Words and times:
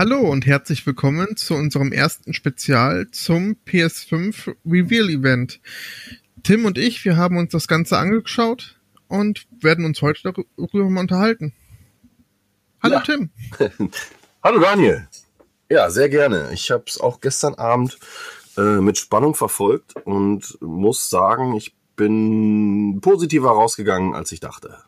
Hallo 0.00 0.20
und 0.20 0.46
herzlich 0.46 0.86
willkommen 0.86 1.36
zu 1.36 1.52
unserem 1.52 1.92
ersten 1.92 2.32
Spezial 2.32 3.10
zum 3.10 3.58
PS5 3.66 4.56
Reveal 4.64 5.10
Event. 5.10 5.60
Tim 6.42 6.64
und 6.64 6.78
ich, 6.78 7.04
wir 7.04 7.18
haben 7.18 7.36
uns 7.36 7.52
das 7.52 7.68
Ganze 7.68 7.98
angeschaut 7.98 8.80
und 9.08 9.46
werden 9.60 9.84
uns 9.84 10.00
heute 10.00 10.32
darüber 10.56 10.88
mal 10.88 11.02
unterhalten. 11.02 11.52
Hallo 12.82 12.94
ja. 12.94 13.00
Tim. 13.02 13.28
Hallo 14.42 14.58
Daniel. 14.60 15.06
Ja, 15.68 15.90
sehr 15.90 16.08
gerne. 16.08 16.48
Ich 16.54 16.70
habe 16.70 16.84
es 16.86 16.98
auch 16.98 17.20
gestern 17.20 17.56
Abend 17.56 17.98
äh, 18.56 18.80
mit 18.80 18.96
Spannung 18.96 19.34
verfolgt 19.34 19.96
und 20.06 20.56
muss 20.62 21.10
sagen, 21.10 21.54
ich 21.56 21.74
bin 21.96 23.02
positiver 23.02 23.50
rausgegangen, 23.50 24.14
als 24.14 24.32
ich 24.32 24.40
dachte. 24.40 24.78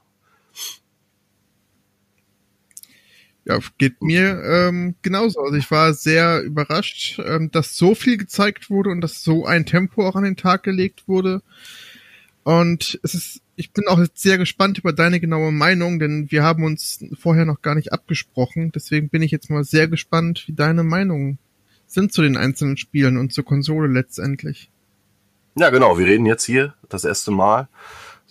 Ja, 3.44 3.58
geht 3.76 4.02
mir 4.02 4.40
ähm, 4.44 4.94
genauso. 5.02 5.40
Also 5.40 5.56
ich 5.56 5.70
war 5.70 5.94
sehr 5.94 6.42
überrascht, 6.42 7.20
ähm, 7.24 7.50
dass 7.50 7.76
so 7.76 7.94
viel 7.94 8.16
gezeigt 8.16 8.70
wurde 8.70 8.90
und 8.90 9.00
dass 9.00 9.22
so 9.22 9.46
ein 9.46 9.66
Tempo 9.66 10.06
auch 10.06 10.14
an 10.14 10.22
den 10.22 10.36
Tag 10.36 10.62
gelegt 10.62 11.08
wurde. 11.08 11.42
Und 12.44 13.00
es 13.02 13.14
ist, 13.14 13.40
ich 13.56 13.72
bin 13.72 13.86
auch 13.88 13.98
jetzt 13.98 14.22
sehr 14.22 14.38
gespannt 14.38 14.78
über 14.78 14.92
deine 14.92 15.18
genaue 15.18 15.50
Meinung, 15.50 15.98
denn 15.98 16.30
wir 16.30 16.44
haben 16.44 16.64
uns 16.64 17.04
vorher 17.18 17.44
noch 17.44 17.62
gar 17.62 17.74
nicht 17.74 17.92
abgesprochen. 17.92 18.70
Deswegen 18.72 19.08
bin 19.08 19.22
ich 19.22 19.32
jetzt 19.32 19.50
mal 19.50 19.64
sehr 19.64 19.88
gespannt, 19.88 20.44
wie 20.46 20.52
deine 20.52 20.84
Meinungen 20.84 21.38
sind 21.86 22.12
zu 22.12 22.22
den 22.22 22.36
einzelnen 22.36 22.76
Spielen 22.76 23.16
und 23.16 23.32
zur 23.32 23.44
Konsole 23.44 23.88
letztendlich. 23.88 24.70
Ja, 25.56 25.70
genau. 25.70 25.98
Wir 25.98 26.06
reden 26.06 26.26
jetzt 26.26 26.44
hier 26.44 26.74
das 26.88 27.04
erste 27.04 27.30
Mal 27.30 27.68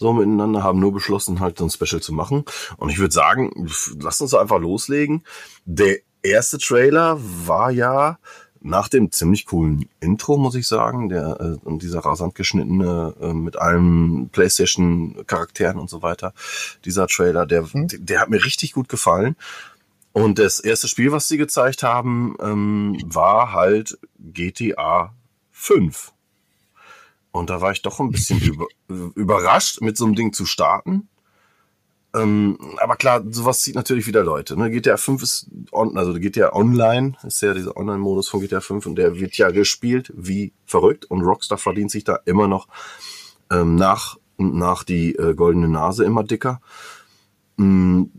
so 0.01 0.13
miteinander, 0.13 0.63
haben 0.63 0.79
nur 0.79 0.91
beschlossen, 0.91 1.39
halt 1.39 1.59
so 1.59 1.63
ein 1.63 1.69
Special 1.69 2.01
zu 2.01 2.11
machen. 2.11 2.43
Und 2.77 2.89
ich 2.89 2.97
würde 2.97 3.13
sagen, 3.13 3.69
lass 3.99 4.19
uns 4.19 4.33
einfach 4.33 4.59
loslegen. 4.59 5.23
Der 5.65 5.99
erste 6.23 6.57
Trailer 6.57 7.19
war 7.19 7.69
ja 7.69 8.17
nach 8.61 8.89
dem 8.89 9.11
ziemlich 9.11 9.45
coolen 9.45 9.89
Intro, 9.99 10.37
muss 10.37 10.55
ich 10.55 10.67
sagen, 10.67 11.09
der 11.09 11.39
äh, 11.39 11.77
dieser 11.77 11.99
rasant 11.99 12.33
geschnittene 12.33 13.13
äh, 13.21 13.33
mit 13.33 13.57
allen 13.57 14.29
PlayStation 14.29 15.23
Charakteren 15.27 15.79
und 15.79 15.89
so 15.89 16.01
weiter, 16.01 16.33
dieser 16.83 17.07
Trailer, 17.07 17.45
der 17.45 17.61
mhm. 17.61 17.87
der 17.91 18.21
hat 18.21 18.29
mir 18.29 18.43
richtig 18.43 18.73
gut 18.73 18.89
gefallen. 18.89 19.35
Und 20.13 20.39
das 20.39 20.59
erste 20.59 20.87
Spiel, 20.87 21.11
was 21.11 21.27
sie 21.27 21.37
gezeigt 21.37 21.83
haben, 21.83 22.35
ähm, 22.41 22.97
war 23.05 23.53
halt 23.53 23.99
GTA 24.19 25.13
5. 25.51 26.11
Und 27.31 27.49
da 27.49 27.61
war 27.61 27.71
ich 27.71 27.81
doch 27.81 27.99
ein 27.99 28.11
bisschen 28.11 28.41
über, 28.41 28.67
überrascht, 29.15 29.81
mit 29.81 29.97
so 29.97 30.05
einem 30.05 30.15
Ding 30.15 30.33
zu 30.33 30.45
starten. 30.45 31.07
Ähm, 32.13 32.57
aber 32.77 32.97
klar, 32.97 33.23
sowas 33.29 33.61
zieht 33.61 33.75
natürlich 33.75 34.05
wieder 34.05 34.23
Leute. 34.23 34.57
Ne? 34.57 34.69
GTA 34.69 34.97
5 34.97 35.23
ist 35.23 35.47
on, 35.71 35.97
also 35.97 36.13
GTA 36.13 36.53
Online, 36.53 37.13
ist 37.23 37.41
ja 37.41 37.53
dieser 37.53 37.77
Online-Modus 37.77 38.27
von 38.27 38.41
GTA 38.41 38.59
5 38.59 38.85
und 38.85 38.95
der 38.97 39.17
wird 39.17 39.37
ja 39.37 39.49
gespielt 39.51 40.11
wie 40.15 40.51
verrückt 40.65 41.05
und 41.05 41.21
Rockstar 41.21 41.57
verdient 41.57 41.89
sich 41.89 42.03
da 42.03 42.19
immer 42.25 42.49
noch 42.49 42.67
ähm, 43.49 43.75
nach 43.75 44.17
und 44.35 44.55
nach 44.55 44.83
die 44.83 45.15
äh, 45.15 45.35
goldene 45.35 45.69
Nase 45.69 46.03
immer 46.03 46.23
dicker. 46.23 46.59
Ähm, 47.57 48.11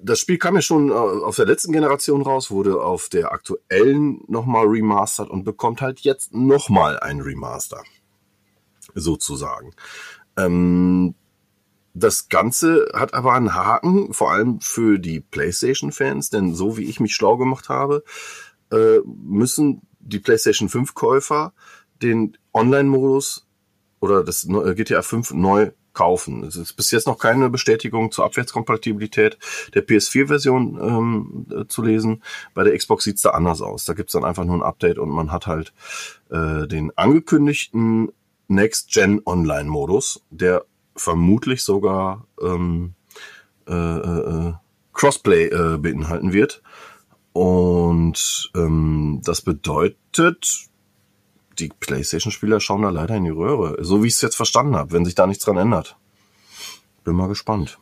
das 0.00 0.20
Spiel 0.20 0.38
kam 0.38 0.54
ja 0.54 0.62
schon 0.62 0.90
äh, 0.90 0.92
auf 0.92 1.34
der 1.34 1.46
letzten 1.46 1.72
Generation 1.72 2.22
raus, 2.22 2.50
wurde 2.50 2.80
auf 2.80 3.08
der 3.08 3.32
aktuellen 3.32 4.20
nochmal 4.28 4.66
remastert 4.66 5.30
und 5.30 5.42
bekommt 5.42 5.80
halt 5.80 6.00
jetzt 6.00 6.32
nochmal 6.32 7.00
ein 7.00 7.20
Remaster 7.20 7.82
sozusagen. 8.94 9.72
Ähm, 10.36 11.14
das 11.94 12.28
Ganze 12.28 12.88
hat 12.92 13.14
aber 13.14 13.34
einen 13.34 13.54
Haken, 13.54 14.12
vor 14.12 14.32
allem 14.32 14.60
für 14.60 14.98
die 14.98 15.20
PlayStation-Fans, 15.20 16.30
denn 16.30 16.54
so 16.54 16.76
wie 16.76 16.84
ich 16.84 16.98
mich 16.98 17.14
schlau 17.14 17.36
gemacht 17.36 17.68
habe, 17.68 18.02
äh, 18.72 18.98
müssen 19.06 19.82
die 20.00 20.18
PlayStation 20.18 20.68
5-Käufer 20.68 21.52
den 22.02 22.36
Online-Modus 22.52 23.46
oder 24.00 24.24
das 24.24 24.46
GTA 24.46 25.02
5 25.02 25.34
neu 25.34 25.70
kaufen. 25.94 26.42
Es 26.42 26.56
ist 26.56 26.74
bis 26.74 26.90
jetzt 26.90 27.06
noch 27.06 27.18
keine 27.18 27.48
Bestätigung 27.48 28.10
zur 28.10 28.24
Abwärtskompatibilität 28.24 29.38
der 29.74 29.86
PS4-Version 29.86 30.78
ähm, 30.82 31.46
äh, 31.50 31.66
zu 31.68 31.82
lesen. 31.82 32.22
Bei 32.52 32.64
der 32.64 32.76
Xbox 32.76 33.04
sieht's 33.04 33.22
da 33.22 33.30
anders 33.30 33.62
aus. 33.62 33.84
Da 33.84 33.94
gibt's 33.94 34.12
dann 34.12 34.24
einfach 34.24 34.44
nur 34.44 34.56
ein 34.56 34.62
Update 34.62 34.98
und 34.98 35.08
man 35.10 35.30
hat 35.30 35.46
halt 35.46 35.72
äh, 36.30 36.66
den 36.66 36.90
angekündigten 36.98 38.12
Next-Gen 38.48 39.22
Online-Modus, 39.24 40.22
der 40.30 40.64
vermutlich 40.96 41.62
sogar 41.62 42.26
ähm, 42.40 42.94
äh, 43.66 43.72
äh, 43.72 44.52
Crossplay 44.92 45.46
äh, 45.46 45.78
beinhalten 45.78 46.32
wird. 46.32 46.62
Und 47.32 48.50
ähm, 48.54 49.20
das 49.24 49.42
bedeutet, 49.42 50.68
die 51.58 51.68
PlayStation-Spieler 51.68 52.60
schauen 52.60 52.82
da 52.82 52.90
leider 52.90 53.16
in 53.16 53.24
die 53.24 53.30
Röhre. 53.30 53.82
So 53.84 54.02
wie 54.02 54.08
ich 54.08 54.14
es 54.14 54.20
jetzt 54.20 54.36
verstanden 54.36 54.76
habe, 54.76 54.92
wenn 54.92 55.04
sich 55.04 55.14
da 55.14 55.26
nichts 55.26 55.44
dran 55.44 55.56
ändert. 55.56 55.96
Bin 57.02 57.16
mal 57.16 57.28
gespannt. 57.28 57.78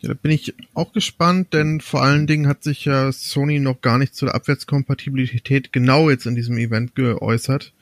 Ja, 0.00 0.08
da 0.08 0.14
bin 0.14 0.32
ich 0.32 0.54
auch 0.74 0.92
gespannt, 0.92 1.52
denn 1.52 1.80
vor 1.80 2.02
allen 2.02 2.26
Dingen 2.26 2.48
hat 2.48 2.64
sich 2.64 2.84
ja 2.84 3.12
Sony 3.12 3.60
noch 3.60 3.80
gar 3.82 3.98
nicht 3.98 4.14
zu 4.14 4.24
der 4.24 4.34
Abwärtskompatibilität 4.34 5.72
genau 5.72 6.10
jetzt 6.10 6.26
in 6.26 6.34
diesem 6.34 6.58
Event 6.58 6.94
geäußert. 6.94 7.72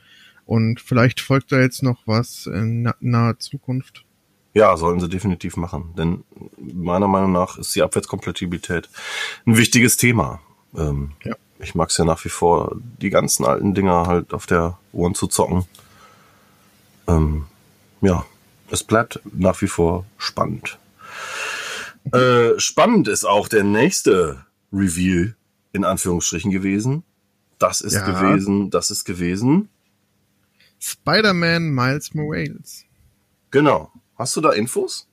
Und 0.51 0.81
vielleicht 0.81 1.21
folgt 1.21 1.53
da 1.53 1.61
jetzt 1.61 1.85
noch 1.85 1.99
was 2.07 2.47
in 2.47 2.93
naher 2.99 3.39
Zukunft. 3.39 4.05
Ja, 4.53 4.77
sollen 4.77 4.99
sie 4.99 5.09
definitiv 5.09 5.57
machen. 5.57 5.95
Denn 5.97 6.25
meiner 6.59 7.07
Meinung 7.07 7.31
nach 7.31 7.57
ist 7.57 7.77
die 7.77 7.83
Abwärtskompatibilität 7.83 8.89
ein 9.47 9.57
wichtiges 9.57 9.97
Thema. 9.97 10.41
Ähm, 10.77 11.13
ja. 11.23 11.37
Ich 11.61 11.77
mag 11.77 11.91
es 11.91 11.99
ja 11.99 12.05
nach 12.05 12.25
wie 12.25 12.31
vor, 12.31 12.75
die 13.01 13.11
ganzen 13.11 13.45
alten 13.45 13.75
Dinger 13.75 14.09
halt 14.09 14.35
auf 14.35 14.47
der 14.47 14.77
One 14.93 15.15
zu 15.15 15.29
zocken. 15.29 15.67
Ähm, 17.07 17.45
ja, 18.01 18.27
es 18.73 18.83
bleibt 18.83 19.21
nach 19.33 19.63
wie 19.63 19.69
vor 19.69 20.05
spannend. 20.19 20.81
Äh, 22.11 22.59
spannend 22.59 23.07
ist 23.07 23.25
auch 23.25 23.47
der 23.47 23.63
nächste 23.63 24.45
Reveal 24.73 25.37
in 25.73 25.85
Anführungsstrichen 25.85 26.51
gewesen. 26.51 27.05
Das 27.61 27.83
ist 27.83 27.95
ja. 27.95 28.05
gewesen, 28.05 28.71
das 28.71 28.91
ist 28.91 29.05
gewesen. 29.05 29.69
Spider-Man 30.81 31.71
Miles 31.71 32.15
Morales. 32.15 32.85
Genau. 33.51 33.93
Hast 34.17 34.37
du 34.37 34.41
da 34.41 34.53
Infos? 34.53 35.07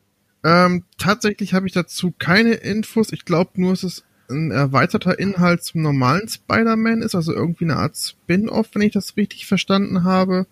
Ähm, 0.44 0.86
tatsächlich 0.98 1.54
habe 1.54 1.68
ich 1.68 1.74
dazu 1.74 2.14
keine 2.18 2.54
Infos. 2.54 3.12
Ich 3.12 3.26
glaube 3.26 3.52
nur, 3.56 3.74
es 3.74 3.84
ist 3.84 4.04
ein 4.30 4.52
erweiterter 4.52 5.20
Inhalt 5.20 5.64
zum 5.64 5.82
normalen 5.82 6.28
Spider-Man 6.28 7.02
ist, 7.02 7.16
also 7.16 7.34
irgendwie 7.34 7.66
eine 7.66 7.78
Art 7.78 7.98
Spin-off, 7.98 8.70
wenn 8.74 8.82
ich 8.82 8.94
das 8.94 9.16
richtig 9.18 9.46
verstanden 9.46 10.04
habe. 10.04 10.48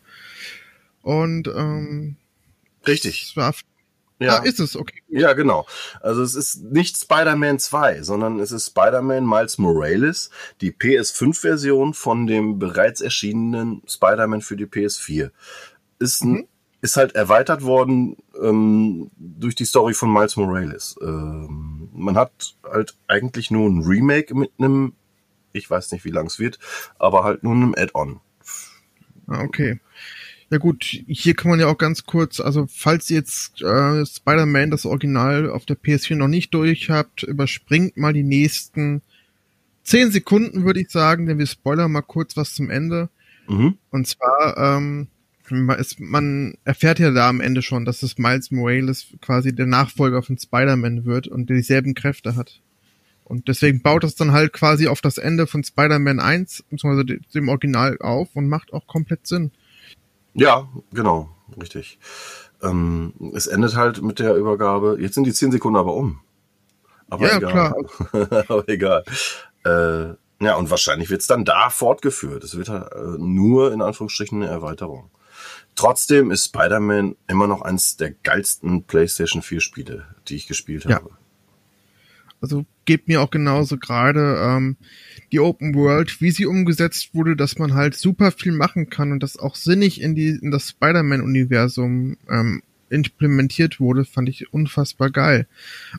Und 1.02 1.48
ähm, 1.48 2.16
richtig. 2.88 3.24
Es 3.24 3.36
war 3.36 3.54
ja. 4.20 4.38
Ah, 4.38 4.44
ist 4.44 4.60
es, 4.60 4.78
okay. 4.78 5.02
Ja, 5.10 5.34
genau. 5.34 5.66
Also 6.02 6.22
es 6.22 6.36
ist 6.36 6.64
nicht 6.64 6.98
Spider-Man 6.98 7.60
2, 7.60 8.02
sondern 8.02 8.40
es 8.40 8.52
ist 8.52 8.68
Spider-Man 8.68 9.26
Miles 9.26 9.58
Morales, 9.58 10.30
die 10.62 10.72
PS5-Version 10.72 11.94
von 11.94 12.26
dem 12.26 12.58
bereits 12.58 13.02
erschienenen 13.02 13.82
Spider-Man 13.88 14.42
für 14.42 14.56
die 14.56 14.68
PS4. 14.68 15.32
Ist, 16.00 16.24
mhm. 16.24 16.48
ist 16.82 16.96
halt 16.96 17.16
erweitert 17.16 17.64
worden 17.64 18.16
ähm, 18.42 19.12
durch 19.18 19.56
die 19.56 19.66
Story 19.66 19.94
von 19.94 20.14
Miles 20.14 20.38
Morales. 20.38 20.96
Ähm, 21.02 21.90
man 21.94 22.16
hat 22.16 22.56
halt 22.64 22.96
eigentlich 23.08 23.52
nur 23.52 23.70
ein 23.70 23.84
Remake 23.84 24.34
mit 24.34 24.52
einem, 24.58 24.94
ich 25.52 25.70
weiß 25.70 25.92
nicht, 25.92 26.06
wie 26.06 26.12
lang 26.12 26.28
es 26.28 26.40
wird, 26.40 26.58
aber 27.00 27.26
halt 27.26 27.44
nur 27.44 27.54
einem 27.54 27.76
Add-on. 27.78 28.22
Ah, 29.28 29.42
okay. 29.42 29.80
Ja 30.52 30.60
gut, 30.60 30.84
hier 30.84 31.34
kann 31.34 31.50
man 31.50 31.60
ja 31.60 31.68
auch 31.68 31.78
ganz 31.78 32.06
kurz, 32.06 32.40
also 32.40 32.68
falls 32.70 33.10
ihr 33.10 33.18
jetzt 33.18 33.62
äh, 33.64 34.06
Spider-Man 34.06 34.70
das 34.70 34.86
Original 34.86 35.50
auf 35.50 35.66
der 35.66 35.78
PS4 35.78 36.16
noch 36.16 36.28
nicht 36.28 36.54
durch 36.54 36.90
habt, 36.90 37.24
überspringt 37.24 37.98
mal 37.98 38.14
die 38.14 38.24
nächsten 38.24 39.02
zehn 39.84 40.12
Sekunden, 40.12 40.64
würde 40.64 40.82
ich 40.82 40.92
sagen, 40.92 41.26
denn 41.26 41.40
wir 41.40 41.48
spoilern 41.48 41.92
mal 41.92 42.02
kurz 42.02 42.38
was 42.38 42.54
zum 42.54 42.70
Ende. 42.70 43.10
Mhm. 43.48 43.78
Und 43.90 44.08
zwar, 44.08 44.58
ähm, 44.58 45.08
man 45.50 46.56
erfährt 46.64 47.00
ja 47.00 47.12
da 47.12 47.30
am 47.30 47.42
Ende 47.42 47.62
schon, 47.62 47.86
dass 47.86 48.04
es 48.04 48.18
Miles 48.18 48.52
Morales 48.52 49.08
quasi 49.22 49.54
der 49.54 49.68
Nachfolger 49.68 50.24
von 50.24 50.38
Spider-Man 50.38 51.06
wird 51.06 51.28
und 51.28 51.50
dieselben 51.50 51.94
Kräfte 51.94 52.36
hat. 52.36 52.62
Und 53.24 53.48
deswegen 53.48 53.82
baut 53.82 54.04
es 54.04 54.16
dann 54.16 54.32
halt 54.32 54.54
quasi 54.54 54.88
auf 54.88 55.02
das 55.02 55.18
Ende 55.18 55.48
von 55.48 55.64
Spider-Man 55.64 56.20
1, 56.20 56.66
beziehungsweise 56.70 57.20
dem 57.34 57.50
Original 57.50 57.98
auf 58.00 58.36
und 58.36 58.48
macht 58.48 58.74
auch 58.74 58.86
komplett 58.86 59.26
Sinn. 59.26 59.52
Ja, 60.36 60.68
genau, 60.92 61.30
richtig. 61.60 61.98
Ähm, 62.62 63.14
es 63.34 63.48
endet 63.48 63.76
halt 63.76 64.02
mit 64.02 64.20
der 64.20 64.36
Übergabe. 64.36 64.98
Jetzt 65.00 65.16
sind 65.16 65.26
die 65.26 65.34
zehn 65.34 65.52
Sekunden 65.52 65.78
aber 65.78 65.94
um. 65.94 66.22
Aber 67.10 67.28
ja, 67.28 67.38
egal. 67.38 67.52
klar. 68.12 68.44
aber 68.50 68.70
egal. 68.70 69.04
Äh, 69.64 70.16
ja, 70.44 70.56
und 70.56 70.70
wahrscheinlich 70.70 71.10
wird 71.10 71.22
es 71.22 71.28
dann 71.28 71.46
da 71.46 71.70
fortgeführt. 71.70 72.44
Es 72.44 72.58
wird 72.58 72.70
halt, 72.70 72.92
äh, 72.92 73.18
nur 73.18 73.72
in 73.72 73.82
Anführungsstrichen 73.82 74.44
eine 74.44 74.52
Erweiterung. 74.52 75.10
Trotzdem 75.76 76.32
ist 76.32 76.46
Spider-Man 76.46 77.16
immer 77.28 77.48
noch 77.48 77.62
eins 77.62 77.98
der 77.98 78.12
geilsten 78.12 78.84
PlayStation 78.84 79.42
4 79.42 79.62
Spiele, 79.62 80.06
die 80.28 80.36
ich 80.36 80.48
gespielt 80.48 80.86
ja. 80.86 80.96
habe. 80.96 81.12
Also 82.42 82.66
geht 82.86 83.08
mir 83.08 83.22
auch 83.22 83.32
genauso 83.32 83.78
gerade 83.78 84.38
ähm, 84.40 84.78
die 85.32 85.40
Open 85.40 85.74
World, 85.74 86.22
wie 86.22 86.32
sie 86.32 86.46
umgesetzt 86.46 87.10
wurde, 87.14 87.36
dass 87.36 87.58
man 87.58 87.74
halt 87.74 87.96
super 87.96 88.32
viel 88.32 88.52
machen 88.52 88.90
kann 88.90 89.12
und 89.12 89.24
das 89.24 89.38
auch 89.38 89.56
sinnig 89.56 90.02
in 90.02 90.16
die 90.16 90.30
in 90.30 90.52
das 90.52 90.70
Spider-Man-Universum 90.70 92.18
ähm, 92.30 92.62
implementiert 92.90 93.80
wurde, 93.80 94.06
fand 94.06 94.30
ich 94.30 94.54
unfassbar 94.54 95.10
geil. 95.10 95.48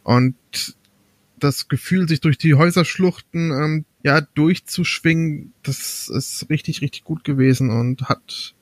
Und 0.03 0.37
das 1.38 1.69
Gefühl, 1.69 2.09
sich 2.09 2.21
durch 2.21 2.38
die 2.38 2.55
Häuserschluchten 2.55 3.50
ähm, 3.50 3.85
ja 4.03 4.21
durchzuschwingen, 4.21 5.53
das 5.62 6.09
ist 6.09 6.47
richtig, 6.49 6.81
richtig 6.81 7.05
gut 7.05 7.25
gewesen 7.25 7.71
und 7.71 8.09
hat 8.09 8.55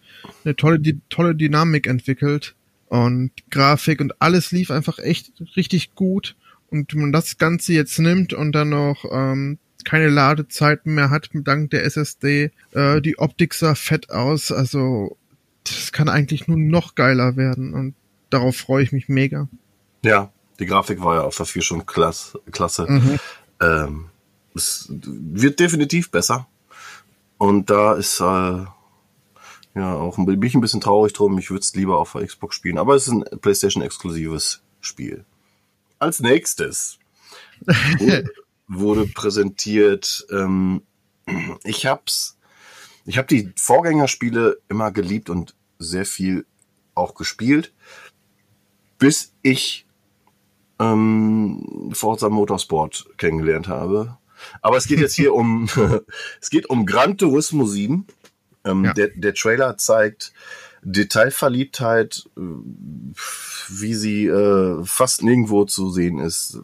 eine 0.44 0.56
tolle, 0.56 0.81
die, 0.81 1.00
tolle 1.09 1.35
Dynamik 1.35 1.87
entwickelt 1.87 2.55
und 2.87 3.31
Grafik 3.50 4.00
und 4.00 4.21
alles 4.21 4.53
lief 4.53 4.71
einfach 4.71 4.99
echt 4.99 5.32
richtig 5.56 5.94
gut. 5.94 6.37
Und 6.75 6.93
wenn 6.93 7.03
man 7.03 7.12
das 7.12 7.38
Ganze 7.38 7.73
jetzt 7.73 8.00
nimmt 8.00 8.32
und 8.32 8.50
dann 8.50 8.71
noch 8.71 9.05
ähm, 9.09 9.59
keine 9.85 10.09
Ladezeiten 10.09 10.94
mehr 10.94 11.11
hat 11.11 11.31
dank 11.32 11.71
der 11.71 11.85
SSD, 11.85 12.50
äh, 12.73 13.00
die 13.00 13.17
Optik 13.19 13.55
sah 13.55 13.76
fett 13.76 14.11
aus, 14.11 14.50
also 14.50 15.17
das 15.62 15.93
kann 15.93 16.09
eigentlich 16.09 16.49
nur 16.49 16.56
noch 16.56 16.97
geiler 16.97 17.37
werden 17.37 17.75
und 17.75 17.94
darauf 18.29 18.56
freue 18.56 18.82
ich 18.82 18.91
mich 18.91 19.09
mega. 19.09 19.49
Ja, 20.03 20.32
die 20.59 20.67
Grafik 20.67 21.00
war 21.00 21.15
ja 21.15 21.21
auf 21.23 21.37
der 21.37 21.47
4 21.47 21.62
schon 21.62 21.87
klasse. 21.87 22.41
klasse. 22.50 22.87
Mhm. 22.88 23.19
Ähm, 23.61 24.06
es 24.53 24.88
wird 24.91 25.61
definitiv 25.61 26.11
besser. 26.11 26.49
Und 27.38 27.71
da 27.71 27.94
ist 27.94 28.19
äh, 28.21 28.25
ja 29.75 29.94
auch 29.94 30.17
bin 30.17 30.43
ich 30.43 30.55
ein 30.55 30.61
bisschen 30.61 30.81
traurig 30.81 31.12
drum. 31.12 31.38
Ich 31.38 31.50
würde 31.50 31.62
es 31.62 31.75
lieber 31.75 31.99
auf 31.99 32.12
der 32.12 32.26
Xbox 32.26 32.56
spielen. 32.56 32.79
Aber 32.79 32.97
es 32.97 33.06
ist 33.06 33.12
ein 33.12 33.25
PlayStation-exklusives 33.41 34.62
Spiel. 34.81 35.25
Als 35.99 36.20
nächstes 36.20 36.99
wurde, 37.67 38.25
wurde 38.69 39.06
präsentiert. 39.06 40.26
Ähm, 40.31 40.82
ich 41.64 41.87
hab's. 41.87 42.37
Ich 43.06 43.19
habe 43.19 43.29
die 43.29 43.52
Vorgängerspiele 43.56 44.58
immer 44.69 44.91
geliebt 44.91 45.29
und 45.29 45.55
sehr 45.79 46.06
viel 46.06 46.46
auch 46.94 47.14
gespielt, 47.14 47.73
bis 48.99 49.35
ich 49.43 49.87
ähm, 50.79 51.91
Forza 51.93 52.29
Motorsport 52.29 53.06
kennengelernt 53.19 53.69
habe. 53.69 54.17
Aber 54.62 54.76
es 54.76 54.87
geht 54.87 55.00
jetzt 55.00 55.14
hier 55.14 55.35
um, 55.35 55.69
es 56.40 56.50
geht 56.50 56.67
um 56.67 56.87
Gran 56.87 57.19
Turismo 57.19 57.67
7. 57.67 58.06
Ähm, 58.67 58.85
ja. 58.85 58.93
der, 58.94 59.08
der 59.08 59.35
Trailer 59.35 59.76
zeigt 59.76 60.32
Detailverliebtheit, 60.85 62.29
äh, 62.37 62.41
wie 62.41 63.95
sie 63.95 64.27
äh, 64.27 64.85
fast 64.85 65.23
nirgendwo 65.23 65.65
zu 65.65 65.91
sehen 65.91 66.19
ist. 66.19 66.61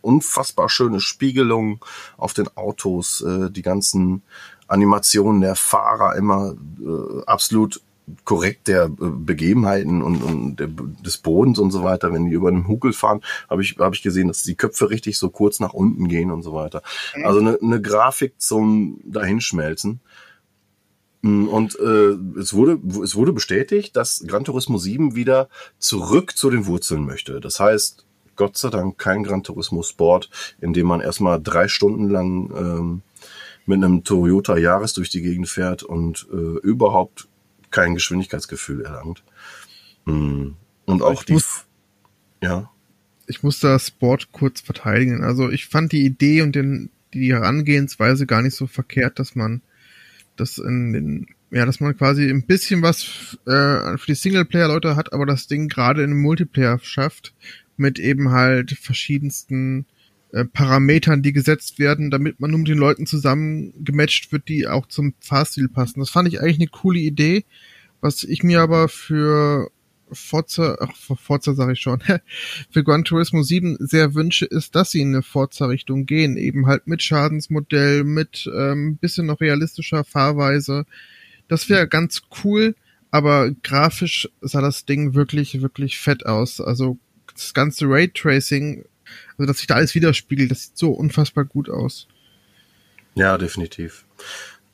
Unfassbar 0.00 0.68
schöne 0.68 1.00
Spiegelungen 1.00 1.80
auf 2.16 2.32
den 2.32 2.48
Autos, 2.56 3.22
äh, 3.22 3.50
die 3.50 3.62
ganzen 3.62 4.22
Animationen 4.68 5.40
der 5.40 5.56
Fahrer 5.56 6.16
immer 6.16 6.54
äh, 6.80 7.22
absolut 7.26 7.80
korrekt 8.24 8.68
der 8.68 8.84
äh, 8.84 8.88
Begebenheiten 8.98 10.02
und, 10.02 10.22
und 10.22 10.56
der, 10.56 10.68
des 10.68 11.18
Bodens 11.18 11.58
und 11.58 11.70
so 11.70 11.82
weiter, 11.82 12.12
wenn 12.12 12.26
die 12.26 12.32
über 12.32 12.48
einen 12.48 12.68
Huckel 12.68 12.92
fahren, 12.92 13.20
habe 13.50 13.62
ich, 13.62 13.76
hab 13.78 13.94
ich 13.94 14.02
gesehen, 14.02 14.28
dass 14.28 14.42
die 14.42 14.54
Köpfe 14.54 14.90
richtig 14.90 15.18
so 15.18 15.30
kurz 15.30 15.60
nach 15.60 15.72
unten 15.72 16.08
gehen 16.08 16.30
und 16.30 16.42
so 16.42 16.52
weiter. 16.52 16.82
Mhm. 17.16 17.26
Also 17.26 17.40
eine, 17.40 17.58
eine 17.60 17.82
Grafik 17.82 18.34
zum 18.40 19.00
Dahinschmelzen. 19.04 19.92
Mm, 19.92 19.98
und 21.22 21.78
äh, 21.78 22.38
es, 22.38 22.52
wurde, 22.52 22.78
es 23.02 23.16
wurde 23.16 23.32
bestätigt, 23.32 23.96
dass 23.96 24.24
Gran 24.26 24.44
Turismo 24.44 24.78
7 24.78 25.14
wieder 25.14 25.48
zurück 25.78 26.36
zu 26.36 26.50
den 26.50 26.66
Wurzeln 26.66 27.04
möchte. 27.04 27.40
Das 27.40 27.58
heißt, 27.58 28.06
Gott 28.36 28.56
sei 28.56 28.70
Dank 28.70 28.98
kein 28.98 29.24
Gran 29.24 29.42
Turismo 29.42 29.82
Sport, 29.82 30.30
in 30.60 30.72
dem 30.72 30.86
man 30.86 31.00
erstmal 31.00 31.42
drei 31.42 31.68
Stunden 31.68 32.08
lang 32.08 32.50
ähm, 32.56 33.02
mit 33.64 33.82
einem 33.82 34.04
Toyota 34.04 34.56
Yaris 34.56 34.92
durch 34.92 35.10
die 35.10 35.22
Gegend 35.22 35.48
fährt 35.48 35.82
und 35.82 36.28
äh, 36.32 36.58
überhaupt 36.60 37.28
kein 37.70 37.94
Geschwindigkeitsgefühl 37.94 38.84
erlangt. 38.84 39.24
Mm. 40.04 40.50
Und 40.84 41.02
auch 41.02 41.20
ich 41.20 41.26
die, 41.26 41.32
muss, 41.32 41.64
ja. 42.40 42.70
Ich 43.26 43.42
muss 43.42 43.58
das 43.58 43.88
Sport 43.88 44.30
kurz 44.30 44.60
verteidigen. 44.60 45.24
Also 45.24 45.50
ich 45.50 45.66
fand 45.66 45.90
die 45.90 46.04
Idee 46.04 46.42
und 46.42 46.54
den, 46.54 46.90
die 47.12 47.32
Herangehensweise 47.32 48.26
gar 48.26 48.42
nicht 48.42 48.54
so 48.54 48.68
verkehrt, 48.68 49.18
dass 49.18 49.34
man 49.34 49.62
das 50.36 50.58
in 50.58 50.92
den, 50.92 51.26
ja, 51.50 51.66
dass 51.66 51.80
man 51.80 51.96
quasi 51.96 52.28
ein 52.28 52.46
bisschen 52.46 52.82
was 52.82 53.38
äh, 53.46 53.96
für 53.98 54.06
die 54.06 54.14
Singleplayer-Leute 54.14 54.96
hat, 54.96 55.12
aber 55.12 55.26
das 55.26 55.46
Ding 55.46 55.68
gerade 55.68 56.02
in 56.02 56.16
Multiplayer 56.16 56.78
schafft, 56.82 57.34
mit 57.76 57.98
eben 57.98 58.30
halt 58.30 58.72
verschiedensten 58.72 59.86
äh, 60.32 60.44
Parametern, 60.44 61.22
die 61.22 61.32
gesetzt 61.32 61.78
werden, 61.78 62.10
damit 62.10 62.40
man 62.40 62.50
nur 62.50 62.58
mit 62.58 62.68
den 62.68 62.78
Leuten 62.78 63.06
zusammen 63.06 63.72
gematcht 63.84 64.32
wird, 64.32 64.48
die 64.48 64.66
auch 64.66 64.86
zum 64.86 65.14
Fahrstil 65.20 65.68
passen. 65.68 66.00
Das 66.00 66.10
fand 66.10 66.28
ich 66.28 66.40
eigentlich 66.40 66.58
eine 66.58 66.68
coole 66.68 66.98
Idee. 66.98 67.44
Was 68.00 68.22
ich 68.24 68.42
mir 68.42 68.60
aber 68.60 68.88
für 68.88 69.70
Forza, 70.12 70.76
ach, 70.80 70.94
Forza 71.18 71.54
sage 71.54 71.72
ich 71.72 71.80
schon, 71.80 72.00
für 72.70 72.84
Gran 72.84 73.04
Turismo 73.04 73.42
7 73.42 73.76
sehr 73.80 74.14
wünsche, 74.14 74.44
ist, 74.44 74.74
dass 74.74 74.90
sie 74.90 75.00
in 75.00 75.08
eine 75.08 75.22
Forza-Richtung 75.22 76.06
gehen. 76.06 76.36
Eben 76.36 76.66
halt 76.66 76.86
mit 76.86 77.02
Schadensmodell, 77.02 78.04
mit 78.04 78.48
ähm, 78.54 78.96
bisschen 78.96 79.26
noch 79.26 79.40
realistischer 79.40 80.04
Fahrweise. 80.04 80.86
Das 81.48 81.68
wäre 81.68 81.88
ganz 81.88 82.22
cool, 82.44 82.74
aber 83.10 83.50
grafisch 83.62 84.28
sah 84.40 84.60
das 84.60 84.84
Ding 84.84 85.14
wirklich, 85.14 85.60
wirklich 85.62 85.98
fett 85.98 86.26
aus. 86.26 86.60
Also 86.60 86.98
das 87.32 87.54
ganze 87.54 87.86
Raytracing, 87.86 88.84
also 89.36 89.46
dass 89.46 89.58
sich 89.58 89.66
da 89.66 89.74
alles 89.74 89.94
widerspiegelt, 89.94 90.50
das 90.50 90.64
sieht 90.64 90.78
so 90.78 90.90
unfassbar 90.92 91.44
gut 91.44 91.70
aus. 91.70 92.08
Ja, 93.14 93.38
definitiv. 93.38 94.04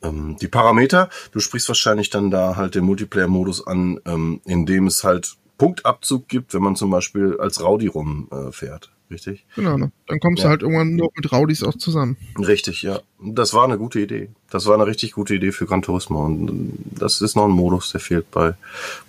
Ähm, 0.03 0.37
die 0.41 0.49
Parameter, 0.49 1.09
du 1.33 1.41
sprichst 1.41 1.69
wahrscheinlich 1.69 2.11
dann 2.11 2.31
da 2.31 2.57
halt 2.57 2.75
den 2.75 2.85
Multiplayer-Modus 2.85 3.67
an, 3.67 4.01
ähm, 4.07 4.41
in 4.45 4.67
dem 4.67 4.87
es 4.87 5.05
halt 5.05 5.37
Punktabzug 5.59 6.29
gibt, 6.29 6.55
wenn 6.55 6.63
man 6.63 6.77
zum 6.77 6.91
Beispiel 6.91 7.37
als 7.39 7.63
Rowdy 7.63 7.87
rumfährt. 7.87 8.87
Äh, 8.87 9.13
richtig? 9.13 9.45
Genau, 9.55 9.77
ne? 9.77 9.93
dann 10.09 10.19
kommst 10.21 10.43
ja. 10.43 10.45
du 10.45 10.51
halt 10.51 10.63
irgendwann 10.63 10.97
nur 10.97 11.11
mit 11.15 11.31
Rowdies 11.31 11.63
auch 11.63 11.77
zusammen. 11.77 12.17
Richtig, 12.39 12.83
ja. 12.83 13.01
Das 13.21 13.55
war 13.55 13.65
eine 13.65 13.79
gute 13.79 14.01
Idee. 14.01 14.31
Das 14.51 14.67
war 14.67 14.75
eine 14.75 14.87
richtig 14.87 15.13
gute 15.13 15.35
Idee 15.35 15.53
für 15.53 15.67
Gran 15.67 15.83
Turismo. 15.83 16.25
Und 16.25 16.73
das 16.85 17.21
ist 17.21 17.37
noch 17.37 17.45
ein 17.45 17.51
Modus, 17.51 17.93
der 17.93 18.01
fehlt 18.01 18.31
bei, 18.31 18.55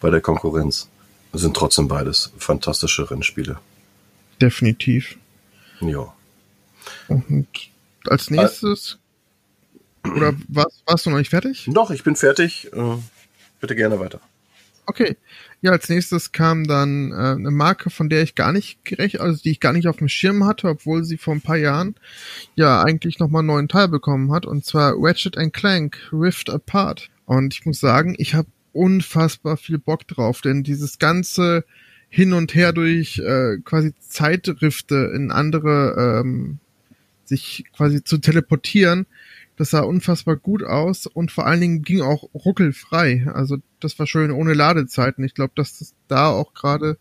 bei 0.02 0.10
der 0.10 0.22
Konkurrenz. 0.22 0.90
Das 1.32 1.42
sind 1.42 1.56
trotzdem 1.56 1.88
beides 1.88 2.32
fantastische 2.38 3.10
Rennspiele. 3.10 3.58
Definitiv. 4.40 5.18
Ja. 5.82 6.14
Und 7.08 7.48
als 8.06 8.30
nächstes 8.30 9.00
oder 10.04 10.34
warst, 10.48 10.84
warst 10.86 11.06
du 11.06 11.10
noch 11.10 11.18
nicht 11.18 11.30
fertig? 11.30 11.70
Doch, 11.72 11.92
ich 11.92 12.04
bin 12.04 12.16
fertig. 12.16 12.70
Äh, 12.74 12.98
bitte 13.60 13.76
gerne 13.76 14.00
weiter. 14.00 14.20
Okay. 14.86 15.16
Ja, 15.62 15.72
als 15.72 15.88
nächstes 15.88 16.34
kam 16.34 16.66
dann 16.66 17.12
äh, 17.12 17.16
eine 17.16 17.52
Marke, 17.52 17.90
von 17.90 18.10
der 18.10 18.22
ich 18.22 18.36
gar 18.36 18.52
nicht 18.52 18.84
gerecht, 18.84 19.22
also 19.22 19.42
die 19.42 19.52
ich 19.52 19.62
gar 19.62 19.72
nicht 19.72 19.88
auf 19.88 19.96
dem 19.96 20.10
Schirm 20.10 20.46
hatte, 20.46 20.68
obwohl 20.68 21.06
sie 21.06 21.18
vor 21.18 21.34
ein 21.34 21.42
paar 21.42 21.56
Jahren 21.56 21.96
ja 22.56 22.84
eigentlich 22.84 23.20
nochmal 23.20 23.40
einen 23.40 23.48
neuen 23.48 23.68
Teil 23.70 23.88
bekommen 23.88 24.34
hat, 24.34 24.46
und 24.46 24.66
zwar 24.66 24.94
Ratchet 24.98 25.38
Clank 25.54 26.10
Rift 26.12 26.50
Apart. 26.50 27.10
Und 27.26 27.54
ich 27.54 27.66
muss 27.66 27.80
sagen, 27.80 28.16
ich 28.18 28.34
habe 28.34 28.50
unfassbar 28.74 29.56
viel 29.56 29.78
Bock 29.78 30.06
drauf, 30.06 30.42
denn 30.42 30.64
dieses 30.64 31.00
ganze 31.00 31.64
hin 32.10 32.34
und 32.34 32.54
her 32.54 32.74
durch 32.74 33.20
äh, 33.20 33.58
quasi 33.64 33.94
Zeitrifte 34.00 35.14
in 35.16 35.32
andere 35.32 36.22
ähm, 36.22 36.60
sich 37.24 37.66
quasi 37.76 38.04
zu 38.04 38.18
teleportieren, 38.18 39.06
das 39.56 39.70
sah 39.70 39.82
unfassbar 39.82 40.36
gut 40.36 40.64
aus 40.64 41.06
und 41.06 41.32
vor 41.32 41.46
allen 41.46 41.62
Dingen 41.62 41.82
ging 41.84 42.02
auch 42.02 42.24
ruckelfrei. 42.34 43.28
Also 43.34 43.58
das 43.80 43.98
war 44.00 44.08
schön 44.08 44.32
ohne 44.32 44.54
Ladezeiten. 44.54 45.24
Ich 45.24 45.36
glaube, 45.36 45.54
dass 45.56 45.80
das 45.80 45.94
da 46.08 46.30
auch 46.30 46.54
gerade 46.54 46.98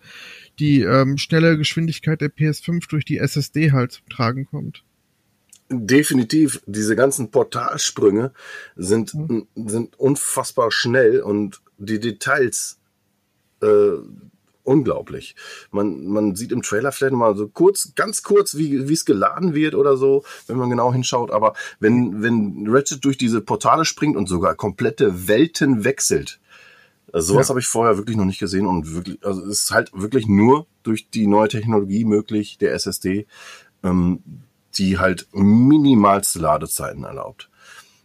die 0.59 0.83
ähm, 0.83 1.17
schnelle 1.19 1.57
Geschwindigkeit 1.57 2.21
der 2.21 2.31
PS5 2.31 2.89
durch 2.89 3.05
die 3.05 3.19
SSD 3.19 3.73
halt 3.73 3.93
zum 3.93 4.09
Tragen 4.09 4.47
kommt. 4.47 4.85
Definitiv, 5.71 6.63
diese 6.67 6.95
ganzen 6.97 7.31
Portalsprünge 7.31 8.33
sind, 8.77 9.15
mhm. 9.15 9.47
sind 9.55 9.99
unfassbar 9.99 10.71
schnell 10.71 11.21
und 11.21 11.63
die 11.79 12.01
Details 12.01 12.79
äh, 13.63 13.97
unglaublich. 14.65 15.35
Man, 15.71 16.07
man 16.07 16.35
sieht 16.35 16.53
im 16.53 16.63
Trailer 16.63 16.93
vielleicht 16.93 17.15
mal 17.15 17.37
so 17.37 17.49
kurz, 17.49 17.93
ganz 17.95 18.23
kurz, 18.23 18.57
wie 18.57 18.89
wie 18.89 18.93
es 18.93 19.05
geladen 19.05 19.55
wird 19.55 19.75
oder 19.75 19.97
so, 19.97 20.25
wenn 20.47 20.57
man 20.57 20.71
genau 20.71 20.93
hinschaut. 20.93 21.31
Aber 21.31 21.55
wenn, 21.81 22.23
wenn 22.23 22.67
Ratchet 22.69 23.05
durch 23.05 23.19
diese 23.19 23.41
Portale 23.41 23.85
springt 23.85 24.17
und 24.17 24.29
sogar 24.29 24.55
komplette 24.55 25.29
Welten 25.29 25.85
wechselt, 25.85 26.41
also 27.13 27.35
sowas 27.35 27.49
ja. 27.49 27.51
habe 27.51 27.61
ich 27.61 27.67
vorher 27.67 27.99
wirklich 27.99 28.17
noch 28.17 28.25
nicht 28.25 28.39
gesehen 28.39 28.67
und 28.67 28.95
wirklich, 28.95 29.25
also 29.25 29.43
es 29.43 29.65
ist 29.65 29.71
halt 29.71 29.91
wirklich 29.93 30.27
nur 30.27 30.67
durch 30.83 31.11
die 31.11 31.27
neue 31.27 31.49
Technologie 31.49 32.05
möglich, 32.05 32.57
der 32.59 32.73
SSD, 32.73 33.27
ähm, 33.83 34.23
die 34.75 34.99
halt 34.99 35.29
minimalste 35.33 36.39
Ladezeiten 36.39 37.05
erlaubt. 37.05 37.51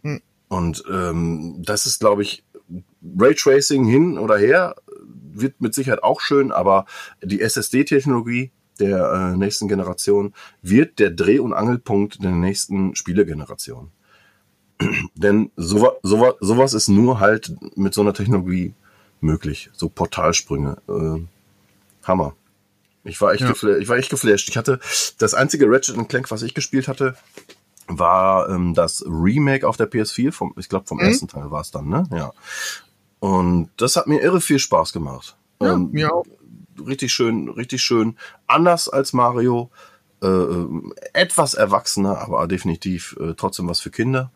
Hm. 0.02 0.20
Und 0.48 0.84
ähm, 0.90 1.62
das 1.64 1.86
ist, 1.86 2.00
glaube 2.00 2.22
ich, 2.22 2.44
Raytracing 3.18 3.86
hin 3.86 4.18
oder 4.18 4.36
her, 4.36 4.74
wird 5.40 5.60
mit 5.60 5.74
Sicherheit 5.74 6.02
auch 6.02 6.20
schön, 6.20 6.52
aber 6.52 6.86
die 7.22 7.40
SSD-Technologie 7.40 8.50
der 8.80 9.12
äh, 9.12 9.36
nächsten 9.36 9.68
Generation 9.68 10.34
wird 10.62 10.98
der 10.98 11.10
Dreh- 11.10 11.40
und 11.40 11.52
Angelpunkt 11.52 12.22
der 12.22 12.30
nächsten 12.30 12.94
Spielegeneration. 12.94 13.90
Denn 15.14 15.50
sowas, 15.56 15.94
sowas, 16.02 16.34
sowas 16.40 16.74
ist 16.74 16.88
nur 16.88 17.20
halt 17.20 17.52
mit 17.76 17.94
so 17.94 18.00
einer 18.00 18.14
Technologie 18.14 18.74
möglich. 19.20 19.70
So 19.72 19.88
Portalsprünge. 19.88 20.76
Äh, 20.88 21.26
Hammer. 22.04 22.34
Ich 23.04 23.20
war 23.20 23.32
echt, 23.32 23.42
ja. 23.42 23.48
geflasht, 23.48 23.80
ich 23.80 23.88
war 23.88 23.96
echt 23.96 24.10
geflasht. 24.10 24.48
Ich 24.48 24.56
hatte 24.56 24.80
das 25.18 25.34
einzige 25.34 25.66
Ratchet 25.68 26.08
Clank, 26.08 26.30
was 26.30 26.42
ich 26.42 26.54
gespielt 26.54 26.88
hatte, 26.88 27.16
war 27.86 28.48
ähm, 28.50 28.74
das 28.74 29.04
Remake 29.06 29.66
auf 29.66 29.76
der 29.76 29.90
PS4 29.90 30.30
vom, 30.30 30.54
ich 30.58 30.68
glaube 30.68 30.86
vom 30.86 30.98
mhm. 30.98 31.04
ersten 31.04 31.28
Teil 31.28 31.50
war 31.50 31.62
es 31.62 31.70
dann, 31.70 31.88
ne? 31.88 32.06
Ja. 32.12 32.32
Und 33.20 33.70
das 33.76 33.96
hat 33.96 34.06
mir 34.06 34.20
irre 34.20 34.40
viel 34.40 34.58
Spaß 34.58 34.92
gemacht. 34.92 35.36
Ja, 35.60 35.74
ähm, 35.74 35.90
mir 35.92 36.12
auch. 36.14 36.24
Richtig 36.86 37.12
schön, 37.12 37.48
richtig 37.48 37.82
schön. 37.82 38.16
Anders 38.46 38.88
als 38.88 39.12
Mario. 39.12 39.70
Äh, 40.20 40.26
äh, 40.26 40.68
etwas 41.12 41.54
erwachsener, 41.54 42.18
aber 42.18 42.48
definitiv 42.48 43.16
äh, 43.20 43.34
trotzdem 43.36 43.68
was 43.68 43.80
für 43.80 43.90
Kinder. 43.90 44.32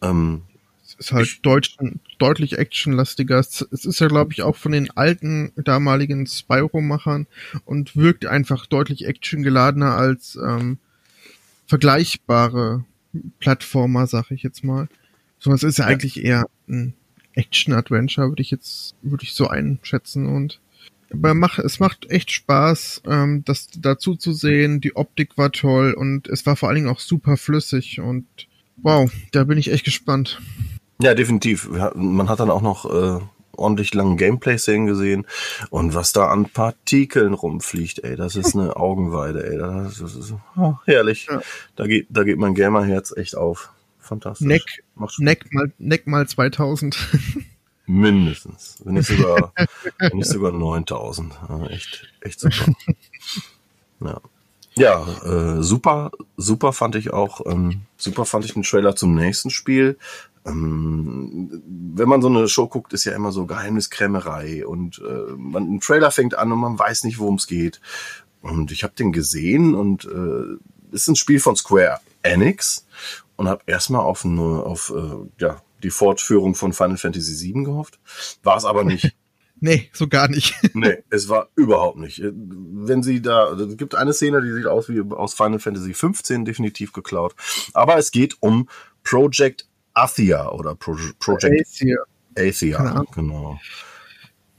Ähm, 0.00 0.42
es 0.86 0.94
ist 0.94 1.12
halt 1.12 1.26
ich, 1.26 1.42
deutsch, 1.42 1.76
deutlich 2.18 2.56
actionlastiger. 2.56 3.38
Es 3.38 3.62
ist 3.62 3.98
ja, 3.98 4.06
glaube 4.06 4.32
ich, 4.32 4.42
auch 4.42 4.54
von 4.54 4.70
den 4.70 4.92
alten 4.92 5.52
damaligen 5.56 6.26
Spyro-Machern 6.26 7.26
und 7.64 7.96
wirkt 7.96 8.26
einfach 8.26 8.66
deutlich 8.66 9.08
actiongeladener 9.08 9.96
als 9.96 10.36
ähm, 10.36 10.78
vergleichbare 11.66 12.84
Plattformer, 13.40 14.06
sag 14.06 14.30
ich 14.30 14.44
jetzt 14.44 14.62
mal. 14.62 14.88
So 15.40 15.50
was 15.50 15.64
ist 15.64 15.78
ja, 15.78 15.84
ja. 15.84 15.90
eigentlich 15.90 16.22
eher 16.22 16.46
ein 16.68 16.94
Action-Adventure, 17.34 18.28
würde 18.28 18.42
ich 18.42 18.50
jetzt, 18.50 18.94
würde 19.02 19.24
ich 19.24 19.34
so 19.34 19.48
einschätzen 19.48 20.26
und 20.26 20.60
aber 21.10 21.32
mach, 21.32 21.58
es 21.58 21.80
macht 21.80 22.10
echt 22.10 22.30
Spaß, 22.32 23.02
ähm, 23.06 23.42
das 23.44 23.68
dazu 23.78 24.14
zu 24.14 24.32
sehen. 24.32 24.80
Die 24.80 24.94
Optik 24.94 25.38
war 25.38 25.50
toll 25.52 25.94
und 25.94 26.28
es 26.28 26.44
war 26.44 26.54
vor 26.54 26.68
allen 26.68 26.76
Dingen 26.76 26.88
auch 26.88 27.00
super 27.00 27.36
flüssig 27.36 28.00
und 28.00 28.26
wow, 28.76 29.10
da 29.32 29.44
bin 29.44 29.58
ich 29.58 29.72
echt 29.72 29.84
gespannt. 29.84 30.40
Ja, 31.00 31.14
definitiv. 31.14 31.68
Man 31.94 32.28
hat 32.28 32.40
dann 32.40 32.50
auch 32.50 32.60
noch 32.60 32.84
äh, 32.84 33.20
ordentlich 33.52 33.94
langen 33.94 34.16
Gameplay-Szenen 34.16 34.86
gesehen 34.86 35.26
und 35.70 35.94
was 35.94 36.12
da 36.12 36.28
an 36.28 36.46
Partikeln 36.46 37.34
rumfliegt, 37.34 38.00
ey, 38.00 38.16
das 38.16 38.36
ist 38.36 38.54
eine 38.54 38.76
Augenweide, 38.76 39.46
ey, 39.46 39.58
das 39.58 40.00
ist 40.00 40.34
oh, 40.56 40.74
herrlich. 40.84 41.26
Ja. 41.30 41.40
Da 41.76 41.86
geht, 41.86 42.06
da 42.10 42.24
geht 42.24 42.38
mein 42.38 42.54
Gamerherz 42.54 43.14
echt 43.16 43.36
auf 43.36 43.70
fantastisch. 44.08 44.46
Neck, 44.46 44.62
Neck 45.18 45.52
mal, 45.52 45.72
Neck 45.78 46.06
mal 46.06 46.26
2000. 46.26 46.96
Mindestens. 47.86 48.76
Wenn 48.84 48.94
nicht 48.94 49.06
sogar, 49.06 49.52
wenn 49.98 50.18
nicht 50.18 50.28
sogar 50.28 50.52
9000. 50.52 51.32
Ja, 51.48 51.66
echt, 51.66 52.12
echt 52.20 52.40
super. 52.40 52.72
Ja. 54.00 54.20
Ja, 54.76 55.04
äh, 55.24 55.62
super, 55.62 56.12
super 56.36 56.72
fand 56.72 56.94
ich 56.94 57.12
auch, 57.12 57.40
ähm, 57.46 57.82
super 57.96 58.24
fand 58.24 58.44
ich 58.44 58.54
den 58.54 58.62
Trailer 58.62 58.94
zum 58.94 59.14
nächsten 59.14 59.50
Spiel. 59.50 59.98
Ähm, 60.46 61.62
wenn 61.94 62.08
man 62.08 62.22
so 62.22 62.28
eine 62.28 62.46
Show 62.46 62.68
guckt, 62.68 62.92
ist 62.92 63.04
ja 63.04 63.12
immer 63.12 63.32
so 63.32 63.46
Geheimniskrämerei 63.46 64.64
und 64.64 64.98
äh, 65.00 65.32
man, 65.36 65.64
ein 65.64 65.80
Trailer 65.80 66.12
fängt 66.12 66.38
an 66.38 66.52
und 66.52 66.60
man 66.60 66.78
weiß 66.78 67.04
nicht, 67.04 67.18
worum 67.18 67.36
es 67.36 67.48
geht. 67.48 67.80
Und 68.40 68.70
ich 68.70 68.84
habe 68.84 68.94
den 68.96 69.12
gesehen 69.12 69.74
und 69.74 70.04
äh, 70.04 70.94
ist 70.94 71.08
ein 71.08 71.16
Spiel 71.16 71.40
von 71.40 71.56
Square 71.56 71.98
Enix 72.22 72.86
und 73.38 73.48
habe 73.48 73.62
erstmal 73.66 74.02
auf, 74.02 74.24
eine, 74.24 74.42
auf 74.42 74.92
äh, 74.94 75.42
ja, 75.42 75.62
die 75.82 75.90
Fortführung 75.90 76.56
von 76.56 76.72
Final 76.72 76.98
Fantasy 76.98 77.54
VII 77.54 77.64
gehofft. 77.64 77.98
War 78.42 78.56
es 78.58 78.66
aber 78.66 78.84
nicht. 78.84 79.16
Nee, 79.60 79.90
so 79.92 80.06
gar 80.06 80.28
nicht. 80.28 80.54
nee, 80.74 81.02
es 81.10 81.28
war 81.28 81.48
überhaupt 81.56 81.98
nicht. 81.98 82.22
Wenn 82.22 83.02
sie 83.02 83.20
da, 83.20 83.54
es 83.54 83.76
gibt 83.76 83.96
eine 83.96 84.12
Szene, 84.12 84.40
die 84.40 84.52
sieht 84.52 84.68
aus 84.68 84.88
wie 84.88 85.00
aus 85.00 85.34
Final 85.34 85.58
Fantasy 85.58 85.94
15 85.94 86.44
definitiv 86.44 86.92
geklaut. 86.92 87.34
Aber 87.72 87.96
es 87.96 88.12
geht 88.12 88.36
um 88.38 88.68
Project 89.02 89.66
Athia 89.94 90.48
oder 90.50 90.76
Pro 90.76 90.96
Project 91.18 91.66
Athia. 91.66 91.96
Athia, 92.38 93.04
genau. 93.12 93.58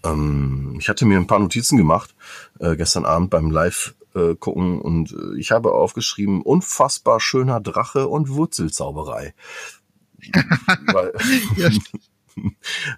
Ähm, 0.03 0.75
ich 0.77 0.89
hatte 0.89 1.05
mir 1.05 1.15
ein 1.15 1.27
paar 1.27 1.39
Notizen 1.39 1.77
gemacht 1.77 2.13
äh, 2.59 2.75
gestern 2.75 3.05
Abend 3.05 3.29
beim 3.29 3.51
Live 3.51 3.95
äh, 4.19 4.35
gucken 4.35 4.79
und 4.81 5.11
äh, 5.11 5.37
ich 5.39 5.51
habe 5.51 5.73
aufgeschrieben, 5.73 6.41
unfassbar 6.41 7.19
schöner 7.19 7.59
Drache 7.59 8.07
und 8.07 8.29
Wurzelzauberei. 8.29 9.33
weil, 10.93 11.13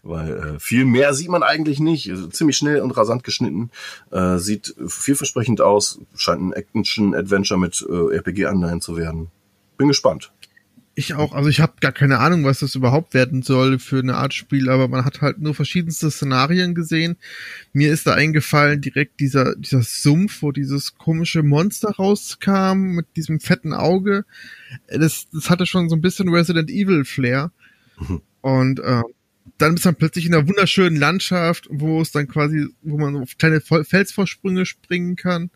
weil 0.04 0.32
äh, 0.32 0.60
viel 0.60 0.86
mehr 0.86 1.14
sieht 1.14 1.30
man 1.30 1.44
eigentlich 1.44 1.80
nicht. 1.80 2.10
Also, 2.10 2.28
ziemlich 2.28 2.58
schnell 2.58 2.82
und 2.82 2.92
rasant 2.92 3.24
geschnitten. 3.24 3.72
Äh, 4.12 4.38
sieht 4.38 4.76
vielversprechend 4.88 5.62
aus. 5.62 6.00
Scheint 6.16 6.42
ein 6.42 6.54
Action-Adventure 6.54 7.60
mit 7.60 7.86
äh, 7.88 8.16
RPG-Anleihen 8.16 8.82
zu 8.82 8.98
werden. 8.98 9.30
Bin 9.78 9.88
gespannt. 9.88 10.32
Ich 10.94 11.14
auch, 11.14 11.34
also 11.34 11.48
ich 11.48 11.62
habe 11.62 11.74
gar 11.80 11.94
keine 11.94 12.20
Ahnung, 12.20 12.44
was 12.44 12.60
das 12.60 12.76
überhaupt 12.76 13.14
werden 13.14 13.44
soll 13.44 13.80
für 13.80 14.00
eine 14.00 14.16
Art 14.16 14.34
Spiel, 14.34 14.70
aber 14.70 14.90
man 14.90 15.06
hat 15.06 15.22
halt 15.22 15.40
nur 15.40 15.56
verschiedenste 15.56 16.12
Szenarien 16.12 16.76
gesehen. 16.76 17.16
Mir 17.72 17.94
ist 17.94 18.08
da 18.08 18.14
eingefallen 18.14 18.82
direkt 18.82 19.22
dieser, 19.22 19.56
dieser 19.56 19.84
Sumpf, 19.84 20.42
wo 20.42 20.52
dieses 20.52 20.98
komische 20.98 21.44
Monster 21.44 21.92
rauskam 21.92 22.96
mit 22.96 23.08
diesem 23.16 23.40
fetten 23.40 23.74
Auge. 23.74 24.26
Das, 24.90 25.28
das 25.32 25.50
hatte 25.50 25.66
schon 25.66 25.88
so 25.88 25.96
ein 25.96 26.02
bisschen 26.02 26.28
Resident 26.28 26.70
Evil 26.70 27.06
Flair. 27.06 27.52
Mhm. 27.98 28.22
Und 28.42 28.80
äh, 28.82 29.02
dann 29.58 29.76
ist 29.76 29.86
man 29.86 29.96
plötzlich 29.96 30.26
in 30.26 30.34
einer 30.34 30.48
wunderschönen 30.48 30.98
Landschaft, 30.98 31.68
wo 31.70 32.02
es 32.02 32.12
dann 32.12 32.28
quasi, 32.28 32.68
wo 32.82 32.98
man 32.98 33.16
auf 33.16 33.38
kleine 33.38 33.62
Felsvorsprünge 33.62 34.66
springen 34.66 35.16
kann. 35.16 35.52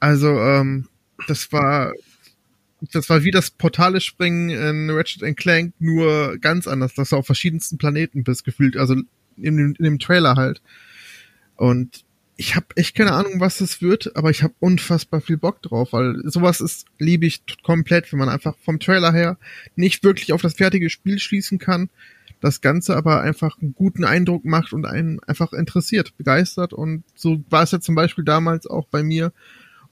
Also, 0.00 0.40
ähm, 0.40 0.88
das 1.28 1.52
war 1.52 1.92
das 2.90 3.08
war 3.08 3.22
wie 3.22 3.30
das 3.30 3.50
Portale 3.50 4.00
springen 4.00 4.50
in 4.50 4.90
Ratchet 4.90 5.36
Clank, 5.36 5.74
nur 5.78 6.38
ganz 6.38 6.66
anders, 6.66 6.94
dass 6.94 7.10
du 7.10 7.16
auf 7.16 7.26
verschiedensten 7.26 7.78
Planeten 7.78 8.24
bist, 8.24 8.44
gefühlt, 8.44 8.76
also 8.76 8.94
in 8.94 9.56
dem, 9.56 9.74
in 9.78 9.84
dem 9.84 9.98
Trailer 9.98 10.34
halt. 10.34 10.60
Und 11.56 12.04
ich 12.36 12.56
habe 12.56 12.66
echt 12.76 12.96
keine 12.96 13.12
Ahnung, 13.12 13.38
was 13.38 13.58
das 13.58 13.82
wird, 13.82 14.16
aber 14.16 14.30
ich 14.30 14.42
habe 14.42 14.54
unfassbar 14.58 15.20
viel 15.20 15.36
Bock 15.36 15.62
drauf, 15.62 15.92
weil 15.92 16.20
sowas 16.24 16.60
ist 16.60 16.86
liebe 16.98 17.26
ich 17.26 17.42
komplett, 17.62 18.10
wenn 18.10 18.18
man 18.18 18.28
einfach 18.28 18.56
vom 18.64 18.80
Trailer 18.80 19.12
her 19.12 19.38
nicht 19.76 20.02
wirklich 20.02 20.32
auf 20.32 20.42
das 20.42 20.54
fertige 20.54 20.90
Spiel 20.90 21.18
schließen 21.18 21.58
kann, 21.58 21.88
das 22.40 22.60
Ganze 22.60 22.96
aber 22.96 23.20
einfach 23.20 23.58
einen 23.60 23.74
guten 23.74 24.04
Eindruck 24.04 24.44
macht 24.44 24.72
und 24.72 24.86
einen 24.86 25.20
einfach 25.20 25.52
interessiert, 25.52 26.16
begeistert 26.16 26.72
und 26.72 27.04
so 27.14 27.44
war 27.48 27.62
es 27.62 27.70
ja 27.70 27.80
zum 27.80 27.94
Beispiel 27.94 28.24
damals 28.24 28.66
auch 28.66 28.88
bei 28.88 29.04
mir, 29.04 29.32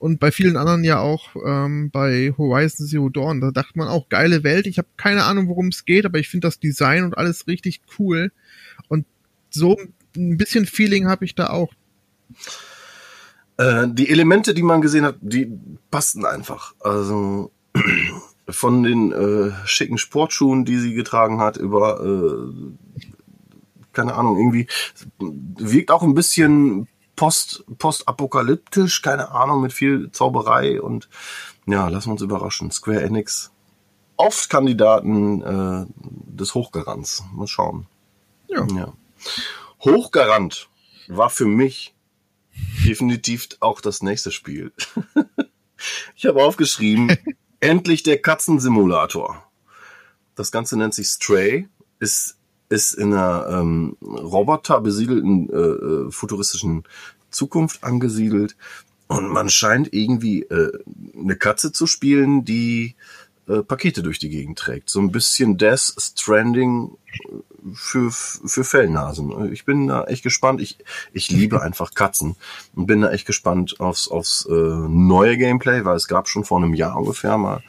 und 0.01 0.19
bei 0.19 0.31
vielen 0.31 0.57
anderen 0.57 0.83
ja 0.83 0.99
auch 0.99 1.35
ähm, 1.45 1.91
bei 1.91 2.33
Horizon 2.35 2.87
Zero 2.87 3.09
Dawn. 3.09 3.39
Da 3.39 3.51
dachte 3.51 3.77
man 3.77 3.87
auch, 3.87 4.09
geile 4.09 4.43
Welt. 4.43 4.65
Ich 4.65 4.79
habe 4.79 4.87
keine 4.97 5.25
Ahnung, 5.25 5.47
worum 5.47 5.67
es 5.67 5.85
geht, 5.85 6.07
aber 6.07 6.17
ich 6.17 6.27
finde 6.27 6.47
das 6.47 6.59
Design 6.59 7.03
und 7.03 7.15
alles 7.15 7.45
richtig 7.45 7.81
cool. 7.99 8.31
Und 8.87 9.05
so 9.51 9.77
ein 10.17 10.37
bisschen 10.37 10.65
Feeling 10.65 11.07
habe 11.07 11.23
ich 11.23 11.35
da 11.35 11.51
auch. 11.51 11.71
Äh, 13.57 13.89
die 13.91 14.09
Elemente, 14.09 14.55
die 14.55 14.63
man 14.63 14.81
gesehen 14.81 15.05
hat, 15.05 15.17
die 15.21 15.51
passten 15.91 16.25
einfach. 16.25 16.73
Also 16.79 17.51
von 18.49 18.81
den 18.81 19.11
äh, 19.11 19.51
schicken 19.65 19.99
Sportschuhen, 19.99 20.65
die 20.65 20.79
sie 20.79 20.95
getragen 20.95 21.39
hat, 21.39 21.57
über 21.57 22.03
äh, 22.03 23.05
keine 23.93 24.15
Ahnung, 24.15 24.37
irgendwie 24.37 24.65
wirkt 25.19 25.91
auch 25.91 26.01
ein 26.01 26.15
bisschen 26.15 26.87
post, 27.21 27.63
postapokalyptisch, 27.77 29.03
keine 29.03 29.29
Ahnung, 29.29 29.61
mit 29.61 29.73
viel 29.73 30.11
Zauberei 30.11 30.81
und 30.81 31.07
ja, 31.67 31.87
lassen 31.87 32.07
wir 32.07 32.13
uns 32.13 32.23
überraschen. 32.23 32.71
Square 32.71 33.03
Enix, 33.03 33.51
oft 34.17 34.49
Kandidaten 34.49 35.43
äh, 35.43 35.85
des 35.99 36.55
Hochgarants. 36.55 37.23
Mal 37.31 37.45
schauen. 37.45 37.85
Ja. 38.47 38.65
ja. 38.75 38.93
Hochgarant 39.81 40.67
war 41.09 41.29
für 41.29 41.45
mich 41.45 41.93
definitiv 42.83 43.49
auch 43.59 43.81
das 43.81 44.01
nächste 44.01 44.31
Spiel. 44.31 44.73
ich 46.15 46.25
habe 46.25 46.43
aufgeschrieben, 46.43 47.15
endlich 47.59 48.01
der 48.01 48.19
Katzensimulator. 48.19 49.43
Das 50.33 50.51
Ganze 50.51 50.75
nennt 50.75 50.95
sich 50.95 51.05
Stray, 51.05 51.69
ist 51.99 52.39
ist 52.71 52.93
in 52.93 53.13
einer 53.13 53.47
ähm, 53.49 53.97
Roboter 54.01 54.81
besiedelten 54.81 55.49
äh, 55.49 55.55
äh, 55.55 56.11
futuristischen 56.11 56.83
Zukunft 57.29 57.83
angesiedelt 57.83 58.55
und 59.07 59.29
man 59.29 59.49
scheint 59.49 59.93
irgendwie 59.93 60.43
äh, 60.43 60.71
eine 61.17 61.35
Katze 61.35 61.71
zu 61.71 61.85
spielen, 61.85 62.45
die 62.45 62.95
äh, 63.47 63.61
Pakete 63.61 64.03
durch 64.03 64.19
die 64.19 64.29
Gegend 64.29 64.57
trägt. 64.57 64.89
So 64.89 64.99
ein 64.99 65.11
bisschen 65.11 65.57
Death 65.57 65.93
Stranding 65.97 66.91
für, 67.73 68.09
für 68.11 68.63
Fellnasen. 68.63 69.51
Ich 69.51 69.65
bin 69.65 69.87
da 69.87 70.05
echt 70.05 70.23
gespannt. 70.23 70.61
Ich, 70.61 70.77
ich 71.11 71.29
liebe 71.29 71.61
einfach 71.63 71.93
Katzen 71.93 72.35
und 72.75 72.87
bin 72.87 73.01
da 73.01 73.11
echt 73.11 73.27
gespannt 73.27 73.79
aufs, 73.79 74.07
aufs 74.07 74.45
äh, 74.49 74.53
neue 74.53 75.37
Gameplay, 75.37 75.83
weil 75.83 75.97
es 75.97 76.07
gab 76.07 76.29
schon 76.29 76.45
vor 76.45 76.59
einem 76.59 76.73
Jahr 76.73 76.95
ungefähr 76.95 77.37
mal 77.37 77.61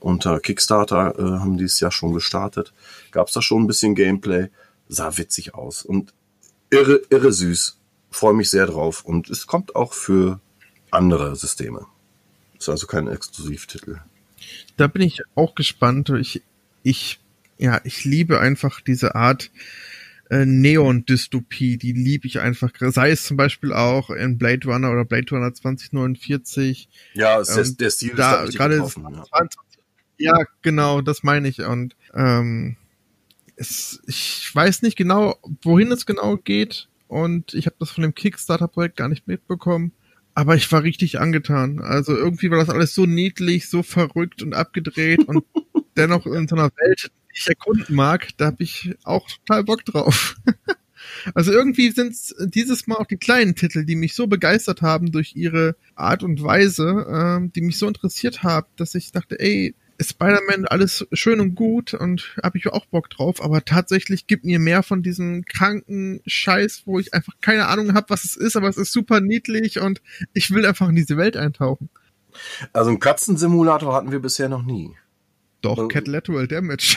unter 0.00 0.40
Kickstarter 0.40 1.18
äh, 1.18 1.22
haben 1.40 1.58
die 1.58 1.64
es 1.64 1.80
ja 1.80 1.90
schon 1.90 2.12
gestartet. 2.12 2.72
Gab 3.10 3.28
es 3.28 3.34
da 3.34 3.42
schon 3.42 3.62
ein 3.62 3.66
bisschen 3.66 3.94
Gameplay. 3.94 4.48
Sah 4.88 5.16
witzig 5.18 5.54
aus 5.54 5.82
und 5.82 6.14
irre, 6.70 7.00
irre 7.10 7.32
süß. 7.32 7.78
Freue 8.10 8.34
mich 8.34 8.50
sehr 8.50 8.66
drauf. 8.66 9.04
Und 9.04 9.28
es 9.28 9.46
kommt 9.46 9.76
auch 9.76 9.92
für 9.92 10.40
andere 10.90 11.36
Systeme. 11.36 11.86
Ist 12.58 12.68
also 12.68 12.86
kein 12.86 13.08
Exklusivtitel. 13.08 14.00
Da 14.76 14.86
bin 14.86 15.02
ich 15.02 15.20
auch 15.34 15.54
gespannt. 15.54 16.10
Ich, 16.10 16.42
ich, 16.82 17.20
ja, 17.58 17.80
ich 17.84 18.04
liebe 18.04 18.40
einfach 18.40 18.80
diese 18.80 19.14
Art 19.14 19.50
äh, 20.30 20.46
Neon-Dystopie. 20.46 21.76
Die 21.76 21.92
liebe 21.92 22.26
ich 22.26 22.40
einfach. 22.40 22.72
Sei 22.78 23.10
es 23.10 23.24
zum 23.24 23.36
Beispiel 23.36 23.72
auch 23.72 24.10
in 24.10 24.38
Blade 24.38 24.66
Runner 24.66 24.90
oder 24.90 25.04
Blade 25.04 25.30
Runner 25.30 25.52
2049. 25.52 26.88
Ja, 27.14 27.40
ähm, 27.40 27.76
der 27.78 27.90
Stil 27.90 28.14
da, 28.14 28.42
ist 28.44 28.54
da 28.54 28.68
gerade 28.68 28.76
ja. 28.76 29.46
Ja, 30.18 30.44
genau, 30.62 31.00
das 31.00 31.22
meine 31.22 31.48
ich. 31.48 31.60
Und 31.60 31.96
ähm, 32.14 32.76
es, 33.56 34.00
ich 34.06 34.50
weiß 34.54 34.82
nicht 34.82 34.96
genau, 34.96 35.36
wohin 35.62 35.92
es 35.92 36.06
genau 36.06 36.36
geht. 36.36 36.88
Und 37.06 37.54
ich 37.54 37.66
habe 37.66 37.76
das 37.78 37.90
von 37.90 38.02
dem 38.02 38.14
Kickstarter-Projekt 38.14 38.96
gar 38.96 39.08
nicht 39.08 39.26
mitbekommen. 39.26 39.92
Aber 40.34 40.54
ich 40.54 40.70
war 40.70 40.82
richtig 40.82 41.18
angetan. 41.18 41.80
Also 41.80 42.14
irgendwie 42.16 42.50
war 42.50 42.58
das 42.58 42.70
alles 42.70 42.94
so 42.94 43.06
niedlich, 43.06 43.68
so 43.68 43.82
verrückt 43.82 44.42
und 44.42 44.54
abgedreht 44.54 45.26
und 45.26 45.44
dennoch 45.96 46.26
in 46.26 46.46
so 46.46 46.54
einer 46.54 46.70
Welt, 46.76 47.10
die 47.30 47.38
ich 47.38 47.48
erkunden 47.48 47.94
mag, 47.94 48.28
da 48.36 48.46
habe 48.46 48.62
ich 48.62 48.94
auch 49.02 49.28
total 49.28 49.64
Bock 49.64 49.84
drauf. 49.84 50.36
also 51.34 51.50
irgendwie 51.50 51.90
sind 51.90 52.12
es 52.12 52.36
dieses 52.38 52.86
Mal 52.86 52.96
auch 52.96 53.06
die 53.06 53.16
kleinen 53.16 53.56
Titel, 53.56 53.84
die 53.84 53.96
mich 53.96 54.14
so 54.14 54.26
begeistert 54.28 54.82
haben 54.82 55.10
durch 55.10 55.34
ihre 55.34 55.74
Art 55.96 56.22
und 56.22 56.42
Weise, 56.42 57.40
äh, 57.42 57.50
die 57.54 57.62
mich 57.62 57.78
so 57.78 57.88
interessiert 57.88 58.44
haben, 58.44 58.68
dass 58.76 58.94
ich 58.94 59.10
dachte, 59.10 59.40
ey, 59.40 59.74
Spider-Man 60.00 60.66
alles 60.66 61.06
schön 61.12 61.40
und 61.40 61.54
gut 61.54 61.94
und 61.94 62.36
habe 62.42 62.58
ich 62.58 62.68
auch 62.68 62.86
Bock 62.86 63.10
drauf, 63.10 63.42
aber 63.42 63.64
tatsächlich 63.64 64.26
gibt 64.26 64.44
mir 64.44 64.58
mehr 64.58 64.82
von 64.82 65.02
diesem 65.02 65.44
kranken 65.44 66.20
Scheiß, 66.26 66.82
wo 66.86 66.98
ich 66.98 67.14
einfach 67.14 67.34
keine 67.40 67.66
Ahnung 67.66 67.94
habe, 67.94 68.10
was 68.10 68.24
es 68.24 68.36
ist, 68.36 68.56
aber 68.56 68.68
es 68.68 68.76
ist 68.76 68.92
super 68.92 69.20
niedlich 69.20 69.80
und 69.80 70.00
ich 70.34 70.52
will 70.52 70.64
einfach 70.66 70.88
in 70.88 70.96
diese 70.96 71.16
Welt 71.16 71.36
eintauchen. 71.36 71.90
Also 72.72 72.90
einen 72.90 73.00
Katzensimulator 73.00 73.94
hatten 73.94 74.12
wir 74.12 74.20
bisher 74.20 74.48
noch 74.48 74.62
nie. 74.62 74.94
Doch, 75.62 75.76
also, 75.76 75.88
Cat 75.88 76.06
Lateral 76.06 76.46
Damage. 76.46 76.96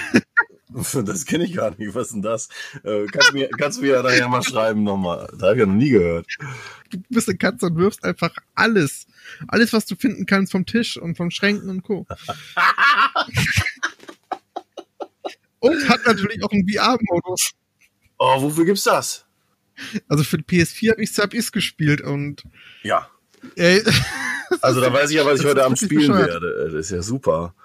Das 1.06 1.26
kenne 1.26 1.44
ich 1.46 1.56
gar 1.56 1.76
nicht. 1.78 1.94
Was 1.96 2.08
ist 2.08 2.14
denn 2.14 2.22
das? 2.22 2.50
Äh, 2.84 3.06
kannst, 3.08 3.34
mir, 3.34 3.50
kannst 3.50 3.80
du 3.80 3.84
mir 3.84 3.94
ja 3.94 4.04
nachher 4.04 4.28
mal 4.28 4.44
schreiben 4.44 4.84
nochmal. 4.84 5.28
Da 5.38 5.48
habe 5.48 5.56
ich 5.56 5.60
ja 5.60 5.66
noch 5.66 5.74
nie 5.74 5.90
gehört. 5.90 6.28
Du 6.90 7.00
bist 7.10 7.28
eine 7.30 7.38
Katze 7.38 7.68
und 7.68 7.78
wirfst 7.78 8.04
einfach 8.04 8.36
alles. 8.56 9.08
Alles, 9.48 9.74
was 9.74 9.86
du 9.86 9.96
finden 9.96 10.26
kannst 10.26 10.52
vom 10.52 10.66
Tisch 10.66 10.98
und 10.98 11.16
vom 11.16 11.32
Schränken 11.32 11.70
und 11.70 11.84
Co. 11.84 12.06
und 15.60 15.90
hat 15.90 16.06
natürlich 16.06 16.44
auch 16.44 16.52
einen 16.52 16.68
VR-Modus. 16.68 17.52
Oh, 18.18 18.42
wofür 18.42 18.66
gibt's 18.66 18.84
das? 18.84 19.26
Also 20.08 20.24
für 20.24 20.38
die 20.38 20.44
PS4 20.44 20.92
habe 20.92 21.04
ich 21.04 21.12
Sub-Is 21.14 21.52
gespielt 21.52 22.02
und. 22.02 22.44
Ja. 22.84 23.10
Ey, 23.56 23.84
also 24.62 24.80
da 24.82 24.94
weiß 24.94 25.10
ich 25.10 25.16
ja, 25.16 25.26
was 25.26 25.40
ich 25.40 25.46
heute 25.46 25.66
Abend 25.66 25.80
spielen 25.80 26.12
bescheuert. 26.12 26.30
werde. 26.30 26.70
Das 26.72 26.86
ist 26.86 26.92
ja 26.92 27.02
super. 27.02 27.56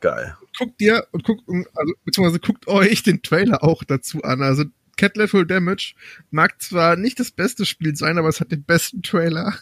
Geil. 0.00 0.36
Guckt 0.58 0.80
dir 0.80 1.06
und 1.12 1.24
guckt, 1.24 1.42
also, 1.48 1.94
beziehungsweise 2.04 2.40
guckt 2.40 2.66
euch 2.66 3.02
den 3.02 3.22
Trailer 3.22 3.62
auch 3.62 3.84
dazu 3.84 4.22
an. 4.22 4.42
Also 4.42 4.64
Cat 4.96 5.16
Level 5.16 5.46
Damage 5.46 5.94
mag 6.30 6.60
zwar 6.60 6.96
nicht 6.96 7.20
das 7.20 7.30
beste 7.30 7.64
Spiel 7.64 7.96
sein, 7.96 8.18
aber 8.18 8.28
es 8.28 8.40
hat 8.40 8.50
den 8.50 8.64
besten 8.64 9.02
Trailer. 9.02 9.54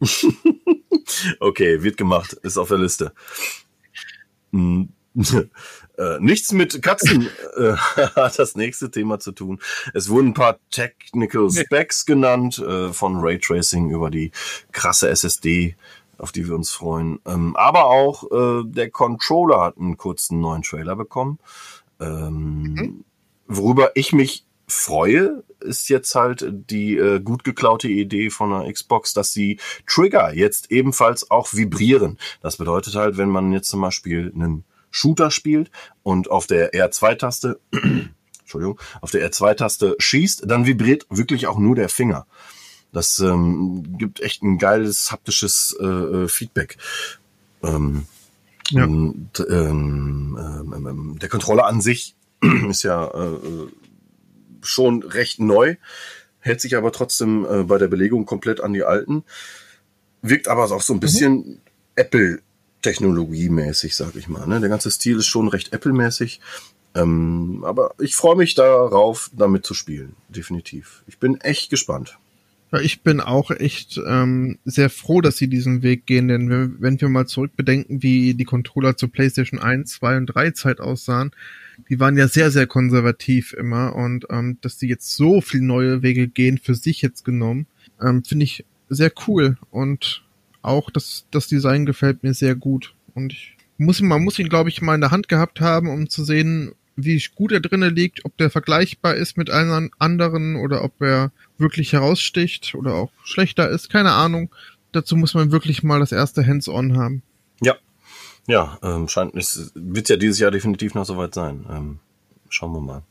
okay, 1.40 1.82
wird 1.82 1.96
gemacht, 1.96 2.32
ist 2.34 2.56
auf 2.56 2.68
der 2.68 2.78
Liste. 2.78 3.12
Hm. 4.52 4.90
äh, 5.98 6.18
nichts 6.20 6.52
mit 6.52 6.82
Katzen 6.82 7.28
äh, 7.56 7.72
hat 8.16 8.38
das 8.38 8.54
nächste 8.54 8.90
Thema 8.90 9.18
zu 9.18 9.32
tun. 9.32 9.60
Es 9.92 10.08
wurden 10.08 10.28
ein 10.28 10.34
paar 10.34 10.60
Technical 10.70 11.50
Specs 11.50 12.06
genannt, 12.06 12.58
äh, 12.58 12.92
von 12.92 13.16
Raytracing 13.16 13.90
über 13.90 14.10
die 14.10 14.30
krasse 14.72 15.08
SSD 15.08 15.76
auf 16.20 16.32
die 16.32 16.46
wir 16.46 16.54
uns 16.54 16.70
freuen. 16.70 17.18
Ähm, 17.26 17.56
aber 17.56 17.86
auch 17.86 18.24
äh, 18.30 18.62
der 18.64 18.90
Controller 18.90 19.60
hat 19.60 19.78
einen 19.78 19.96
kurzen 19.96 20.40
neuen 20.40 20.62
Trailer 20.62 20.96
bekommen. 20.96 21.38
Ähm, 22.00 22.74
mhm. 22.74 23.04
Worüber 23.46 23.92
ich 23.94 24.12
mich 24.12 24.44
freue, 24.68 25.42
ist 25.60 25.88
jetzt 25.88 26.14
halt 26.14 26.46
die 26.70 26.96
äh, 26.96 27.20
gut 27.20 27.44
geklaute 27.44 27.88
Idee 27.88 28.30
von 28.30 28.50
der 28.50 28.72
Xbox, 28.72 29.12
dass 29.12 29.32
die 29.32 29.58
Trigger 29.86 30.32
jetzt 30.32 30.70
ebenfalls 30.70 31.30
auch 31.30 31.52
vibrieren. 31.52 32.18
Das 32.40 32.56
bedeutet 32.56 32.94
halt, 32.94 33.16
wenn 33.16 33.28
man 33.28 33.52
jetzt 33.52 33.68
zum 33.68 33.80
Beispiel 33.80 34.32
einen 34.34 34.64
Shooter 34.90 35.30
spielt 35.30 35.70
und 36.02 36.30
auf 36.30 36.46
der 36.46 36.72
R2-Taste, 36.72 37.60
Entschuldigung, 38.40 38.80
auf 39.00 39.10
der 39.10 39.28
R2-Taste 39.30 39.96
schießt, 39.98 40.44
dann 40.46 40.66
vibriert 40.66 41.06
wirklich 41.10 41.46
auch 41.46 41.58
nur 41.58 41.74
der 41.74 41.88
Finger. 41.88 42.26
Das 42.92 43.18
ähm, 43.20 43.98
gibt 43.98 44.20
echt 44.20 44.42
ein 44.42 44.58
geiles 44.58 45.12
haptisches 45.12 45.76
äh, 45.80 45.84
äh 45.84 46.28
Feedback. 46.28 46.76
Ähm, 47.62 48.06
ja. 48.70 48.84
Und, 48.84 49.44
ähm, 49.48 50.38
ähm, 50.38 50.86
ähm, 50.86 51.18
der 51.20 51.28
Controller 51.28 51.66
an 51.66 51.80
sich 51.80 52.14
ist 52.68 52.82
ja 52.82 53.06
äh, 53.08 53.38
schon 54.62 55.02
recht 55.02 55.40
neu, 55.40 55.76
hält 56.40 56.60
sich 56.60 56.76
aber 56.76 56.92
trotzdem 56.92 57.46
äh, 57.48 57.62
bei 57.64 57.78
der 57.78 57.88
Belegung 57.88 58.26
komplett 58.26 58.60
an 58.60 58.72
die 58.72 58.84
alten. 58.84 59.24
Wirkt 60.22 60.48
aber 60.48 60.64
auch 60.64 60.82
so 60.82 60.92
ein 60.92 60.96
mhm. 60.96 61.00
bisschen 61.00 61.32
mhm. 61.34 61.58
Apple 61.96 62.40
technologiemäßig, 62.82 63.94
sag 63.94 64.16
ich 64.16 64.28
mal. 64.28 64.46
Ne? 64.46 64.60
Der 64.60 64.68
ganze 64.68 64.90
Stil 64.90 65.18
ist 65.18 65.26
schon 65.26 65.48
recht 65.48 65.72
Apple-mäßig. 65.72 66.40
Ähm, 66.94 67.62
aber 67.64 67.94
ich 67.98 68.16
freue 68.16 68.36
mich 68.36 68.54
darauf, 68.54 69.30
damit 69.32 69.64
zu 69.64 69.74
spielen. 69.74 70.16
Definitiv. 70.28 71.02
Ich 71.06 71.18
bin 71.18 71.40
echt 71.40 71.70
gespannt. 71.70 72.18
Ja, 72.72 72.80
ich 72.80 73.02
bin 73.02 73.20
auch 73.20 73.50
echt 73.50 74.00
ähm, 74.06 74.58
sehr 74.64 74.90
froh, 74.90 75.20
dass 75.20 75.36
sie 75.36 75.48
diesen 75.48 75.82
Weg 75.82 76.06
gehen, 76.06 76.28
denn 76.28 76.48
wenn, 76.50 76.76
wenn 76.80 77.00
wir 77.00 77.08
mal 77.08 77.26
zurückbedenken, 77.26 78.02
wie 78.02 78.34
die 78.34 78.44
Controller 78.44 78.96
zur 78.96 79.10
PlayStation 79.10 79.58
1, 79.58 79.90
2 79.90 80.16
und 80.18 80.26
3 80.26 80.52
Zeit 80.52 80.80
aussahen, 80.80 81.32
die 81.88 81.98
waren 81.98 82.16
ja 82.16 82.28
sehr, 82.28 82.50
sehr 82.50 82.66
konservativ 82.66 83.54
immer 83.54 83.96
und 83.96 84.26
ähm, 84.30 84.58
dass 84.60 84.78
die 84.78 84.86
jetzt 84.86 85.16
so 85.16 85.40
viel 85.40 85.62
neue 85.62 86.02
Wege 86.02 86.28
gehen, 86.28 86.58
für 86.58 86.74
sich 86.74 87.02
jetzt 87.02 87.24
genommen, 87.24 87.66
ähm, 88.00 88.22
finde 88.22 88.44
ich 88.44 88.64
sehr 88.88 89.10
cool 89.26 89.56
und 89.70 90.22
auch 90.62 90.90
das, 90.90 91.26
das 91.30 91.48
Design 91.48 91.86
gefällt 91.86 92.22
mir 92.22 92.34
sehr 92.34 92.54
gut 92.54 92.94
und 93.14 93.32
ich 93.32 93.56
muss, 93.78 94.00
man 94.02 94.22
muss 94.22 94.38
ihn, 94.38 94.50
glaube 94.50 94.68
ich, 94.68 94.82
mal 94.82 94.94
in 94.94 95.00
der 95.00 95.10
Hand 95.10 95.28
gehabt 95.28 95.60
haben, 95.60 95.88
um 95.88 96.08
zu 96.10 96.22
sehen, 96.22 96.72
wie 97.04 97.22
gut 97.34 97.52
er 97.52 97.60
drinnen 97.60 97.94
liegt, 97.94 98.24
ob 98.24 98.36
der 98.36 98.50
vergleichbar 98.50 99.14
ist 99.14 99.36
mit 99.36 99.50
einem 99.50 99.90
anderen 99.98 100.56
oder 100.56 100.84
ob 100.84 101.00
er 101.00 101.32
wirklich 101.58 101.92
heraussticht 101.92 102.74
oder 102.74 102.94
auch 102.94 103.12
schlechter 103.24 103.68
ist, 103.68 103.90
keine 103.90 104.12
Ahnung. 104.12 104.50
Dazu 104.92 105.16
muss 105.16 105.34
man 105.34 105.52
wirklich 105.52 105.82
mal 105.82 106.00
das 106.00 106.12
erste 106.12 106.46
Hands-on 106.46 106.96
haben. 106.96 107.22
Ja, 107.60 107.76
ja, 108.46 108.78
ähm, 108.82 109.08
scheint, 109.08 109.34
es 109.36 109.72
wird 109.74 110.08
ja 110.08 110.16
dieses 110.16 110.38
Jahr 110.38 110.50
definitiv 110.50 110.94
noch 110.94 111.04
soweit 111.04 111.34
sein. 111.34 111.66
Ähm, 111.70 111.98
schauen 112.48 112.72
wir 112.72 112.80
mal. 112.80 113.02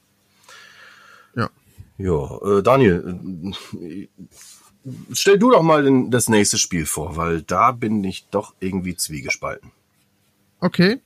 Ja. 1.36 1.50
Ja, 1.98 2.58
äh, 2.58 2.64
Daniel, 2.64 3.54
äh, 3.82 4.08
stell 5.14 5.40
du 5.40 5.52
doch 5.52 5.62
mal 5.62 5.84
den, 5.84 6.12
das 6.12 6.30
nächste 6.30 6.58
Spiel 6.58 6.86
vor, 6.86 7.16
weil 7.16 7.42
da 7.42 7.72
bin 7.72 8.04
ich 8.04 8.28
doch 8.30 8.54
irgendwie 8.60 8.96
zwiegespalten. 8.96 9.72
Okay. 10.60 11.00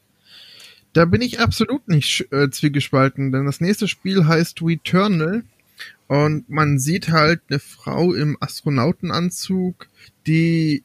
Da 0.93 1.05
bin 1.05 1.21
ich 1.21 1.39
absolut 1.39 1.87
nicht 1.87 2.31
äh, 2.31 2.49
zwiegespalten, 2.49 3.31
denn 3.31 3.45
das 3.45 3.61
nächste 3.61 3.87
Spiel 3.87 4.25
heißt 4.27 4.61
Returnal 4.61 5.43
und 6.07 6.49
man 6.49 6.77
sieht 6.77 7.09
halt 7.09 7.41
eine 7.49 7.59
Frau 7.59 8.13
im 8.13 8.37
Astronautenanzug, 8.39 9.87
die 10.27 10.83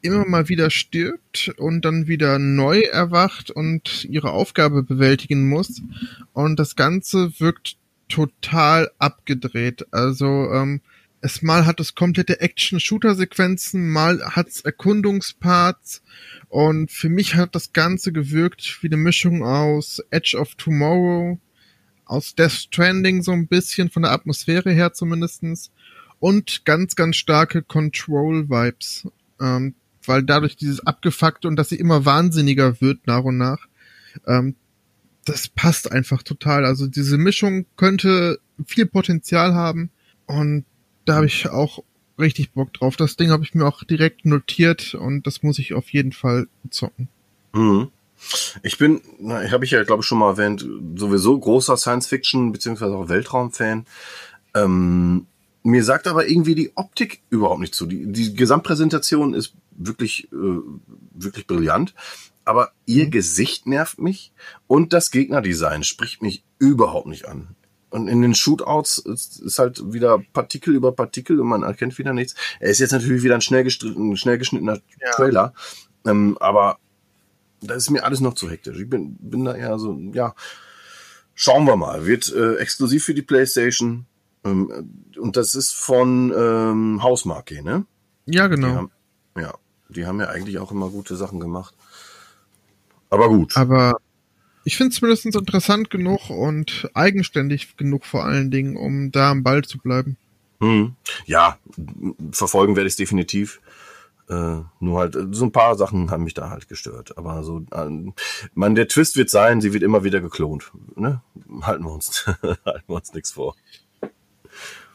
immer 0.00 0.26
mal 0.26 0.48
wieder 0.48 0.70
stirbt 0.70 1.54
und 1.58 1.84
dann 1.84 2.06
wieder 2.06 2.38
neu 2.38 2.80
erwacht 2.80 3.50
und 3.50 4.04
ihre 4.04 4.32
Aufgabe 4.32 4.82
bewältigen 4.82 5.48
muss. 5.48 5.82
Und 6.32 6.58
das 6.58 6.76
Ganze 6.76 7.38
wirkt 7.40 7.76
total 8.08 8.90
abgedreht. 8.98 9.86
Also 9.92 10.50
ähm, 10.52 10.80
es 11.24 11.40
mal 11.40 11.64
hat 11.64 11.80
es 11.80 11.94
komplette 11.94 12.40
Action-Shooter-Sequenzen, 12.40 13.88
mal 13.88 14.22
hat 14.22 14.48
es 14.48 14.60
Erkundungsparts 14.60 16.02
und 16.50 16.90
für 16.90 17.08
mich 17.08 17.34
hat 17.34 17.54
das 17.54 17.72
Ganze 17.72 18.12
gewirkt 18.12 18.82
wie 18.82 18.88
eine 18.88 18.98
Mischung 18.98 19.42
aus 19.42 20.02
Edge 20.10 20.36
of 20.36 20.54
Tomorrow, 20.56 21.38
aus 22.04 22.34
Death 22.34 22.52
Stranding 22.52 23.22
so 23.22 23.32
ein 23.32 23.46
bisschen, 23.46 23.88
von 23.88 24.02
der 24.02 24.12
Atmosphäre 24.12 24.70
her 24.70 24.92
zumindestens 24.92 25.70
und 26.20 26.66
ganz, 26.66 26.94
ganz 26.94 27.16
starke 27.16 27.62
Control-Vibes. 27.62 29.08
Ähm, 29.40 29.74
weil 30.06 30.22
dadurch 30.24 30.56
dieses 30.56 30.86
Abgefuckte 30.86 31.48
und 31.48 31.56
dass 31.56 31.70
sie 31.70 31.78
immer 31.78 32.04
wahnsinniger 32.04 32.82
wird 32.82 33.06
nach 33.06 33.24
und 33.24 33.38
nach, 33.38 33.66
ähm, 34.26 34.56
das 35.24 35.48
passt 35.48 35.90
einfach 35.90 36.22
total. 36.22 36.66
Also 36.66 36.86
diese 36.86 37.16
Mischung 37.16 37.64
könnte 37.78 38.40
viel 38.66 38.84
Potenzial 38.84 39.54
haben 39.54 39.90
und 40.26 40.66
da 41.04 41.16
habe 41.16 41.26
ich 41.26 41.48
auch 41.48 41.82
richtig 42.18 42.52
Bock 42.52 42.72
drauf. 42.72 42.96
Das 42.96 43.16
Ding 43.16 43.30
habe 43.30 43.44
ich 43.44 43.54
mir 43.54 43.66
auch 43.66 43.82
direkt 43.84 44.24
notiert 44.24 44.94
und 44.94 45.26
das 45.26 45.42
muss 45.42 45.58
ich 45.58 45.74
auf 45.74 45.90
jeden 45.90 46.12
Fall 46.12 46.46
zocken. 46.70 47.08
Mhm. 47.52 47.88
Ich 48.62 48.78
bin, 48.78 49.02
habe 49.28 49.64
ich 49.64 49.72
ja 49.72 49.82
glaube 49.84 50.00
ich 50.00 50.06
schon 50.06 50.18
mal 50.18 50.30
erwähnt, 50.30 50.66
sowieso 50.96 51.38
großer 51.38 51.76
Science-Fiction 51.76 52.52
beziehungsweise 52.52 52.94
auch 52.94 53.08
Weltraum-Fan. 53.08 53.86
Ähm, 54.54 55.26
mir 55.62 55.82
sagt 55.82 56.06
aber 56.06 56.28
irgendwie 56.28 56.54
die 56.54 56.72
Optik 56.76 57.22
überhaupt 57.30 57.60
nicht 57.60 57.74
zu. 57.74 57.86
Die, 57.86 58.10
die 58.10 58.34
Gesamtpräsentation 58.34 59.34
ist 59.34 59.54
wirklich, 59.72 60.30
äh, 60.32 60.60
wirklich 61.14 61.46
brillant. 61.46 61.94
Aber 62.44 62.72
ihr 62.86 63.06
mhm. 63.06 63.10
Gesicht 63.10 63.66
nervt 63.66 63.98
mich 63.98 64.32
und 64.66 64.92
das 64.92 65.10
Gegnerdesign 65.10 65.82
spricht 65.82 66.22
mich 66.22 66.44
überhaupt 66.58 67.06
nicht 67.06 67.26
an. 67.26 67.56
Und 67.94 68.08
in 68.08 68.22
den 68.22 68.34
Shootouts 68.34 68.98
ist, 68.98 69.56
halt 69.56 69.92
wieder 69.92 70.20
Partikel 70.32 70.74
über 70.74 70.90
Partikel 70.90 71.38
und 71.38 71.46
man 71.46 71.62
erkennt 71.62 71.96
wieder 71.96 72.12
nichts. 72.12 72.34
Er 72.58 72.70
ist 72.70 72.80
jetzt 72.80 72.90
natürlich 72.90 73.22
wieder 73.22 73.36
ein 73.36 73.40
schnell, 73.40 73.64
ein 73.64 74.16
schnell 74.16 74.36
geschnittener 74.36 74.80
ja. 75.00 75.10
Trailer. 75.12 75.54
Ähm, 76.04 76.36
aber 76.40 76.78
da 77.60 77.74
ist 77.74 77.90
mir 77.90 78.02
alles 78.02 78.18
noch 78.18 78.34
zu 78.34 78.50
hektisch. 78.50 78.80
Ich 78.80 78.90
bin, 78.90 79.16
bin 79.20 79.44
da 79.44 79.54
eher 79.54 79.78
so, 79.78 79.96
ja, 80.12 80.34
schauen 81.36 81.66
wir 81.66 81.76
mal. 81.76 82.04
Wird 82.04 82.34
äh, 82.34 82.56
exklusiv 82.56 83.04
für 83.04 83.14
die 83.14 83.22
PlayStation. 83.22 84.06
Ähm, 84.42 84.90
und 85.16 85.36
das 85.36 85.54
ist 85.54 85.72
von 85.72 86.32
ähm, 86.36 87.00
Hausmarke, 87.00 87.62
ne? 87.62 87.86
Ja, 88.26 88.48
genau. 88.48 88.66
Die 88.66 88.74
haben, 88.74 88.90
ja, 89.38 89.54
die 89.88 90.04
haben 90.04 90.18
ja 90.18 90.30
eigentlich 90.30 90.58
auch 90.58 90.72
immer 90.72 90.90
gute 90.90 91.14
Sachen 91.14 91.38
gemacht. 91.38 91.76
Aber 93.08 93.28
gut. 93.28 93.56
Aber 93.56 93.98
ich 94.64 94.76
finde 94.76 94.90
es 94.90 94.96
zumindest 94.96 95.26
interessant 95.26 95.90
genug 95.90 96.30
und 96.30 96.88
eigenständig 96.94 97.76
genug 97.76 98.04
vor 98.04 98.24
allen 98.24 98.50
Dingen, 98.50 98.76
um 98.76 99.12
da 99.12 99.30
am 99.30 99.42
Ball 99.42 99.62
zu 99.62 99.78
bleiben. 99.78 100.16
Hm. 100.60 100.94
Ja, 101.26 101.58
verfolgen 102.32 102.76
werde 102.76 102.86
ich 102.86 102.92
es 102.92 102.96
definitiv. 102.96 103.60
Äh, 104.28 104.60
nur 104.80 105.00
halt, 105.00 105.18
so 105.32 105.44
ein 105.44 105.52
paar 105.52 105.76
Sachen 105.76 106.10
haben 106.10 106.24
mich 106.24 106.32
da 106.32 106.48
halt 106.48 106.68
gestört. 106.68 107.18
Aber 107.18 107.44
so, 107.44 107.64
äh, 107.72 108.12
man, 108.54 108.74
der 108.74 108.88
Twist 108.88 109.16
wird 109.16 109.28
sein, 109.28 109.60
sie 109.60 109.74
wird 109.74 109.82
immer 109.82 110.02
wieder 110.02 110.20
geklont. 110.20 110.72
Ne? 110.96 111.20
Halten 111.62 111.84
wir 111.84 111.92
uns, 111.92 112.26
halten 112.42 112.84
wir 112.86 112.96
uns 112.96 113.12
nichts 113.12 113.32
vor. 113.32 113.54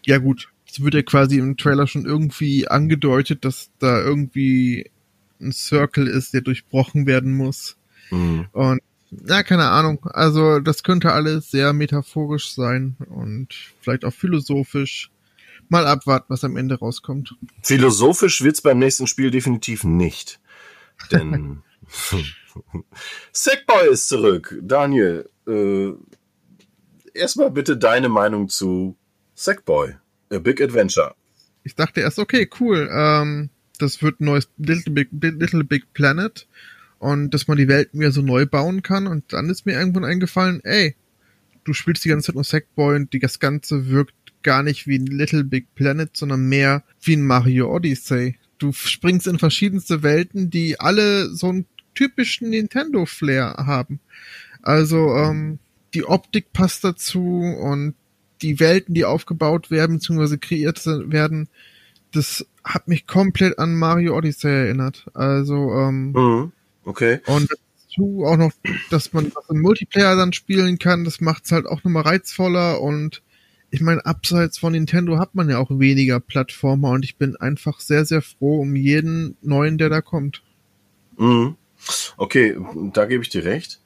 Ja, 0.03 0.17
gut. 0.17 0.49
Es 0.67 0.83
wird 0.83 0.93
ja 0.93 1.01
quasi 1.03 1.37
im 1.37 1.57
Trailer 1.57 1.87
schon 1.87 2.05
irgendwie 2.05 2.67
angedeutet, 2.67 3.45
dass 3.45 3.71
da 3.79 3.99
irgendwie 3.99 4.89
ein 5.39 5.51
Circle 5.51 6.07
ist, 6.07 6.33
der 6.33 6.41
durchbrochen 6.41 7.05
werden 7.05 7.33
muss. 7.33 7.77
Mhm. 8.11 8.47
Und 8.51 8.81
ja, 9.11 9.43
keine 9.43 9.69
Ahnung. 9.69 10.05
Also 10.05 10.59
das 10.59 10.83
könnte 10.83 11.11
alles 11.11 11.51
sehr 11.51 11.73
metaphorisch 11.73 12.53
sein 12.53 12.95
und 13.09 13.53
vielleicht 13.81 14.05
auch 14.05 14.13
philosophisch. 14.13 15.11
Mal 15.71 15.85
abwarten, 15.85 16.25
was 16.29 16.43
am 16.43 16.57
Ende 16.57 16.79
rauskommt. 16.79 17.35
Philosophisch 17.61 18.41
wird's 18.41 18.61
beim 18.61 18.79
nächsten 18.79 19.05
Spiel 19.05 19.29
definitiv 19.29 19.83
nicht. 19.83 20.39
Denn 21.11 21.61
Sackboy 23.31 23.89
ist 23.91 24.07
zurück. 24.07 24.57
Daniel, 24.63 25.29
äh, 25.47 25.91
erstmal 27.13 27.51
bitte 27.51 27.77
deine 27.77 28.09
Meinung 28.09 28.49
zu 28.49 28.97
Sackboy, 29.35 29.95
A 30.31 30.39
Big 30.39 30.59
Adventure. 30.59 31.13
Ich 31.63 31.75
dachte 31.75 32.01
erst, 32.01 32.17
okay, 32.17 32.49
cool. 32.59 32.89
Ähm, 32.91 33.49
das 33.77 34.01
wird 34.01 34.19
ein 34.19 34.25
neues 34.25 34.49
Little 34.57 34.91
Big, 34.91 35.09
Little 35.11 35.63
Big 35.63 35.93
Planet 35.93 36.47
und 36.99 37.33
dass 37.33 37.47
man 37.47 37.57
die 37.57 37.67
Welt 37.67 37.89
wieder 37.93 38.11
so 38.11 38.21
neu 38.21 38.45
bauen 38.45 38.83
kann. 38.83 39.07
Und 39.07 39.33
dann 39.33 39.49
ist 39.49 39.65
mir 39.65 39.73
irgendwann 39.73 40.05
eingefallen, 40.05 40.61
ey, 40.63 40.95
du 41.63 41.73
spielst 41.73 42.05
die 42.05 42.09
ganze 42.09 42.27
Zeit 42.27 42.35
nur 42.35 42.43
Sackboy 42.43 42.95
und 42.95 43.13
das 43.23 43.39
Ganze 43.39 43.89
wirkt 43.89 44.13
gar 44.43 44.63
nicht 44.63 44.87
wie 44.87 44.97
ein 44.97 45.05
Little 45.05 45.43
Big 45.43 45.73
Planet, 45.75 46.15
sondern 46.15 46.47
mehr 46.47 46.83
wie 47.01 47.15
ein 47.15 47.25
Mario 47.25 47.73
Odyssey. 47.73 48.37
Du 48.57 48.71
springst 48.73 49.27
in 49.27 49.39
verschiedenste 49.39 50.03
Welten, 50.03 50.49
die 50.49 50.79
alle 50.79 51.29
so 51.29 51.49
einen 51.49 51.65
typischen 51.95 52.49
Nintendo-Flair 52.49 53.55
haben. 53.65 53.99
Also 54.61 55.15
ähm, 55.15 55.59
die 55.93 56.05
Optik 56.05 56.53
passt 56.53 56.83
dazu 56.83 57.41
und 57.41 57.95
die 58.41 58.59
Welten, 58.59 58.93
die 58.93 59.05
aufgebaut 59.05 59.71
werden 59.71 59.97
bzw. 59.99 60.37
kreiert 60.37 60.85
werden, 60.85 61.49
das 62.11 62.45
hat 62.63 62.87
mich 62.87 63.07
komplett 63.07 63.59
an 63.59 63.75
Mario 63.75 64.17
Odyssey 64.17 64.49
erinnert. 64.49 65.05
Also 65.13 65.73
ähm, 65.73 66.11
mhm. 66.11 66.51
Okay. 66.83 67.19
Und 67.25 67.49
dazu 67.49 68.23
auch 68.25 68.37
noch, 68.37 68.51
dass 68.89 69.13
man 69.13 69.31
das 69.33 69.49
im 69.49 69.61
Multiplayer 69.61 70.15
dann 70.15 70.33
spielen 70.33 70.79
kann, 70.79 71.03
das 71.03 71.21
macht 71.21 71.45
es 71.45 71.51
halt 71.51 71.65
auch 71.65 71.83
nochmal 71.83 72.03
reizvoller 72.03 72.81
und 72.81 73.21
ich 73.71 73.81
meine, 73.81 74.03
abseits 74.05 74.57
von 74.57 74.73
Nintendo 74.73 75.19
hat 75.19 75.35
man 75.35 75.49
ja 75.49 75.59
auch 75.59 75.69
weniger 75.69 76.19
Plattformer 76.19 76.89
und 76.89 77.05
ich 77.05 77.17
bin 77.17 77.35
einfach 77.35 77.79
sehr, 77.79 78.03
sehr 78.03 78.21
froh 78.21 78.61
um 78.61 78.75
jeden 78.75 79.37
neuen, 79.41 79.77
der 79.77 79.89
da 79.89 80.01
kommt. 80.01 80.41
Mhm. 81.17 81.55
Okay, 82.17 82.57
da 82.93 83.05
gebe 83.05 83.23
ich 83.23 83.29
dir 83.29 83.45
recht. 83.45 83.79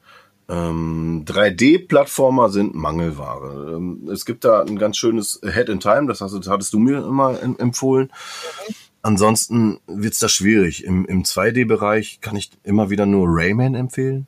Ähm, 0.48 1.24
3D-Plattformer 1.26 2.50
sind 2.50 2.74
Mangelware. 2.74 3.76
Ähm, 3.76 4.08
es 4.10 4.24
gibt 4.24 4.44
da 4.44 4.62
ein 4.62 4.78
ganz 4.78 4.96
schönes 4.96 5.40
Head 5.42 5.68
in 5.68 5.80
Time, 5.80 6.06
das 6.06 6.20
hast, 6.20 6.48
hattest 6.48 6.72
du 6.72 6.78
mir 6.78 6.98
immer 6.98 7.38
empfohlen. 7.42 8.10
Mhm. 8.68 8.74
Ansonsten 9.04 9.80
wird's 9.86 10.18
da 10.18 10.30
schwierig. 10.30 10.82
Im, 10.82 11.04
im 11.04 11.24
2D-Bereich 11.24 12.22
kann 12.22 12.36
ich 12.36 12.50
immer 12.62 12.88
wieder 12.88 13.04
nur 13.04 13.26
Rayman 13.28 13.74
empfehlen. 13.74 14.26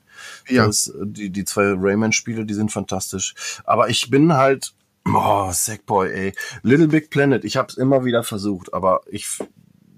Ja. 0.49 0.67
Das, 0.67 0.93
die, 1.03 1.31
die 1.31 1.47
zwei 1.47 1.73
Rayman-Spiele, 1.75 2.45
die 2.45 2.53
sind 2.53 2.71
fantastisch. 2.71 3.35
Aber 3.65 3.89
ich 3.89 4.11
bin 4.11 4.35
halt, 4.35 4.75
oh, 5.07 5.49
Sackboy, 5.51 6.13
ey. 6.13 6.33
Little 6.63 6.89
Big 6.89 7.09
Planet, 7.09 7.47
ich 7.47 7.57
habe 7.57 7.69
es 7.71 7.79
immer 7.79 8.05
wieder 8.05 8.23
versucht, 8.23 8.75
aber 8.75 9.01
ich 9.11 9.27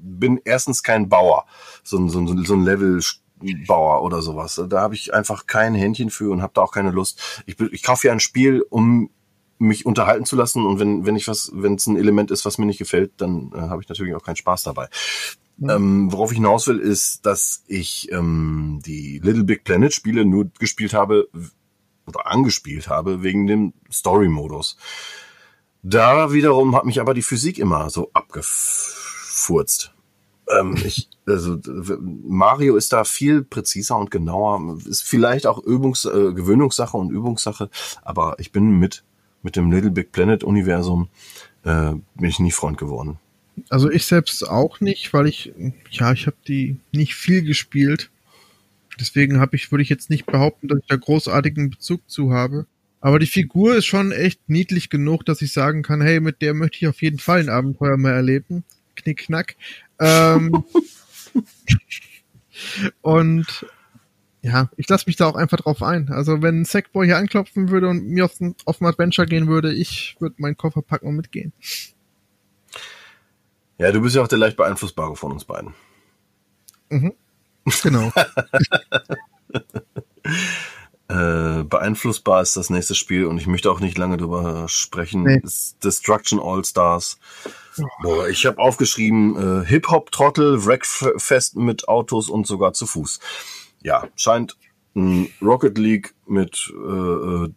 bin 0.01 0.41
erstens 0.45 0.85
kein 0.85 1.09
Bauer, 1.09 1.47
so, 1.83 1.99
ein 1.99 2.09
so, 2.09 2.21
ein 2.21 2.45
so 2.45 2.55
ein 2.55 2.63
Level 2.63 3.03
Bauer 3.67 4.05
oder 4.05 4.23
sowas. 4.23 4.63
Da 4.69 4.81
habe 4.81 4.95
ich 4.95 5.13
einfach 5.13 5.47
kein 5.49 5.75
Händchen 5.75 6.11
für 6.11 6.31
und 6.31 6.41
habe 6.41 6.53
da 6.55 6.63
auch 6.63 6.73
keine 6.73 6.93
Lust. 6.93 7.43
Ich, 7.47 7.59
ich 7.59 7.83
kaufe 7.83 8.07
ja 8.07 8.13
ein 8.13 8.21
Spiel, 8.21 8.65
um 8.71 9.11
mich 9.59 9.87
unterhalten 9.87 10.25
zu 10.25 10.37
lassen 10.37 10.65
und 10.65 10.79
wenn 10.79 11.05
wenn 11.05 11.17
ich 11.17 11.29
was 11.29 11.51
wenn 11.55 11.75
es 11.75 11.87
ein 11.87 11.97
Element 11.97 12.31
ist, 12.31 12.45
was 12.45 12.59
mir 12.59 12.67
nicht 12.67 12.79
gefällt, 12.79 13.13
dann 13.19 13.53
äh, 13.55 13.59
habe 13.59 13.83
ich 13.83 13.89
natürlich 13.89 14.15
auch 14.15 14.23
keinen 14.23 14.37
Spaß 14.37 14.63
dabei. 14.63 14.89
Mhm. 15.59 15.71
Ähm, 15.71 16.13
worauf 16.13 16.31
ich 16.31 16.37
hinaus 16.37 16.67
will, 16.69 16.79
ist, 16.79 17.27
dass 17.27 17.65
ich 17.67 18.11
ähm, 18.13 18.81
die 18.85 19.21
Little 19.23 19.45
Big 19.45 19.65
Planet 19.65 19.93
Spiele 19.93 20.25
nur 20.25 20.51
gespielt 20.59 20.95
habe 20.95 21.29
oder 22.07 22.27
angespielt 22.27 22.89
habe 22.89 23.23
wegen 23.23 23.47
dem 23.47 23.73
Story-Modus. 23.91 24.77
Da 25.83 26.33
wiederum 26.33 26.75
hat 26.75 26.85
mich 26.85 27.01
aber 27.01 27.15
die 27.15 27.23
Physik 27.23 27.59
immer 27.59 27.91
so 27.91 28.11
abgefurzt. 28.13 29.95
Ähm, 30.49 30.77
ich, 30.85 31.09
also 31.27 31.59
Mario 32.01 32.77
ist 32.77 32.93
da 32.93 33.05
viel 33.05 33.43
präziser 33.43 33.97
und 33.97 34.11
genauer. 34.11 34.79
Ist 34.87 35.03
vielleicht 35.03 35.47
auch 35.47 35.59
Übungs, 35.59 36.05
äh, 36.05 36.33
Gewöhnungssache 36.33 36.97
und 36.97 37.11
Übungssache, 37.11 37.69
aber 38.03 38.37
ich 38.39 38.53
bin 38.53 38.79
mit 38.79 39.05
mit 39.43 39.57
dem 39.57 39.71
Little 39.71 39.91
Big 39.91 40.13
Planet 40.13 40.45
Universum 40.45 41.09
äh, 41.65 41.93
bin 42.15 42.29
ich 42.29 42.39
nie 42.39 42.51
Freund 42.51 42.79
geworden. 42.79 43.19
Also 43.69 43.91
ich 43.91 44.07
selbst 44.07 44.49
auch 44.49 44.81
nicht, 44.81 45.13
weil 45.13 45.27
ich 45.27 45.53
ja 45.91 46.13
ich 46.13 46.27
habe 46.27 46.37
die 46.47 46.77
nicht 46.93 47.15
viel 47.15 47.43
gespielt. 47.43 48.11
Deswegen 49.01 49.41
habe 49.41 49.57
ich 49.57 49.71
würde 49.71 49.83
ich 49.83 49.89
jetzt 49.89 50.11
nicht 50.11 50.27
behaupten, 50.27 50.69
dass 50.69 50.79
ich 50.79 50.87
da 50.87 50.97
großartigen 50.97 51.71
Bezug 51.71 52.01
zu 52.09 52.33
habe. 52.33 52.67
Aber 53.01 53.19
die 53.19 53.27
Figur 53.27 53.77
ist 53.77 53.87
schon 53.87 54.11
echt 54.11 54.41
niedlich 54.49 54.91
genug, 54.91 55.25
dass 55.25 55.43
ich 55.43 55.53
sagen 55.53 55.83
kann, 55.83 56.01
hey, 56.01 56.21
mit 56.21 56.43
der 56.43 56.55
möchte 56.55 56.79
ich 56.79 56.89
auf 56.89 57.01
jeden 57.01 57.19
Fall 57.19 57.41
ein 57.41 57.49
Abenteuer 57.49 57.97
mehr 57.97 58.13
erleben. 58.13 58.65
Knick 58.97 59.19
knack. 59.19 59.55
Ähm, 60.01 60.65
und 63.03 63.67
ja, 64.43 64.71
ich 64.77 64.89
lasse 64.89 65.05
mich 65.07 65.17
da 65.17 65.27
auch 65.27 65.35
einfach 65.35 65.59
drauf 65.59 65.83
ein. 65.83 66.11
Also 66.11 66.43
wenn 66.43 66.65
Sackboy 66.65 67.07
hier 67.07 67.17
anklopfen 67.17 67.71
würde 67.71 67.89
und 67.89 68.07
mir 68.07 68.25
auf 68.25 68.41
ein, 68.41 68.55
auf 68.65 68.81
ein 68.81 68.87
Adventure 68.87 69.27
gehen 69.27 69.49
würde, 69.49 69.73
ich 69.73 70.17
würde 70.21 70.37
meinen 70.39 70.57
Koffer 70.57 70.83
packen 70.83 71.09
und 71.09 71.17
mitgehen. 71.17 71.53
Ja, 73.79 73.91
du 73.93 74.01
bist 74.01 74.15
ja 74.15 74.23
auch 74.23 74.29
der 74.29 74.39
leicht 74.39 74.57
beeinflussbare 74.57 75.17
von 75.17 75.33
uns 75.33 75.45
beiden. 75.45 75.75
Mhm. 76.89 77.15
Genau. 77.83 78.13
äh, 81.09 81.65
beeinflussbar 81.65 82.43
ist 82.43 82.57
das 82.57 82.71
nächste 82.71 82.95
Spiel 82.95 83.27
und 83.27 83.39
ich 83.39 83.47
möchte 83.47 83.71
auch 83.71 83.81
nicht 83.81 83.99
lange 83.99 84.17
drüber 84.17 84.69
sprechen. 84.69 85.25
Nee. 85.25 85.43
Destruction 85.83 86.41
All 86.41 86.65
Stars. 86.65 87.19
Boah, 88.03 88.29
ich 88.29 88.47
habe 88.47 88.59
aufgeschrieben 88.59 89.63
äh, 89.63 89.67
Hip 89.67 89.89
Hop 89.89 90.11
Trottel, 90.11 90.65
Wreckfest 90.65 91.57
mit 91.57 91.89
Autos 91.89 92.29
und 92.29 92.47
sogar 92.47 92.73
zu 92.73 92.87
Fuß 92.87 93.21
ja, 93.83 94.09
scheint 94.17 94.57
ein 94.95 95.29
Rocket 95.41 95.79
League 95.79 96.15
mit 96.27 96.73
äh, 96.75 97.45
äh, 97.45 97.49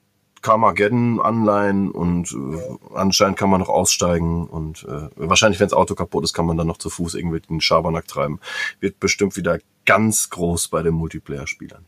Carmageddon-Anleihen 0.41 1.91
und 1.91 2.31
äh, 2.31 2.95
anscheinend 2.95 3.37
kann 3.37 3.49
man 3.49 3.59
noch 3.59 3.69
aussteigen 3.69 4.47
und 4.47 4.83
äh, 4.83 5.09
wahrscheinlich, 5.15 5.59
wenn 5.59 5.67
das 5.67 5.73
Auto 5.73 5.95
kaputt 5.95 6.23
ist, 6.23 6.33
kann 6.33 6.45
man 6.45 6.57
dann 6.57 6.67
noch 6.67 6.77
zu 6.77 6.89
Fuß 6.89 7.15
irgendwie 7.15 7.39
den 7.41 7.61
Schabernack 7.61 8.07
treiben. 8.07 8.39
Wird 8.79 8.99
bestimmt 8.99 9.37
wieder 9.37 9.59
ganz 9.85 10.29
groß 10.29 10.69
bei 10.69 10.81
den 10.81 10.93
Multiplayer-Spielern. 10.95 11.85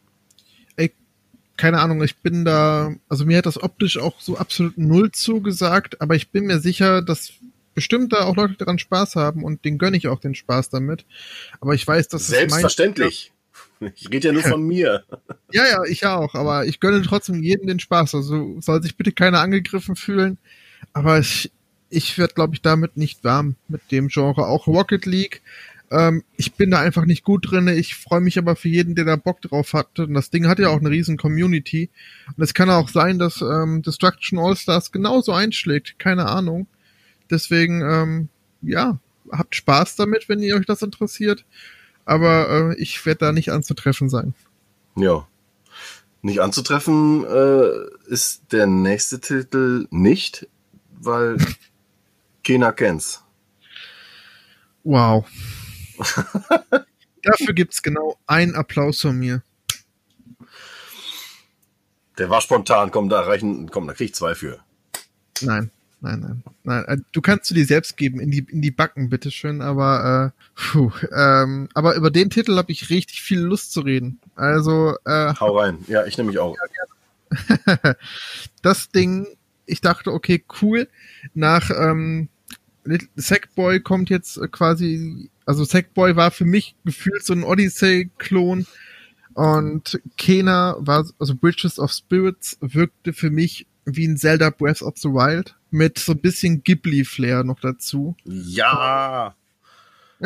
Ey, 0.76 0.94
keine 1.58 1.80
Ahnung, 1.80 2.04
ich 2.04 2.18
bin 2.18 2.46
da, 2.46 2.94
also 3.10 3.26
mir 3.26 3.40
hat 3.40 3.46
das 3.46 3.62
optisch 3.62 3.98
auch 3.98 4.20
so 4.20 4.38
absolut 4.38 4.78
null 4.78 5.12
zugesagt, 5.12 6.02
aber 6.02 6.16
ich 6.16 6.30
bin 6.30 6.46
mir 6.46 6.60
sicher, 6.60 7.02
dass 7.02 7.34
bestimmt 7.74 8.14
da 8.14 8.26
auch 8.26 8.36
Leute 8.36 8.54
daran 8.54 8.78
Spaß 8.78 9.16
haben 9.16 9.44
und 9.44 9.66
den 9.66 9.80
gönne 9.80 9.98
ich 9.98 10.08
auch 10.08 10.20
den 10.20 10.36
Spaß 10.36 10.70
damit. 10.70 11.06
Aber 11.60 11.74
ich 11.74 11.88
weiß, 11.88 12.08
dass 12.08 12.28
Selbstverständlich. 12.28 13.33
Ich 13.96 14.10
rede 14.12 14.28
ja 14.28 14.34
nur 14.34 14.44
von 14.44 14.64
mir. 14.64 15.04
Ja, 15.56 15.68
ja, 15.68 15.84
ich 15.84 16.04
auch, 16.08 16.34
aber 16.34 16.66
ich 16.66 16.80
gönne 16.80 17.04
trotzdem 17.04 17.44
jedem 17.44 17.68
den 17.68 17.80
Spaß. 17.80 18.16
Also 18.16 18.60
soll 18.60 18.82
sich 18.82 18.98
bitte 18.98 19.12
keiner 19.12 19.40
angegriffen 19.40 19.96
fühlen. 19.96 20.40
Aber 20.94 21.20
ich, 21.20 21.52
ich 21.92 22.18
werde, 22.18 22.34
glaube 22.34 22.56
ich, 22.56 22.64
damit 22.64 22.98
nicht 22.98 23.24
warm 23.24 23.56
mit 23.68 23.92
dem 23.92 24.08
Genre. 24.08 24.48
Auch 24.48 24.66
Rocket 24.66 25.06
League. 25.06 25.44
Ähm, 25.92 26.24
ich 26.38 26.54
bin 26.54 26.72
da 26.72 26.80
einfach 26.80 27.06
nicht 27.06 27.24
gut 27.24 27.52
drin. 27.52 27.68
Ich 27.68 27.94
freue 27.94 28.20
mich 28.20 28.40
aber 28.40 28.56
für 28.56 28.68
jeden, 28.68 28.96
der 28.96 29.06
da 29.06 29.16
Bock 29.16 29.42
drauf 29.42 29.74
hat. 29.74 30.00
Und 30.00 30.16
das 30.16 30.32
Ding 30.32 30.48
hat 30.48 30.58
ja 30.58 30.70
auch 30.70 30.80
eine 30.80 30.90
riesen 30.90 31.18
Community. 31.18 31.92
Und 32.36 32.44
es 32.44 32.56
kann 32.56 32.72
auch 32.72 32.90
sein, 32.90 33.20
dass 33.20 33.42
ähm, 33.42 33.84
Destruction 33.84 34.40
All 34.40 34.56
Stars 34.56 34.92
genauso 34.92 35.34
einschlägt. 35.34 36.00
Keine 36.00 36.26
Ahnung. 36.26 36.66
Deswegen, 37.30 37.82
ähm, 37.82 38.30
ja, 38.64 38.98
habt 39.32 39.56
Spaß 39.56 39.96
damit, 39.96 40.30
wenn 40.30 40.40
ihr 40.40 40.56
euch 40.56 40.66
das 40.66 40.82
interessiert. 40.82 41.46
Aber 42.06 42.50
äh, 42.50 42.82
ich 42.82 43.06
werde 43.06 43.20
da 43.20 43.32
nicht 43.32 43.52
anzutreffen 43.52 44.10
sein. 44.10 44.34
Ja. 44.96 45.28
Nicht 46.22 46.40
anzutreffen 46.40 47.26
äh, 47.26 48.12
ist 48.12 48.52
der 48.52 48.68
nächste 48.68 49.20
Titel 49.20 49.88
nicht, 49.90 50.48
weil 51.00 51.38
keiner 52.44 52.72
kennt's. 52.72 53.24
Wow. 54.84 55.26
Dafür 57.24 57.54
gibt's 57.54 57.82
genau 57.82 58.18
einen 58.28 58.56
Applaus 58.56 59.02
von 59.02 59.18
mir. 59.18 59.44
Der 62.18 62.30
war 62.30 62.42
spontan, 62.42 62.92
komm, 62.92 63.10
da 63.10 63.22
reichen, 63.22 63.70
komm, 63.72 63.88
da 63.88 63.94
krieg 63.94 64.10
ich 64.10 64.16
zwei 64.16 64.36
für. 64.36 64.60
Nein, 65.42 65.72
nein, 66.04 66.20
nein, 66.20 66.44
nein. 66.64 66.86
Äh, 66.86 66.98
du 67.12 67.22
kannst 67.22 67.50
du 67.50 67.56
dir 67.56 67.66
selbst 67.66 67.98
geben, 67.98 68.20
in 68.20 68.30
die, 68.30 68.46
in 68.50 68.62
die 68.62 68.72
Backen, 68.72 69.10
bitteschön, 69.10 69.62
aber, 69.62 70.34
äh, 70.36 70.42
puh, 70.56 70.92
ähm, 71.12 71.70
aber 71.74 71.96
über 71.96 72.12
den 72.12 72.30
Titel 72.30 72.56
habe 72.58 72.72
ich 72.72 72.90
richtig 72.90 73.22
viel 73.22 73.40
Lust 73.40 73.72
zu 73.72 73.82
reden. 73.82 74.20
Also, 74.36 74.96
äh, 75.06 75.34
Hau 75.40 75.58
rein. 75.58 75.80
Ja, 75.88 76.06
ich 76.06 76.18
nehme 76.18 76.30
mich 76.30 76.40
auch. 76.40 76.56
das 78.62 78.90
Ding, 78.90 79.28
ich 79.66 79.82
dachte, 79.82 80.12
okay, 80.12 80.44
cool. 80.62 80.88
Nach 81.34 81.72
ähm, 81.72 82.28
Sackboy 83.16 83.80
kommt 83.80 84.10
jetzt 84.10 84.40
quasi, 84.52 85.30
also 85.46 85.64
Sackboy 85.64 86.16
war 86.16 86.32
für 86.32 86.46
mich 86.46 86.76
gefühlt 86.84 87.24
so 87.24 87.34
ein 87.34 87.44
Odyssey-Klon 87.44 88.68
und 89.34 90.02
Kena 90.18 90.76
war, 90.80 91.08
also 91.18 91.36
Bridges 91.36 91.80
of 91.80 91.92
Spirits 91.92 92.58
wirkte 92.62 93.14
für 93.14 93.30
mich 93.30 93.66
wie 93.86 94.08
ein 94.08 94.18
Zelda 94.18 94.50
Breath 94.50 94.82
of 94.82 94.98
the 94.98 95.10
Wild 95.10 95.56
mit 95.72 96.00
so 96.00 96.14
ein 96.14 96.22
bisschen 96.22 96.64
Ghibli-Flair 96.64 97.44
noch 97.44 97.60
dazu. 97.60 98.16
Ja. 98.26 99.36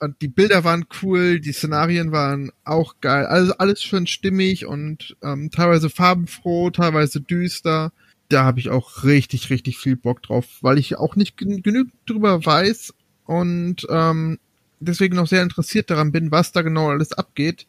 und 0.00 0.20
die 0.20 0.28
Bilder 0.28 0.64
waren 0.64 0.86
cool, 1.02 1.40
die 1.40 1.52
Szenarien 1.52 2.12
waren 2.12 2.52
auch 2.64 2.96
geil. 3.00 3.26
Also 3.26 3.54
alles 3.54 3.82
schön 3.82 4.06
stimmig 4.06 4.66
und 4.66 5.16
ähm, 5.22 5.50
teilweise 5.50 5.90
farbenfroh, 5.90 6.70
teilweise 6.70 7.20
düster. 7.20 7.92
Da 8.28 8.44
habe 8.44 8.60
ich 8.60 8.70
auch 8.70 9.04
richtig, 9.04 9.50
richtig 9.50 9.78
viel 9.78 9.96
Bock 9.96 10.22
drauf, 10.22 10.46
weil 10.60 10.78
ich 10.78 10.96
auch 10.96 11.16
nicht 11.16 11.36
genügend 11.36 11.92
drüber 12.06 12.44
weiß 12.44 12.94
und 13.24 13.86
ähm, 13.90 14.38
deswegen 14.80 15.16
noch 15.16 15.26
sehr 15.26 15.42
interessiert 15.42 15.90
daran 15.90 16.12
bin, 16.12 16.30
was 16.30 16.52
da 16.52 16.62
genau 16.62 16.90
alles 16.90 17.12
abgeht. 17.12 17.66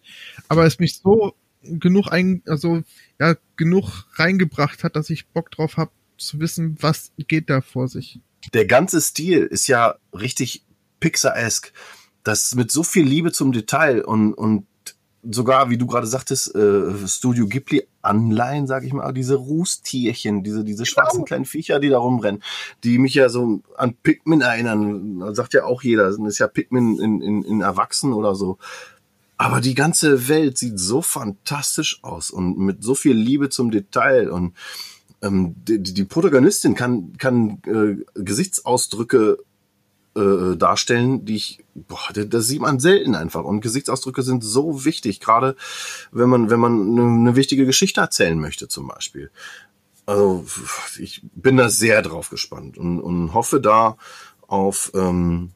Aber 0.47 0.65
es 0.65 0.79
mich 0.79 0.97
so 0.97 1.35
genug 1.79 2.11
ein, 2.11 2.41
also 2.47 2.81
ja, 3.19 3.35
genug 3.57 4.05
reingebracht 4.13 4.83
hat, 4.83 4.95
dass 4.95 5.09
ich 5.09 5.27
Bock 5.27 5.51
drauf 5.51 5.77
habe, 5.77 5.91
zu 6.17 6.39
wissen, 6.39 6.77
was 6.79 7.11
geht 7.17 7.49
da 7.49 7.61
vor 7.61 7.87
sich. 7.87 8.19
Der 8.53 8.65
ganze 8.65 9.01
Stil 9.01 9.43
ist 9.43 9.67
ja 9.67 9.95
richtig 10.13 10.63
Pixar-esque. 10.99 11.73
Das 12.23 12.55
mit 12.55 12.71
so 12.71 12.83
viel 12.83 13.05
Liebe 13.05 13.31
zum 13.31 13.51
Detail 13.51 14.03
und, 14.03 14.33
und 14.33 14.65
sogar, 15.29 15.69
wie 15.69 15.77
du 15.77 15.87
gerade 15.87 16.07
sagtest, 16.07 16.55
äh, 16.55 17.07
Studio 17.07 17.47
Ghibli 17.47 17.87
Anleihen, 18.01 18.67
sag 18.67 18.83
ich 18.83 18.93
mal, 18.93 19.11
diese 19.11 19.35
Rußtierchen, 19.35 20.43
diese, 20.43 20.63
diese 20.63 20.83
genau. 20.83 20.93
schwarzen 20.93 21.25
kleinen 21.25 21.45
Viecher, 21.45 21.79
die 21.79 21.89
da 21.89 21.97
rumrennen, 21.97 22.43
die 22.83 22.99
mich 22.99 23.15
ja 23.15 23.29
so 23.29 23.61
an 23.77 23.95
Pikmin 23.95 24.41
erinnern. 24.41 25.33
Sagt 25.33 25.53
ja 25.53 25.65
auch 25.65 25.81
jeder, 25.81 26.05
das 26.05 26.17
ist 26.19 26.39
ja 26.39 26.47
Pikmin 26.47 26.99
in, 26.99 27.21
in, 27.21 27.43
in 27.43 27.61
Erwachsen 27.61 28.13
oder 28.13 28.35
so. 28.35 28.57
Aber 29.37 29.59
die 29.61 29.75
ganze 29.75 30.27
Welt 30.27 30.57
sieht 30.57 30.79
so 30.79 31.01
fantastisch 31.01 32.03
aus 32.03 32.31
und 32.31 32.57
mit 32.57 32.83
so 32.83 32.95
viel 32.95 33.15
Liebe 33.15 33.49
zum 33.49 33.69
Detail 33.71 34.29
und 34.29 34.53
ähm, 35.21 35.55
die, 35.67 35.81
die 35.81 36.05
Protagonistin 36.05 36.75
kann, 36.75 37.13
kann 37.17 37.61
äh, 37.65 38.03
Gesichtsausdrücke 38.13 39.37
äh, 40.15 40.55
darstellen, 40.55 41.25
die 41.25 41.35
ich, 41.35 41.65
boah, 41.73 42.13
das, 42.13 42.47
sieht 42.47 42.61
man 42.61 42.79
selten 42.79 43.15
einfach. 43.15 43.43
Und 43.43 43.61
Gesichtsausdrücke 43.61 44.23
sind 44.23 44.43
so 44.43 44.85
wichtig, 44.85 45.19
gerade 45.19 45.55
wenn 46.11 46.29
man, 46.29 46.49
wenn 46.49 46.59
man 46.59 46.97
eine, 46.97 47.03
eine 47.03 47.35
wichtige 47.35 47.65
Geschichte 47.65 48.01
erzählen 48.01 48.39
möchte, 48.39 48.67
zum 48.67 48.87
Beispiel. 48.87 49.31
Also 50.05 50.45
ich 50.99 51.21
bin 51.33 51.57
da 51.57 51.69
sehr 51.69 52.01
drauf 52.01 52.29
gespannt 52.29 52.77
und, 52.77 53.01
und 53.01 53.33
hoffe 53.33 53.59
da 53.59 53.97
auf 54.47 54.91
ähm, 54.93 55.51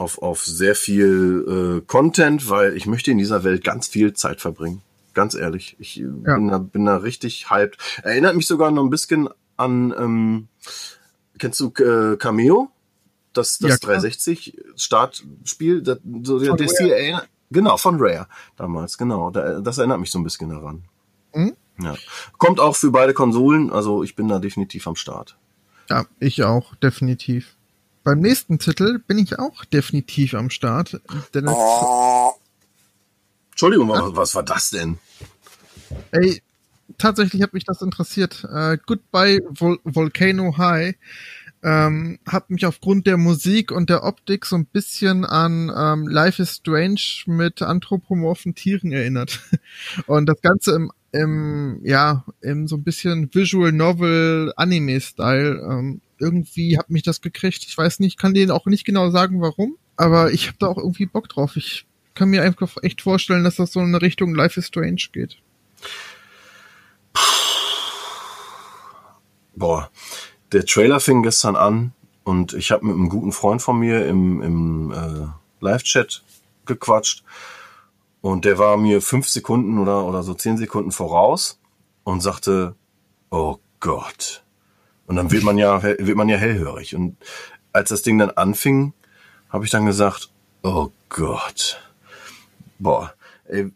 auf, 0.00 0.22
auf 0.22 0.44
sehr 0.44 0.74
viel 0.74 1.82
äh, 1.82 1.86
Content, 1.86 2.48
weil 2.48 2.76
ich 2.76 2.86
möchte 2.86 3.10
in 3.10 3.18
dieser 3.18 3.44
Welt 3.44 3.62
ganz 3.62 3.86
viel 3.86 4.14
Zeit 4.14 4.40
verbringen. 4.40 4.82
Ganz 5.12 5.34
ehrlich. 5.34 5.76
Ich 5.78 5.96
ja. 5.96 6.06
bin, 6.08 6.48
da, 6.48 6.58
bin 6.58 6.86
da 6.86 6.96
richtig 6.96 7.50
hyped. 7.50 7.76
Erinnert 8.02 8.34
mich 8.34 8.46
sogar 8.46 8.70
noch 8.70 8.82
ein 8.82 8.90
bisschen 8.90 9.28
an, 9.56 9.94
ähm, 9.96 10.48
kennst 11.38 11.60
du 11.60 11.72
äh, 11.78 12.16
Cameo? 12.16 12.70
Das, 13.32 13.58
das 13.58 13.70
ja, 13.70 13.76
360 13.76 14.58
Startspiel, 14.74 15.82
das, 15.82 15.98
so 16.22 16.38
der, 16.40 16.56
erinnert, 16.58 17.28
genau, 17.50 17.76
von 17.76 17.96
Rare 18.00 18.26
damals, 18.56 18.98
genau. 18.98 19.30
Da, 19.30 19.60
das 19.60 19.78
erinnert 19.78 20.00
mich 20.00 20.10
so 20.10 20.18
ein 20.18 20.24
bisschen 20.24 20.48
daran. 20.48 20.84
Mhm. 21.32 21.54
Ja. 21.80 21.94
Kommt 22.38 22.58
auch 22.58 22.74
für 22.74 22.90
beide 22.90 23.14
Konsolen, 23.14 23.70
also 23.70 24.02
ich 24.02 24.16
bin 24.16 24.26
da 24.28 24.40
definitiv 24.40 24.86
am 24.88 24.96
Start. 24.96 25.36
Ja, 25.88 26.06
ich 26.18 26.42
auch, 26.42 26.74
definitiv. 26.76 27.56
Beim 28.10 28.18
nächsten 28.22 28.58
Titel 28.58 28.98
bin 28.98 29.18
ich 29.18 29.38
auch 29.38 29.64
definitiv 29.64 30.34
am 30.34 30.50
Start. 30.50 31.00
Oh. 31.46 32.32
Entschuldigung, 33.50 33.88
ja. 33.90 34.16
was 34.16 34.34
war 34.34 34.42
das 34.42 34.70
denn? 34.70 34.98
Ey, 36.10 36.42
tatsächlich 36.98 37.40
hat 37.40 37.54
mich 37.54 37.62
das 37.62 37.82
interessiert. 37.82 38.42
Uh, 38.42 38.76
Goodbye 38.84 39.38
Vol 39.48 39.78
Volcano 39.84 40.58
High 40.58 40.96
ähm, 41.62 42.18
hat 42.26 42.50
mich 42.50 42.66
aufgrund 42.66 43.06
der 43.06 43.16
Musik 43.16 43.70
und 43.70 43.90
der 43.90 44.02
Optik 44.02 44.44
so 44.44 44.56
ein 44.56 44.66
bisschen 44.66 45.24
an 45.24 45.70
ähm, 45.72 46.08
Life 46.08 46.42
is 46.42 46.56
Strange 46.56 47.00
mit 47.26 47.62
anthropomorphen 47.62 48.56
Tieren 48.56 48.90
erinnert. 48.90 49.38
Und 50.08 50.26
das 50.26 50.40
Ganze 50.40 50.74
im, 50.74 50.90
im 51.12 51.80
ja, 51.84 52.24
im 52.40 52.66
so 52.66 52.74
ein 52.74 52.82
bisschen 52.82 53.32
Visual 53.32 53.70
Novel 53.70 54.52
Anime-Style. 54.56 55.60
Ähm, 55.70 56.00
irgendwie 56.20 56.78
hat 56.78 56.90
mich 56.90 57.02
das 57.02 57.20
gekriegt. 57.20 57.64
Ich 57.66 57.76
weiß 57.76 58.00
nicht, 58.00 58.18
kann 58.18 58.34
denen 58.34 58.50
auch 58.50 58.66
nicht 58.66 58.84
genau 58.84 59.10
sagen, 59.10 59.40
warum, 59.40 59.76
aber 59.96 60.32
ich 60.32 60.46
habe 60.46 60.56
da 60.58 60.66
auch 60.66 60.78
irgendwie 60.78 61.06
Bock 61.06 61.28
drauf. 61.28 61.56
Ich 61.56 61.86
kann 62.14 62.30
mir 62.30 62.42
einfach 62.42 62.76
echt 62.82 63.02
vorstellen, 63.02 63.44
dass 63.44 63.56
das 63.56 63.72
so 63.72 63.80
in 63.80 63.94
Richtung 63.94 64.34
Life 64.34 64.58
is 64.58 64.66
Strange 64.66 65.02
geht. 65.12 65.38
Boah, 69.54 69.90
der 70.52 70.64
Trailer 70.64 71.00
fing 71.00 71.22
gestern 71.22 71.56
an 71.56 71.92
und 72.24 72.54
ich 72.54 72.70
habe 72.70 72.86
mit 72.86 72.94
einem 72.94 73.08
guten 73.08 73.32
Freund 73.32 73.62
von 73.62 73.78
mir 73.78 74.06
im, 74.06 74.42
im 74.42 74.92
äh, 74.92 75.26
Live-Chat 75.64 76.22
gequatscht 76.66 77.24
und 78.20 78.44
der 78.44 78.58
war 78.58 78.76
mir 78.76 79.02
fünf 79.02 79.28
Sekunden 79.28 79.78
oder, 79.78 80.04
oder 80.04 80.22
so 80.22 80.34
zehn 80.34 80.56
Sekunden 80.56 80.92
voraus 80.92 81.58
und 82.04 82.20
sagte, 82.20 82.74
oh 83.30 83.58
Gott, 83.80 84.44
und 85.10 85.16
dann 85.16 85.32
wird 85.32 85.42
man 85.42 85.58
ja, 85.58 85.82
wird 85.82 86.14
man 86.14 86.28
ja 86.28 86.36
hellhörig. 86.36 86.94
Und 86.94 87.16
als 87.72 87.88
das 87.88 88.02
Ding 88.02 88.16
dann 88.18 88.30
anfing, 88.30 88.92
habe 89.48 89.64
ich 89.64 89.70
dann 89.72 89.84
gesagt, 89.84 90.30
oh 90.62 90.90
Gott. 91.08 91.80
Boah, 92.78 93.12
ey, 93.48 93.72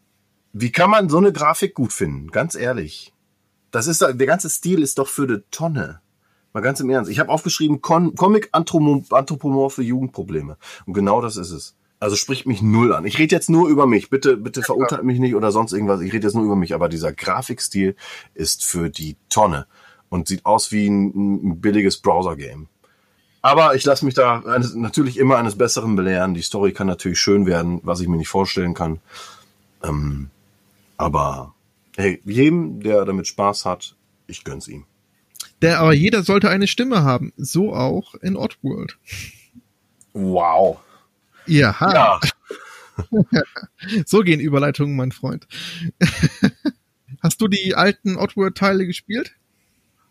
wie 0.53 0.71
kann 0.71 0.89
man 0.89 1.09
so 1.09 1.17
eine 1.17 1.33
Grafik 1.33 1.73
gut 1.73 1.91
finden? 1.91 2.31
Ganz 2.31 2.55
ehrlich. 2.55 3.11
Das 3.71 3.85
ist, 3.87 3.99
der 3.99 4.13
ganze 4.15 4.49
Stil 4.49 4.81
ist 4.81 4.97
doch 4.97 5.09
für 5.09 5.27
die 5.27 5.43
Tonne. 5.51 5.99
Mal 6.53 6.61
ganz 6.61 6.79
im 6.79 6.89
Ernst. 6.89 7.11
Ich 7.11 7.19
habe 7.19 7.29
aufgeschrieben, 7.29 7.81
Comic 7.81 8.47
anthropomorphe 8.53 9.81
Jugendprobleme. 9.81 10.55
Und 10.85 10.93
genau 10.93 11.19
das 11.19 11.35
ist 11.35 11.51
es. 11.51 11.75
Also 11.99 12.15
spricht 12.15 12.45
mich 12.45 12.61
null 12.61 12.93
an. 12.93 13.05
Ich 13.05 13.19
rede 13.19 13.35
jetzt 13.35 13.49
nur 13.49 13.67
über 13.67 13.87
mich. 13.87 14.09
Bitte, 14.09 14.37
bitte 14.37 14.61
verurteilt 14.61 15.03
mich 15.03 15.19
nicht 15.19 15.35
oder 15.35 15.51
sonst 15.51 15.73
irgendwas. 15.73 15.99
Ich 15.99 16.13
rede 16.13 16.27
jetzt 16.27 16.33
nur 16.33 16.45
über 16.45 16.55
mich. 16.55 16.73
Aber 16.73 16.87
dieser 16.87 17.11
Grafikstil 17.11 17.97
ist 18.35 18.63
für 18.63 18.89
die 18.89 19.17
Tonne 19.27 19.67
und 20.09 20.27
sieht 20.27 20.45
aus 20.45 20.71
wie 20.71 20.87
ein, 20.87 21.49
ein 21.49 21.61
billiges 21.61 21.97
Browser-Game. 21.97 22.67
Aber 23.41 23.75
ich 23.75 23.85
lasse 23.85 24.05
mich 24.05 24.15
da 24.15 24.39
eines, 24.39 24.73
natürlich 24.73 25.17
immer 25.17 25.37
eines 25.37 25.55
Besseren 25.55 25.95
belehren. 25.95 26.33
Die 26.33 26.41
Story 26.41 26.71
kann 26.71 26.87
natürlich 26.87 27.19
schön 27.19 27.45
werden, 27.45 27.79
was 27.83 27.99
ich 27.99 28.07
mir 28.07 28.17
nicht 28.17 28.27
vorstellen 28.27 28.73
kann. 28.73 28.99
Ähm, 29.83 30.29
aber 30.97 31.53
hey, 31.95 32.21
jedem, 32.25 32.81
der 32.81 33.05
damit 33.05 33.27
Spaß 33.27 33.65
hat, 33.65 33.95
ich 34.27 34.43
gönn's 34.43 34.67
ihm. 34.67 34.85
Der, 35.61 35.79
aber 35.79 35.93
jeder 35.93 36.23
sollte 36.23 36.49
eine 36.49 36.67
Stimme 36.67 37.03
haben. 37.03 37.33
So 37.37 37.73
auch 37.73 38.15
in 38.15 38.35
Oddworld. 38.35 38.97
Wow. 40.13 40.79
Ja. 41.45 41.75
ja. 41.79 42.19
so 44.05 44.21
gehen 44.21 44.39
Überleitungen, 44.39 44.95
mein 44.95 45.11
Freund. 45.11 45.47
Hast 47.21 47.41
du 47.41 47.47
die 47.47 47.75
alten 47.75 48.17
Oddworld-Teile 48.17 48.85
gespielt? 48.85 49.35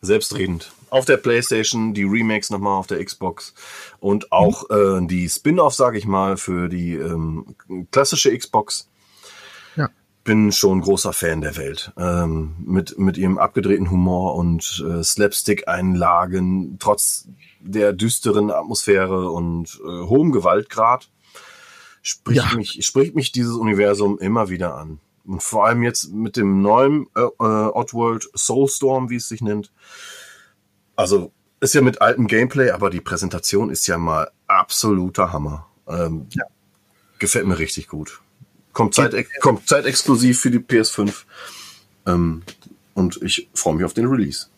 Selbstredend. 0.05 0.73
Auf 0.91 1.05
der 1.05 1.17
PlayStation, 1.17 1.93
die 1.95 2.05
Remakes 2.05 2.51
nochmal 2.51 2.79
auf 2.79 2.87
der 2.87 3.05
Xbox 3.05 3.55
und 4.01 4.31
auch 4.33 4.71
äh, 4.71 5.05
die 5.07 5.29
Spin-off, 5.29 5.75
sage 5.75 5.99
ich 5.99 6.07
mal, 6.07 6.37
für 6.37 6.69
die 6.69 6.95
ähm, 6.95 7.57
klassische 7.91 8.37
Xbox. 8.37 8.89
Ja. 9.77 9.91
Bin 10.23 10.53
schon 10.53 10.81
großer 10.83 11.13
Fan 11.13 11.41
der 11.41 11.57
Welt. 11.57 11.93
Ähm, 11.99 12.55
mit, 12.65 12.99
mit 12.99 13.17
ihrem 13.17 13.39
abgedrehten 13.39 13.91
Humor 13.91 14.37
und 14.37 14.85
äh, 14.89 15.03
Slapstick-Einlagen, 15.03 16.77
trotz 16.79 17.29
der 17.61 17.93
düsteren 17.93 18.51
Atmosphäre 18.51 19.31
und 19.31 19.81
äh, 19.85 20.07
hohem 20.07 20.33
Gewaltgrad, 20.33 21.11
spricht, 22.03 22.37
Ja. 22.37 22.55
mich, 22.57 22.79
spricht 22.87 23.15
mich 23.15 23.33
dieses 23.33 23.57
Universum 23.57 24.19
immer 24.19 24.49
wieder 24.49 24.77
an. 24.77 25.01
Und 25.27 25.43
vor 25.43 25.67
allem 25.67 25.83
jetzt 25.83 26.13
mit 26.13 26.37
dem 26.37 26.61
neuen 26.61 27.07
äh, 27.17 27.21
äh, 27.21 27.29
Oddworld 27.39 28.29
Soulstorm, 28.35 29.11
wie 29.11 29.17
es 29.17 29.29
sich 29.29 29.41
nennt. 29.41 29.73
Also 30.97 31.33
ist 31.61 31.75
ja 31.75 31.81
mit 31.81 32.03
altem 32.03 32.27
Gameplay, 32.27 32.71
aber 32.71 32.91
die 32.91 33.01
Präsentation 33.01 33.71
ist 33.71 33.87
ja 33.87 33.97
mal 33.97 34.31
absoluter 34.47 35.33
Hammer. 35.33 35.67
Ähm, 35.89 36.27
Ja. 36.31 36.45
Gefällt 37.19 37.47
mir 37.47 37.59
richtig 37.59 37.89
gut. 37.89 38.21
Kommt, 38.73 38.95
Zeit, 38.95 39.15
kommt 39.41 39.69
zeitexklusiv 39.69 40.41
für 40.41 40.51
die 40.51 40.59
PS5. 40.59 41.25
Ähm, 42.07 42.43
und 42.93 43.21
ich 43.23 43.49
freue 43.55 43.77
mich 43.77 43.85
auf 43.85 43.95
den 43.95 44.07
Release. 44.07 44.49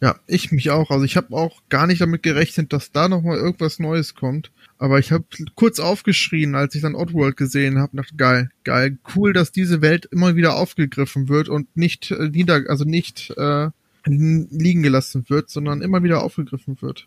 Ja, 0.00 0.16
ich 0.26 0.52
mich 0.52 0.70
auch. 0.70 0.90
Also 0.90 1.04
ich 1.04 1.16
habe 1.16 1.34
auch 1.34 1.62
gar 1.68 1.86
nicht 1.86 2.00
damit 2.00 2.22
gerechnet, 2.22 2.72
dass 2.72 2.92
da 2.92 3.08
noch 3.08 3.22
mal 3.22 3.38
irgendwas 3.38 3.78
Neues 3.78 4.14
kommt. 4.14 4.50
Aber 4.78 4.98
ich 4.98 5.12
habe 5.12 5.24
kurz 5.54 5.78
aufgeschrien, 5.78 6.54
als 6.54 6.74
ich 6.74 6.82
dann 6.82 6.94
Oddworld 6.94 7.36
gesehen 7.36 7.78
habe. 7.78 7.96
Dachte 7.96 8.16
geil, 8.16 8.50
geil, 8.64 8.98
cool, 9.14 9.32
dass 9.32 9.52
diese 9.52 9.80
Welt 9.80 10.06
immer 10.06 10.36
wieder 10.36 10.56
aufgegriffen 10.56 11.28
wird 11.28 11.48
und 11.48 11.76
nicht 11.76 12.10
äh, 12.10 12.28
nieder, 12.28 12.62
also 12.68 12.84
nicht 12.84 13.30
äh, 13.36 13.70
liegen 14.06 14.82
gelassen 14.82 15.24
wird, 15.28 15.48
sondern 15.48 15.80
immer 15.80 16.02
wieder 16.02 16.22
aufgegriffen 16.22 16.76
wird. 16.80 17.06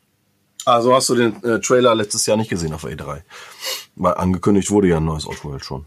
Also 0.65 0.95
hast 0.95 1.09
du 1.09 1.15
den 1.15 1.43
äh, 1.43 1.59
Trailer 1.59 1.93
letztes 1.93 2.25
Jahr 2.25 2.37
nicht 2.37 2.49
gesehen 2.49 2.73
auf 2.73 2.85
E3? 2.85 3.21
Weil 3.95 4.13
angekündigt 4.15 4.71
wurde 4.71 4.87
ja 4.87 4.97
ein 4.97 5.05
neues 5.05 5.27
Oddworld 5.27 5.63
schon. 5.63 5.85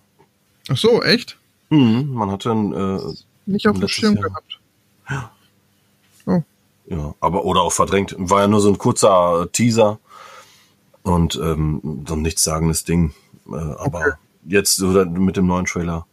Ach 0.69 0.77
so, 0.77 1.03
echt? 1.03 1.37
Mhm, 1.71 2.11
man 2.13 2.31
hatte 2.31 2.51
ein, 2.51 2.73
äh, 2.73 2.99
Nicht 3.47 3.67
auf 3.67 3.79
dem 3.79 3.89
Schirm 3.89 4.15
Jahr. 4.15 4.25
gehabt. 4.29 4.61
Ja, 6.91 7.15
aber 7.21 7.45
oder 7.45 7.63
auch 7.63 7.73
verdrängt. 7.73 8.17
War 8.19 8.41
ja 8.43 8.49
nur 8.49 8.61
so 8.61 8.69
ein 8.69 8.77
kurzer 8.77 9.43
äh, 9.43 9.47
Teaser 9.47 10.01
und 11.03 11.37
ähm, 11.37 12.05
so 12.07 12.15
ein 12.15 12.23
nichtssagendes 12.23 12.85
Ding. 12.85 13.15
Äh, 13.49 13.55
aber 13.55 13.99
Okay. 14.01 14.13
jetzt 14.47 14.77
so 14.77 15.05
mit 15.05 15.37
dem 15.37 15.47
neuen 15.47 15.67
Trailer 15.67 16.07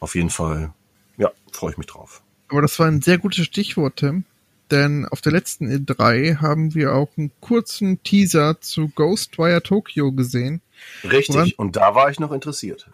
auf 0.00 0.14
jeden 0.14 0.30
Fall, 0.30 0.72
ja, 1.18 1.30
freue 1.52 1.72
ich 1.72 1.78
mich 1.78 1.86
drauf. 1.86 2.22
Aber 2.48 2.62
das 2.62 2.78
war 2.78 2.86
ein 2.86 3.02
sehr 3.02 3.18
gutes 3.18 3.44
Stichwort, 3.44 3.96
Tim. 3.96 4.24
Denn 4.70 5.06
auf 5.06 5.20
der 5.20 5.32
letzten 5.32 5.68
E3 5.68 6.36
haben 6.36 6.74
wir 6.74 6.94
auch 6.94 7.10
einen 7.16 7.32
kurzen 7.40 8.02
Teaser 8.04 8.60
zu 8.60 8.88
Ghostwire 8.88 9.62
Tokyo 9.62 10.12
gesehen. 10.12 10.60
Richtig, 11.02 11.34
Woran- 11.34 11.52
und 11.56 11.76
da 11.76 11.94
war 11.94 12.10
ich 12.10 12.20
noch 12.20 12.32
interessiert. 12.32 12.90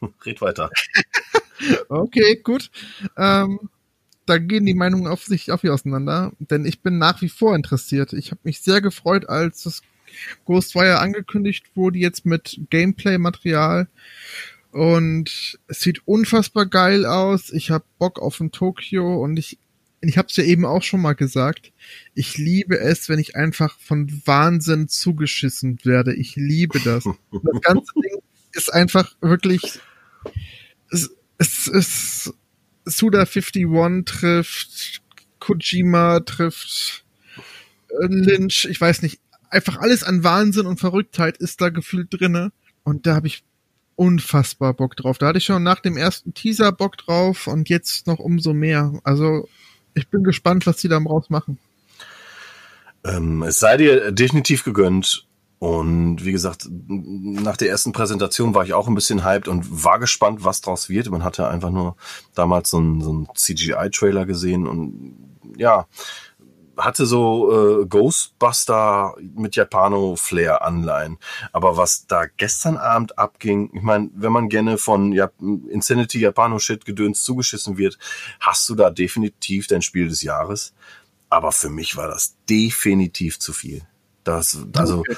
Red 0.24 0.40
weiter. 0.40 0.70
Okay, 1.88 2.36
gut. 2.36 2.70
Ähm, 3.16 3.68
da 4.24 4.38
gehen 4.38 4.64
die 4.64 4.74
Meinungen 4.74 5.08
auf 5.08 5.24
sich 5.24 5.50
auf 5.50 5.64
auseinander, 5.64 6.30
denn 6.38 6.64
ich 6.64 6.82
bin 6.82 6.98
nach 6.98 7.20
wie 7.20 7.28
vor 7.28 7.56
interessiert. 7.56 8.12
Ich 8.12 8.30
habe 8.30 8.40
mich 8.44 8.60
sehr 8.60 8.80
gefreut, 8.80 9.28
als 9.28 9.64
das 9.64 9.82
Ghostwire 10.44 10.98
angekündigt 10.98 11.66
wurde, 11.74 11.98
jetzt 11.98 12.26
mit 12.26 12.60
Gameplay-Material. 12.70 13.88
Und 14.70 15.58
es 15.66 15.80
sieht 15.80 16.06
unfassbar 16.06 16.66
geil 16.66 17.06
aus. 17.06 17.50
Ich 17.50 17.70
habe 17.70 17.84
Bock 17.98 18.20
auf 18.20 18.38
ein 18.40 18.52
Tokio 18.52 19.22
und 19.22 19.38
ich, 19.38 19.58
ich 20.00 20.18
habe 20.18 20.28
es 20.28 20.36
ja 20.36 20.44
eben 20.44 20.64
auch 20.64 20.82
schon 20.82 21.00
mal 21.00 21.14
gesagt. 21.14 21.72
Ich 22.14 22.36
liebe 22.38 22.78
es, 22.78 23.08
wenn 23.08 23.18
ich 23.18 23.34
einfach 23.34 23.78
von 23.80 24.22
Wahnsinn 24.26 24.88
zugeschissen 24.88 25.78
werde. 25.84 26.14
Ich 26.14 26.36
liebe 26.36 26.80
das. 26.80 27.04
Das 27.30 27.60
ganze 27.62 27.92
Ding 27.94 28.22
ist 28.52 28.72
einfach 28.72 29.14
wirklich. 29.20 29.80
Es, 30.90 31.10
es 31.38 31.66
ist. 31.66 32.34
Suda 32.84 33.26
51 33.26 33.66
trifft, 34.06 35.02
Kojima 35.40 36.20
trifft, 36.20 37.04
äh, 37.90 38.06
Lynch, 38.06 38.66
ich 38.70 38.80
weiß 38.80 39.02
nicht. 39.02 39.20
Einfach 39.50 39.78
alles 39.78 40.04
an 40.04 40.24
Wahnsinn 40.24 40.66
und 40.66 40.80
Verrücktheit 40.80 41.36
ist 41.38 41.60
da 41.60 41.70
gefühlt 41.70 42.08
drinne. 42.10 42.52
Und 42.84 43.06
da 43.06 43.14
habe 43.14 43.26
ich 43.26 43.44
unfassbar 43.96 44.74
Bock 44.74 44.96
drauf. 44.96 45.18
Da 45.18 45.26
hatte 45.26 45.38
ich 45.38 45.44
schon 45.44 45.62
nach 45.62 45.80
dem 45.80 45.96
ersten 45.96 46.32
Teaser 46.32 46.72
Bock 46.72 46.96
drauf 46.98 47.46
und 47.46 47.68
jetzt 47.68 48.06
noch 48.06 48.18
umso 48.18 48.54
mehr. 48.54 48.92
Also 49.02 49.48
ich 49.94 50.08
bin 50.08 50.22
gespannt, 50.22 50.66
was 50.66 50.76
die 50.76 50.88
da 50.88 51.00
draus 51.00 51.30
machen. 51.30 51.58
Ähm, 53.04 53.42
es 53.42 53.58
sei 53.58 53.76
dir 53.76 54.12
definitiv 54.12 54.64
gegönnt. 54.64 55.26
Und 55.58 56.24
wie 56.24 56.30
gesagt, 56.30 56.68
nach 56.70 57.56
der 57.56 57.68
ersten 57.68 57.90
Präsentation 57.90 58.54
war 58.54 58.64
ich 58.64 58.74
auch 58.74 58.86
ein 58.86 58.94
bisschen 58.94 59.24
hyped 59.24 59.48
und 59.48 59.82
war 59.84 59.98
gespannt, 59.98 60.44
was 60.44 60.60
draus 60.60 60.88
wird. 60.88 61.10
Man 61.10 61.24
hatte 61.24 61.48
einfach 61.48 61.70
nur 61.70 61.96
damals 62.34 62.70
so 62.70 62.76
einen, 62.76 63.00
so 63.00 63.10
einen 63.10 63.28
CGI-Trailer 63.34 64.24
gesehen 64.24 64.68
und 64.68 65.16
ja, 65.56 65.88
hatte 66.78 67.06
so 67.06 67.82
äh, 67.82 67.86
Ghostbuster 67.86 69.14
mit 69.34 69.56
Japano-Flair-Anleihen. 69.56 71.18
Aber 71.52 71.76
was 71.76 72.06
da 72.06 72.26
gestern 72.36 72.76
Abend 72.76 73.18
abging, 73.18 73.70
ich 73.74 73.82
meine, 73.82 74.10
wenn 74.14 74.32
man 74.32 74.48
gerne 74.48 74.78
von 74.78 75.12
Jap 75.12 75.34
Insanity 75.40 76.20
Japano-Shit-Gedöns 76.20 77.22
zugeschissen 77.22 77.76
wird, 77.78 77.98
hast 78.40 78.68
du 78.68 78.74
da 78.74 78.90
definitiv 78.90 79.66
dein 79.66 79.82
Spiel 79.82 80.08
des 80.08 80.22
Jahres. 80.22 80.72
Aber 81.30 81.52
für 81.52 81.68
mich 81.68 81.96
war 81.96 82.08
das 82.08 82.36
definitiv 82.48 83.38
zu 83.38 83.52
viel. 83.52 83.82
Das, 84.24 84.58
also, 84.76 85.00
Okay. 85.00 85.16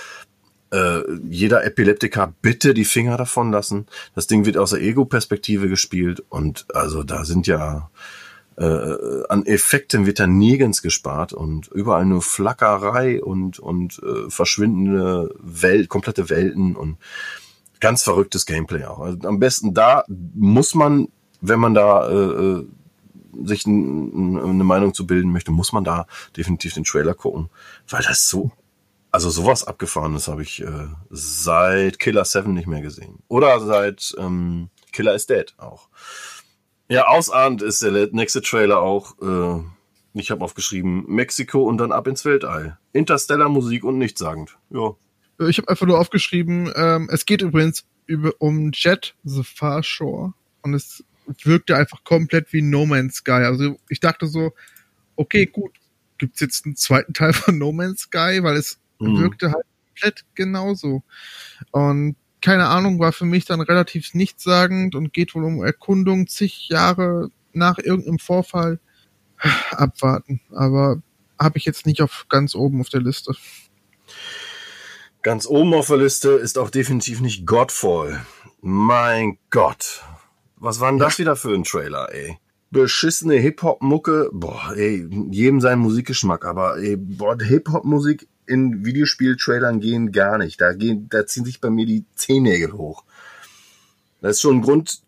äh, 0.72 1.02
jeder 1.28 1.64
Epileptiker 1.64 2.34
bitte 2.42 2.74
die 2.74 2.84
Finger 2.84 3.16
davon 3.16 3.50
lassen. 3.52 3.86
Das 4.14 4.26
Ding 4.26 4.44
wird 4.46 4.56
aus 4.56 4.70
der 4.70 4.80
Ego-Perspektive 4.80 5.68
gespielt 5.68 6.22
und 6.28 6.66
also 6.74 7.02
da 7.02 7.24
sind 7.24 7.46
ja 7.46 7.90
äh, 8.56 9.24
an 9.28 9.46
Effekten 9.46 10.06
wird 10.06 10.20
da 10.20 10.26
nirgends 10.26 10.82
gespart 10.82 11.32
und 11.32 11.68
überall 11.68 12.04
nur 12.04 12.22
Flackerei 12.22 13.22
und 13.22 13.58
und 13.58 14.00
äh, 14.02 14.30
verschwindende 14.30 15.34
Welt, 15.38 15.88
komplette 15.88 16.30
Welten 16.30 16.76
und 16.76 16.98
ganz 17.80 18.02
verrücktes 18.02 18.46
Gameplay 18.46 18.84
auch. 18.84 19.00
Also 19.00 19.28
am 19.28 19.38
besten 19.38 19.74
da 19.74 20.04
muss 20.08 20.74
man, 20.74 21.08
wenn 21.40 21.60
man 21.60 21.74
da 21.74 22.08
äh, 22.08 22.14
äh, 22.14 22.66
sich 23.44 23.64
eine 23.66 24.64
Meinung 24.64 24.92
zu 24.92 25.06
bilden 25.06 25.32
möchte, 25.32 25.52
muss 25.52 25.72
man 25.72 25.84
da 25.84 26.06
definitiv 26.36 26.74
den 26.74 26.84
Trailer 26.84 27.14
gucken, 27.14 27.48
weil 27.88 28.02
das 28.02 28.28
so 28.28 28.50
also 29.12 29.30
sowas 29.30 29.64
abgefahrenes 29.66 30.28
habe 30.28 30.42
ich 30.42 30.62
äh, 30.62 30.86
seit 31.10 31.98
Killer 31.98 32.24
7 32.24 32.54
nicht 32.54 32.68
mehr 32.68 32.80
gesehen. 32.80 33.22
Oder 33.28 33.58
seit 33.60 34.14
ähm, 34.18 34.70
Killer 34.92 35.14
is 35.14 35.26
Dead 35.26 35.52
auch. 35.58 35.88
Ja, 36.90 37.06
ausahnt 37.06 37.62
ist 37.62 37.82
der 37.82 38.08
nächste 38.12 38.42
Trailer 38.42 38.80
auch. 38.80 39.14
Äh, 39.22 39.62
ich 40.14 40.30
habe 40.30 40.44
aufgeschrieben 40.44 41.04
Mexiko 41.06 41.62
und 41.62 41.78
dann 41.78 41.92
ab 41.92 42.06
ins 42.08 42.24
Weltall. 42.24 42.78
Interstellar 42.92 43.48
Musik 43.48 43.84
und 43.84 43.96
nichtssagend. 43.98 44.58
Ja. 44.70 44.94
Ich 45.48 45.58
habe 45.58 45.68
einfach 45.68 45.86
nur 45.86 45.98
aufgeschrieben, 46.00 46.70
ähm, 46.74 47.08
es 47.10 47.24
geht 47.24 47.42
übrigens 47.42 47.84
über, 48.06 48.32
um 48.40 48.72
Jet 48.74 49.14
the 49.24 49.42
Far 49.44 49.82
Shore 49.82 50.34
und 50.62 50.74
es 50.74 51.04
wirkte 51.44 51.76
einfach 51.76 52.02
komplett 52.04 52.52
wie 52.52 52.60
No 52.60 52.84
Man's 52.86 53.14
Sky. 53.16 53.30
Also 53.44 53.76
ich 53.88 54.00
dachte 54.00 54.26
so, 54.26 54.52
okay, 55.16 55.46
gut, 55.46 55.70
gibt's 56.18 56.40
jetzt 56.40 56.66
einen 56.66 56.74
zweiten 56.76 57.14
Teil 57.14 57.32
von 57.32 57.56
No 57.56 57.72
Man's 57.72 58.00
Sky, 58.02 58.40
weil 58.42 58.56
es 58.56 58.78
Mhm. 58.98 59.18
wirkte 59.20 59.52
halt 59.52 59.64
komplett 59.86 60.24
genauso. 60.34 61.02
Und 61.70 62.16
keine 62.40 62.68
Ahnung, 62.68 62.98
war 62.98 63.12
für 63.12 63.24
mich 63.24 63.44
dann 63.44 63.60
relativ 63.60 64.14
nichtssagend 64.14 64.94
und 64.94 65.12
geht 65.12 65.34
wohl 65.34 65.44
um 65.44 65.62
Erkundung 65.62 66.26
zig 66.26 66.68
Jahre 66.68 67.30
nach 67.52 67.78
irgendeinem 67.78 68.18
Vorfall. 68.18 68.80
Abwarten. 69.70 70.40
Aber 70.50 71.02
habe 71.38 71.58
ich 71.58 71.64
jetzt 71.64 71.86
nicht 71.86 72.02
auf 72.02 72.26
ganz 72.28 72.54
oben 72.54 72.80
auf 72.80 72.88
der 72.90 73.00
Liste. 73.00 73.34
Ganz 75.22 75.46
oben 75.46 75.74
auf 75.74 75.86
der 75.88 75.96
Liste 75.96 76.30
ist 76.30 76.58
auch 76.58 76.70
definitiv 76.70 77.20
nicht 77.20 77.46
Godfall. 77.46 78.24
Mein 78.60 79.38
Gott. 79.50 80.02
Was 80.56 80.80
war 80.80 80.90
denn 80.90 80.98
das 80.98 81.18
wieder 81.18 81.36
für 81.36 81.54
ein 81.54 81.64
Trailer, 81.64 82.12
ey? 82.12 82.38
Beschissene 82.70 83.34
Hip-Hop-Mucke. 83.34 84.30
Boah, 84.32 84.74
ey, 84.76 85.06
jedem 85.30 85.60
sein 85.60 85.78
Musikgeschmack, 85.78 86.44
aber 86.44 86.76
ey, 86.78 86.96
boah, 86.96 87.36
Hip-Hop-Musik 87.38 88.28
in 88.50 88.84
Videospiel-Trailern 88.84 89.78
gehen 89.78 90.10
gar 90.10 90.36
nicht. 90.36 90.60
Da 90.60 90.72
gehen, 90.72 91.08
da 91.08 91.24
ziehen 91.24 91.44
sich 91.44 91.60
bei 91.60 91.70
mir 91.70 91.86
die 91.86 92.04
Zehennägel 92.16 92.72
hoch. 92.72 93.04
Das 94.20 94.32
ist 94.32 94.40
schon 94.40 94.56
ein 94.56 94.62
Grund, 94.62 95.02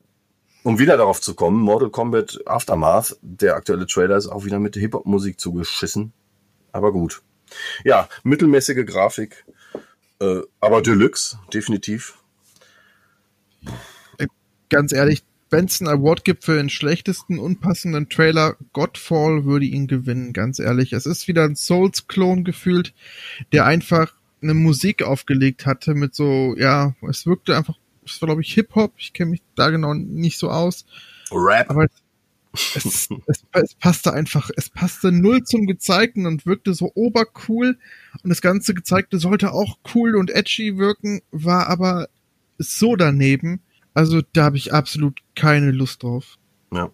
um 0.62 0.78
wieder 0.78 0.96
darauf 0.96 1.20
zu 1.20 1.34
kommen. 1.34 1.60
Mortal 1.60 1.90
Kombat 1.90 2.40
Aftermath, 2.46 3.16
der 3.20 3.56
aktuelle 3.56 3.86
Trailer 3.86 4.16
ist 4.16 4.28
auch 4.28 4.44
wieder 4.44 4.60
mit 4.60 4.76
Hip-Hop-Musik 4.76 5.40
zugeschissen. 5.40 6.12
Aber 6.70 6.92
gut. 6.92 7.22
Ja, 7.84 8.08
mittelmäßige 8.22 8.86
Grafik. 8.86 9.44
Äh, 10.20 10.42
aber 10.60 10.80
Deluxe, 10.80 11.38
definitiv. 11.52 12.18
ganz 14.68 14.92
ehrlich, 14.92 15.24
es 15.52 15.80
einen 15.80 15.90
Award 15.90 16.24
gibt 16.24 16.44
für 16.44 16.56
den 16.56 16.70
schlechtesten, 16.70 17.38
unpassenden 17.38 18.08
Trailer, 18.08 18.56
Godfall 18.72 19.44
würde 19.44 19.66
ihn 19.66 19.86
gewinnen, 19.86 20.32
ganz 20.32 20.58
ehrlich. 20.58 20.92
Es 20.92 21.06
ist 21.06 21.28
wieder 21.28 21.44
ein 21.44 21.56
Souls-Klon 21.56 22.44
gefühlt, 22.44 22.94
der 23.52 23.66
einfach 23.66 24.14
eine 24.42 24.54
Musik 24.54 25.02
aufgelegt 25.02 25.66
hatte 25.66 25.94
mit 25.94 26.14
so, 26.14 26.54
ja, 26.56 26.94
es 27.08 27.26
wirkte 27.26 27.56
einfach, 27.56 27.78
es 28.04 28.20
war 28.20 28.26
glaube 28.26 28.42
ich 28.42 28.52
Hip-Hop, 28.54 28.94
ich 28.96 29.12
kenne 29.12 29.30
mich 29.30 29.42
da 29.54 29.70
genau 29.70 29.94
nicht 29.94 30.38
so 30.38 30.50
aus. 30.50 30.84
Rap. 31.30 31.70
Aber 31.70 31.86
es, 32.52 32.76
es, 32.84 33.08
es 33.52 33.74
passte 33.74 34.12
einfach, 34.12 34.50
es 34.56 34.68
passte 34.68 35.12
null 35.12 35.44
zum 35.44 35.66
Gezeigten 35.66 36.26
und 36.26 36.44
wirkte 36.44 36.74
so 36.74 36.90
obercool 36.94 37.78
und 38.22 38.30
das 38.30 38.42
ganze 38.42 38.74
Gezeigte 38.74 39.18
sollte 39.18 39.52
auch 39.52 39.78
cool 39.94 40.16
und 40.16 40.30
edgy 40.30 40.76
wirken, 40.76 41.22
war 41.30 41.68
aber 41.68 42.08
so 42.58 42.96
daneben. 42.96 43.60
Also 43.94 44.20
da 44.32 44.44
habe 44.44 44.56
ich 44.56 44.72
absolut 44.72 45.20
keine 45.34 45.70
Lust 45.70 46.02
drauf. 46.02 46.36
Ja. 46.72 46.90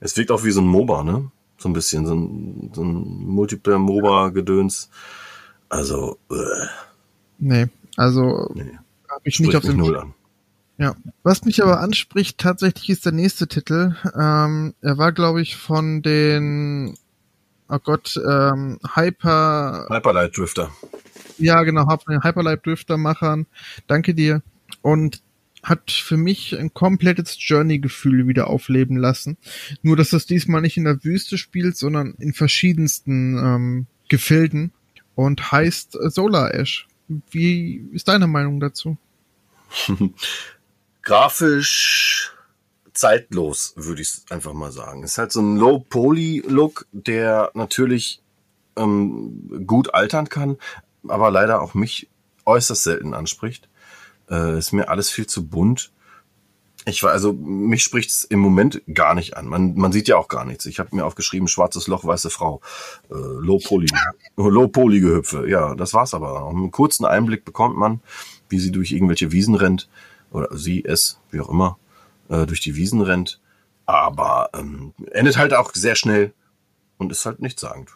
Es 0.00 0.16
wirkt 0.16 0.30
auch 0.30 0.44
wie 0.44 0.50
so 0.50 0.60
ein 0.60 0.66
MOBA, 0.66 1.04
ne? 1.04 1.30
So 1.58 1.68
ein 1.68 1.72
bisschen, 1.72 2.06
so 2.06 2.14
ein, 2.14 2.70
so 2.72 2.82
ein 2.82 3.26
Multiplayer-MOBA-Gedöns. 3.26 4.90
Also, 5.68 6.18
äh. 6.30 6.66
Nee, 7.38 7.66
also 7.96 8.50
Nee. 8.54 8.78
habe 9.08 9.20
ich 9.24 9.34
Spricht 9.34 9.48
nicht 9.48 9.56
auf 9.56 9.64
dem 9.64 9.76
null 9.76 9.96
an. 9.98 10.14
Ja. 10.78 10.94
Was 11.24 11.44
mich 11.44 11.62
aber 11.62 11.80
anspricht, 11.80 12.38
tatsächlich 12.38 12.88
ist 12.90 13.04
der 13.04 13.12
nächste 13.12 13.48
Titel. 13.48 13.96
Ähm, 14.16 14.74
er 14.80 14.96
war, 14.96 15.12
glaube 15.12 15.42
ich, 15.42 15.56
von 15.56 16.02
den, 16.02 16.96
oh 17.68 17.78
Gott, 17.82 18.14
ähm, 18.24 18.78
Hyper, 18.94 19.88
Hyperlight 19.90 20.36
Drifter. 20.38 20.70
ja 21.38 21.62
genau, 21.64 21.84
von 21.84 22.12
den 22.14 22.22
Hyperlight 22.22 22.64
Drifter 22.64 22.96
Machern. 22.96 23.46
Danke 23.88 24.14
dir. 24.14 24.40
Und 24.80 25.20
hat 25.68 25.90
für 25.90 26.16
mich 26.16 26.58
ein 26.58 26.72
komplettes 26.74 27.36
Journey-Gefühl 27.38 28.26
wieder 28.26 28.48
aufleben 28.48 28.96
lassen. 28.96 29.36
Nur, 29.82 29.96
dass 29.96 30.10
das 30.10 30.26
diesmal 30.26 30.60
nicht 30.60 30.76
in 30.76 30.84
der 30.84 31.02
Wüste 31.04 31.38
spielt, 31.38 31.76
sondern 31.76 32.14
in 32.18 32.32
verschiedensten 32.32 33.38
ähm, 33.38 33.86
Gefilden 34.08 34.72
und 35.14 35.52
heißt 35.52 35.96
äh, 35.96 36.10
Solar 36.10 36.54
Ash. 36.54 36.86
Wie 37.30 37.88
ist 37.92 38.08
deine 38.08 38.26
Meinung 38.26 38.60
dazu? 38.60 38.98
Grafisch 41.02 42.32
zeitlos, 42.92 43.72
würde 43.76 44.02
ich 44.02 44.10
einfach 44.30 44.52
mal 44.52 44.72
sagen. 44.72 45.02
Ist 45.04 45.18
halt 45.18 45.32
so 45.32 45.40
ein 45.40 45.56
Low-Poly-Look, 45.56 46.86
der 46.92 47.50
natürlich 47.54 48.20
ähm, 48.76 49.64
gut 49.66 49.94
altern 49.94 50.28
kann, 50.28 50.56
aber 51.06 51.30
leider 51.30 51.62
auch 51.62 51.74
mich 51.74 52.08
äußerst 52.44 52.82
selten 52.82 53.14
anspricht. 53.14 53.68
Äh, 54.30 54.58
ist 54.58 54.72
mir 54.72 54.88
alles 54.88 55.10
viel 55.10 55.26
zu 55.26 55.46
bunt. 55.46 55.92
Ich 56.84 57.02
war, 57.02 57.12
also, 57.12 57.32
mich 57.32 57.82
spricht's 57.82 58.24
im 58.24 58.38
Moment 58.38 58.82
gar 58.92 59.14
nicht 59.14 59.36
an. 59.36 59.46
Man, 59.46 59.74
man 59.74 59.92
sieht 59.92 60.08
ja 60.08 60.16
auch 60.16 60.28
gar 60.28 60.44
nichts. 60.44 60.64
Ich 60.66 60.78
habe 60.78 60.94
mir 60.94 61.04
aufgeschrieben, 61.04 61.48
schwarzes 61.48 61.86
Loch, 61.86 62.04
weiße 62.04 62.30
Frau. 62.30 62.60
Äh, 63.10 63.14
Low-Poly. 63.14 63.88
Low-Poly-Gehüpfe. 64.36 65.48
Ja, 65.48 65.74
das 65.74 65.92
war's 65.92 66.14
aber. 66.14 66.46
Einen 66.48 66.70
kurzen 66.70 67.04
Einblick 67.04 67.44
bekommt 67.44 67.76
man, 67.76 68.00
wie 68.48 68.58
sie 68.58 68.72
durch 68.72 68.92
irgendwelche 68.92 69.32
Wiesen 69.32 69.54
rennt. 69.54 69.88
Oder 70.30 70.56
sie, 70.56 70.84
es, 70.84 71.20
wie 71.30 71.40
auch 71.40 71.48
immer, 71.48 71.78
äh, 72.28 72.46
durch 72.46 72.60
die 72.60 72.76
Wiesen 72.76 73.00
rennt. 73.02 73.40
Aber 73.84 74.50
ähm, 74.54 74.94
endet 75.12 75.36
halt 75.36 75.54
auch 75.54 75.72
sehr 75.74 75.94
schnell 75.94 76.32
und 76.96 77.12
ist 77.12 77.26
halt 77.26 77.40
nichtssagend. 77.40 77.90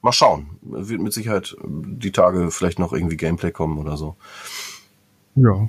Mal 0.00 0.12
schauen. 0.12 0.58
Wird 0.60 1.00
mit 1.00 1.12
Sicherheit 1.12 1.56
die 1.64 2.12
Tage 2.12 2.50
vielleicht 2.50 2.78
noch 2.78 2.92
irgendwie 2.92 3.16
Gameplay 3.16 3.52
kommen 3.52 3.78
oder 3.78 3.96
so. 3.96 4.16
Ja. 5.34 5.68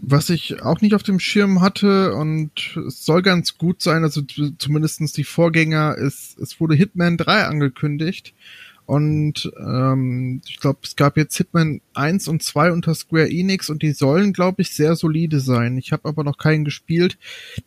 Was 0.00 0.30
ich 0.30 0.62
auch 0.62 0.80
nicht 0.80 0.94
auf 0.94 1.02
dem 1.02 1.18
Schirm 1.18 1.60
hatte 1.60 2.14
und 2.14 2.76
es 2.86 3.04
soll 3.04 3.20
ganz 3.20 3.58
gut 3.58 3.82
sein, 3.82 4.04
also 4.04 4.22
zumindestens 4.58 5.12
die 5.12 5.24
Vorgänger, 5.24 5.96
ist, 5.96 6.38
es 6.38 6.60
wurde 6.60 6.76
Hitman 6.76 7.16
3 7.16 7.44
angekündigt 7.46 8.32
und 8.88 9.52
ähm, 9.58 10.40
ich 10.48 10.60
glaube, 10.60 10.78
es 10.84 10.94
gab 10.94 11.16
jetzt 11.16 11.36
Hitman 11.36 11.80
1 11.94 12.28
und 12.28 12.42
2 12.42 12.72
unter 12.72 12.94
Square 12.94 13.28
Enix 13.28 13.68
und 13.68 13.82
die 13.82 13.90
sollen, 13.90 14.32
glaube 14.32 14.62
ich, 14.62 14.74
sehr 14.74 14.96
solide 14.96 15.40
sein. 15.40 15.76
Ich 15.76 15.92
habe 15.92 16.08
aber 16.08 16.24
noch 16.24 16.38
keinen 16.38 16.64
gespielt, 16.64 17.18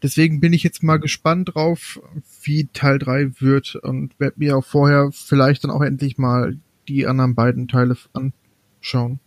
deswegen 0.01 0.39
bin 0.39 0.53
ich 0.53 0.63
jetzt 0.63 0.83
mal 0.83 0.97
gespannt 0.97 1.53
drauf, 1.53 2.01
wie 2.41 2.69
Teil 2.73 2.97
3 2.97 3.41
wird 3.41 3.75
und 3.75 4.19
werde 4.19 4.39
mir 4.39 4.57
auch 4.57 4.65
vorher 4.65 5.11
vielleicht 5.11 5.65
dann 5.65 5.71
auch 5.71 5.83
endlich 5.83 6.17
mal 6.17 6.57
die 6.87 7.05
anderen 7.05 7.35
beiden 7.35 7.67
Teile 7.67 7.97
anschauen. 8.13 9.19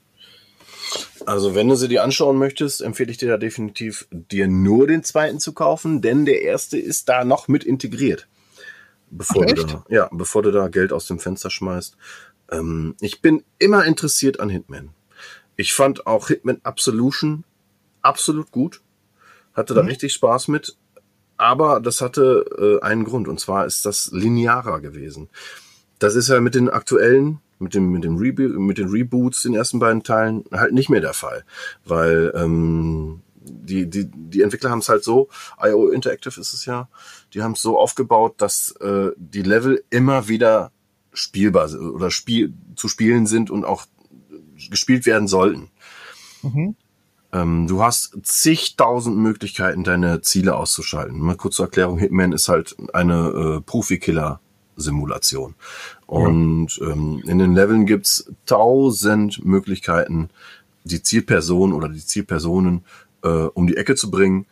Also, 1.27 1.55
wenn 1.55 1.69
du 1.69 1.75
sie 1.75 1.89
dir 1.89 2.05
anschauen 2.05 2.37
möchtest, 2.39 2.83
empfehle 2.83 3.11
ich 3.11 3.19
dir 3.19 3.29
da 3.29 3.37
definitiv, 3.37 4.07
dir 4.11 4.47
nur 4.47 4.87
den 4.87 5.03
zweiten 5.03 5.41
zu 5.41 5.53
kaufen, 5.53 6.03
denn 6.03 6.25
der 6.25 6.43
erste 6.43 6.79
ist 6.79 7.09
da 7.09 7.25
noch 7.25 7.49
mit 7.49 7.65
integriert. 7.65 8.29
Bevor, 9.11 9.47
Ach, 9.49 9.55
du 9.55 9.65
da, 9.65 9.85
ja, 9.89 10.09
bevor 10.13 10.43
du 10.43 10.51
da 10.51 10.69
Geld 10.69 10.93
aus 10.93 11.07
dem 11.07 11.19
Fenster 11.19 11.51
schmeißt. 11.51 11.97
Ähm, 12.51 12.97
ich 13.01 13.23
bin 13.23 13.45
immer 13.59 13.85
interessiert 13.85 14.41
an 14.41 14.49
Hitman. 14.51 14.91
Ich 15.57 15.73
fand 15.73 16.07
auch 16.07 16.29
Hitman 16.29 16.61
Absolution 16.63 17.45
absolut 18.03 18.51
gut. 18.51 18.83
Hatte 19.55 19.73
da 19.75 19.83
Mhm. 19.83 19.89
richtig 19.89 20.13
Spaß 20.13 20.49
mit. 20.49 20.77
Aber 21.37 21.81
das 21.81 22.01
hatte 22.01 22.81
äh, 22.83 22.85
einen 22.85 23.05
Grund, 23.05 23.29
und 23.29 23.41
zwar 23.41 23.67
ist 23.67 23.87
das 23.87 24.11
linearer 24.13 24.81
gewesen. 24.81 25.29
Das 25.99 26.15
ist 26.17 26.29
ja 26.29 26.41
mit 26.41 26.55
den 26.55 26.69
aktuellen, 26.69 27.41
mit 27.65 27.75
dem, 27.75 27.91
mit 27.91 28.05
dem 28.05 28.17
Rebo 28.17 28.43
mit 28.61 28.79
den 28.79 28.89
Reboots, 28.89 29.43
den 29.43 29.55
ersten 29.55 29.81
beiden 29.81 30.03
Teilen, 30.03 30.45
halt 30.53 30.73
nicht 30.73 30.89
mehr 30.89 31.01
der 31.01 31.15
Fall. 31.15 31.45
Weil 31.85 32.33
ähm, 32.37 33.23
die, 33.45 33.89
die, 33.91 34.09
die 34.11 34.43
Entwickler 34.43 34.71
haben 34.71 34.79
es 34.79 34.89
halt 34.89 35.05
so, 35.05 35.29
IO 35.61 35.89
Interactive 35.89 36.41
ist 36.41 36.53
es 36.53 36.65
ja, 36.65 36.89
die 37.33 37.43
haben 37.43 37.53
es 37.53 37.63
so 37.63 37.79
aufgebaut, 37.79 38.35
dass 38.39 38.73
äh, 38.81 39.11
die 39.17 39.43
Level 39.43 39.83
immer 39.91 40.29
wieder 40.29 40.71
spielbar 41.13 41.69
sind 41.69 41.81
oder 41.81 42.11
spiel, 42.11 42.55
zu 42.77 42.89
spielen 42.89 43.27
sind 43.27 43.51
und 43.51 43.65
auch 43.65 43.87
gespielt 44.71 45.07
werden 45.07 45.29
sollten. 45.29 45.71
Mhm. 46.43 46.77
Ähm, 47.33 47.67
du 47.67 47.83
hast 47.83 48.17
zigtausend 48.23 49.17
Möglichkeiten, 49.17 49.85
deine 49.85 50.21
Ziele 50.21 50.57
auszuschalten. 50.57 51.19
Mal 51.19 51.37
kurz 51.37 51.57
zur 51.57 51.67
Erklärung, 51.67 51.99
Hitman 51.99 52.33
ist 52.33 52.49
halt 52.49 52.77
eine 52.93 53.59
äh, 53.59 53.61
Profikiller-Simulation. 54.75 55.55
Und 56.07 56.81
ähm, 56.83 57.23
in 57.27 57.39
den 57.39 57.55
Leveln 57.55 57.87
gibt's 57.87 58.31
tausend 58.47 59.45
Möglichkeiten, 59.45 60.31
die 60.85 61.03
Zielperson 61.03 61.73
oder 61.73 61.89
die 61.89 62.05
Zielpersonen 62.05 62.85
äh, 63.23 63.29
um 63.29 63.67
die 63.67 63.77
Ecke 63.77 63.95
zu 63.95 64.11
bringen, 64.11 64.47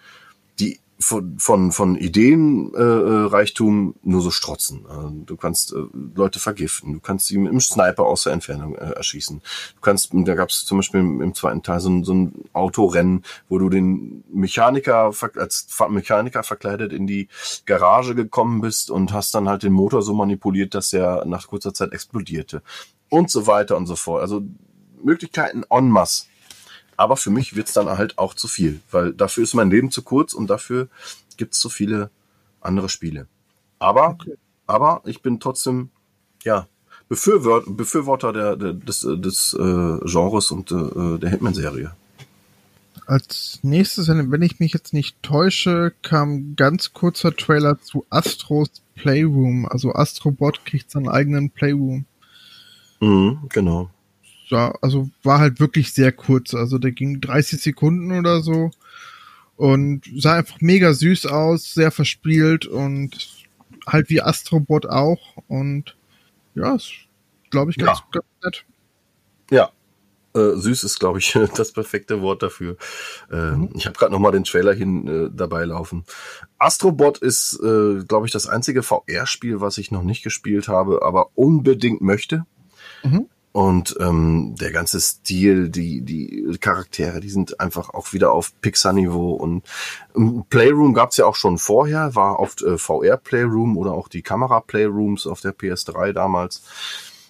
die 0.58 0.78
von, 1.02 1.38
von, 1.38 1.72
von 1.72 1.96
Ideenreichtum 1.96 3.26
äh, 3.26 3.26
Reichtum 3.26 3.94
nur 4.02 4.20
so 4.20 4.30
strotzen. 4.30 4.86
Äh, 4.86 5.26
du 5.26 5.36
kannst 5.36 5.72
äh, 5.72 5.82
Leute 6.14 6.38
vergiften, 6.38 6.94
du 6.94 7.00
kannst 7.00 7.26
sie 7.26 7.38
mit 7.38 7.50
einem 7.50 7.60
Sniper 7.60 8.04
aus 8.04 8.24
der 8.24 8.32
Entfernung 8.32 8.74
äh, 8.76 8.92
erschießen. 8.92 9.40
Du 9.74 9.80
kannst, 9.80 10.10
da 10.12 10.34
gab 10.34 10.48
es 10.48 10.64
zum 10.64 10.78
Beispiel 10.78 11.00
im, 11.00 11.34
zweiten 11.34 11.62
Teil 11.62 11.80
so 11.80 11.90
ein, 11.90 12.04
so 12.04 12.14
ein 12.14 12.44
Autorennen, 12.52 13.24
wo 13.48 13.58
du 13.58 13.68
den 13.68 14.24
Mechaniker 14.32 15.12
als 15.36 15.66
Mechaniker 15.88 16.42
verkleidet 16.42 16.92
in 16.92 17.06
die 17.06 17.28
Garage 17.66 18.14
gekommen 18.14 18.60
bist 18.60 18.90
und 18.90 19.12
hast 19.12 19.34
dann 19.34 19.48
halt 19.48 19.62
den 19.62 19.72
Motor 19.72 20.02
so 20.02 20.14
manipuliert, 20.14 20.74
dass 20.74 20.92
er 20.92 21.24
nach 21.26 21.48
kurzer 21.48 21.74
Zeit 21.74 21.92
explodierte. 21.92 22.62
Und 23.08 23.30
so 23.30 23.46
weiter 23.46 23.76
und 23.76 23.86
so 23.86 23.96
fort. 23.96 24.22
Also 24.22 24.42
Möglichkeiten 25.02 25.64
en 25.68 25.90
masse. 25.90 26.26
Aber 27.02 27.16
für 27.16 27.30
mich 27.30 27.56
wird's 27.56 27.72
dann 27.72 27.88
halt 27.88 28.16
auch 28.16 28.32
zu 28.32 28.46
viel, 28.46 28.80
weil 28.92 29.12
dafür 29.12 29.42
ist 29.42 29.54
mein 29.54 29.72
Leben 29.72 29.90
zu 29.90 30.02
kurz 30.02 30.34
und 30.34 30.46
dafür 30.48 30.86
gibt's 31.36 31.60
so 31.60 31.68
viele 31.68 32.10
andere 32.60 32.88
Spiele. 32.88 33.26
Aber, 33.80 34.10
Okay. 34.10 34.36
aber 34.68 35.02
ich 35.04 35.20
bin 35.20 35.40
trotzdem, 35.40 35.90
ja, 36.44 36.68
Befürworter, 37.08 37.68
Befürworter 37.68 38.32
der, 38.32 38.54
der, 38.56 38.72
des, 38.74 39.02
äh, 39.02 39.18
des 39.18 39.52
äh, 39.52 39.98
Genres 40.04 40.52
und 40.52 40.70
äh, 40.70 41.18
der 41.18 41.30
Hitman-Serie. 41.30 41.90
Als 43.06 43.58
nächstes, 43.62 44.06
wenn 44.06 44.42
ich 44.42 44.60
mich 44.60 44.72
jetzt 44.72 44.94
nicht 44.94 45.20
täusche, 45.24 45.92
kam 46.02 46.54
ganz 46.54 46.92
kurzer 46.92 47.34
Trailer 47.34 47.80
zu 47.80 48.06
Astros 48.10 48.70
Playroom. 48.94 49.66
Also 49.68 49.92
Astrobot 49.92 50.64
kriegt 50.64 50.88
seinen 50.92 51.08
eigenen 51.08 51.50
Playroom. 51.50 52.04
Mhm, 53.00 53.40
genau. 53.48 53.90
Ja, 54.48 54.74
also 54.82 55.08
war 55.22 55.38
halt 55.38 55.60
wirklich 55.60 55.92
sehr 55.92 56.12
kurz. 56.12 56.54
Also 56.54 56.78
der 56.78 56.92
ging 56.92 57.20
30 57.20 57.60
Sekunden 57.60 58.12
oder 58.12 58.40
so 58.42 58.70
und 59.56 60.02
sah 60.16 60.34
einfach 60.36 60.60
mega 60.60 60.92
süß 60.92 61.26
aus, 61.26 61.74
sehr 61.74 61.90
verspielt 61.90 62.66
und 62.66 63.44
halt 63.86 64.10
wie 64.10 64.20
Astrobot 64.22 64.86
auch. 64.86 65.36
Und 65.48 65.96
ja, 66.54 66.74
ist, 66.74 66.92
glaube 67.50 67.70
ich, 67.70 67.78
ganz, 67.78 67.98
Ja. 68.00 68.04
ganz 68.12 68.26
nett. 68.44 68.64
Ja. 69.50 69.70
Äh, 70.34 70.56
süß 70.56 70.84
ist, 70.84 70.98
glaube 70.98 71.18
ich, 71.18 71.32
das 71.56 71.72
perfekte 71.72 72.20
Wort 72.22 72.42
dafür. 72.42 72.76
Ähm, 73.30 73.68
Ich 73.74 73.86
habe 73.86 73.96
gerade 73.98 74.12
noch 74.12 74.18
mal 74.18 74.32
den 74.32 74.44
Trailer 74.44 74.72
hin 74.74 75.06
äh, 75.06 75.30
dabei 75.34 75.64
laufen. 75.64 76.04
Astrobot 76.58 77.18
ist, 77.18 77.60
äh, 77.62 78.02
glaube 78.04 78.26
ich, 78.26 78.32
das 78.32 78.46
einzige 78.46 78.82
VR-Spiel, 78.82 79.60
was 79.60 79.78
ich 79.78 79.90
noch 79.90 80.02
nicht 80.02 80.22
gespielt 80.22 80.68
habe, 80.68 81.02
aber 81.02 81.30
unbedingt 81.34 82.00
möchte. 82.00 82.44
Mhm. 83.04 83.28
Und 83.52 83.96
ähm, 84.00 84.56
der 84.58 84.72
ganze 84.72 84.98
Stil, 84.98 85.68
die, 85.68 86.00
die 86.00 86.56
Charaktere, 86.58 87.20
die 87.20 87.28
sind 87.28 87.60
einfach 87.60 87.90
auch 87.90 88.14
wieder 88.14 88.32
auf 88.32 88.58
Pixar-Niveau. 88.62 89.32
Und 89.32 89.64
Playroom 90.48 90.94
gab's 90.94 91.18
ja 91.18 91.26
auch 91.26 91.36
schon 91.36 91.58
vorher, 91.58 92.14
war 92.14 92.40
oft 92.40 92.62
äh, 92.62 92.78
VR-Playroom 92.78 93.76
oder 93.76 93.92
auch 93.92 94.08
die 94.08 94.22
Kamera-Playrooms 94.22 95.26
auf 95.26 95.42
der 95.42 95.54
PS3 95.54 96.14
damals. 96.14 96.62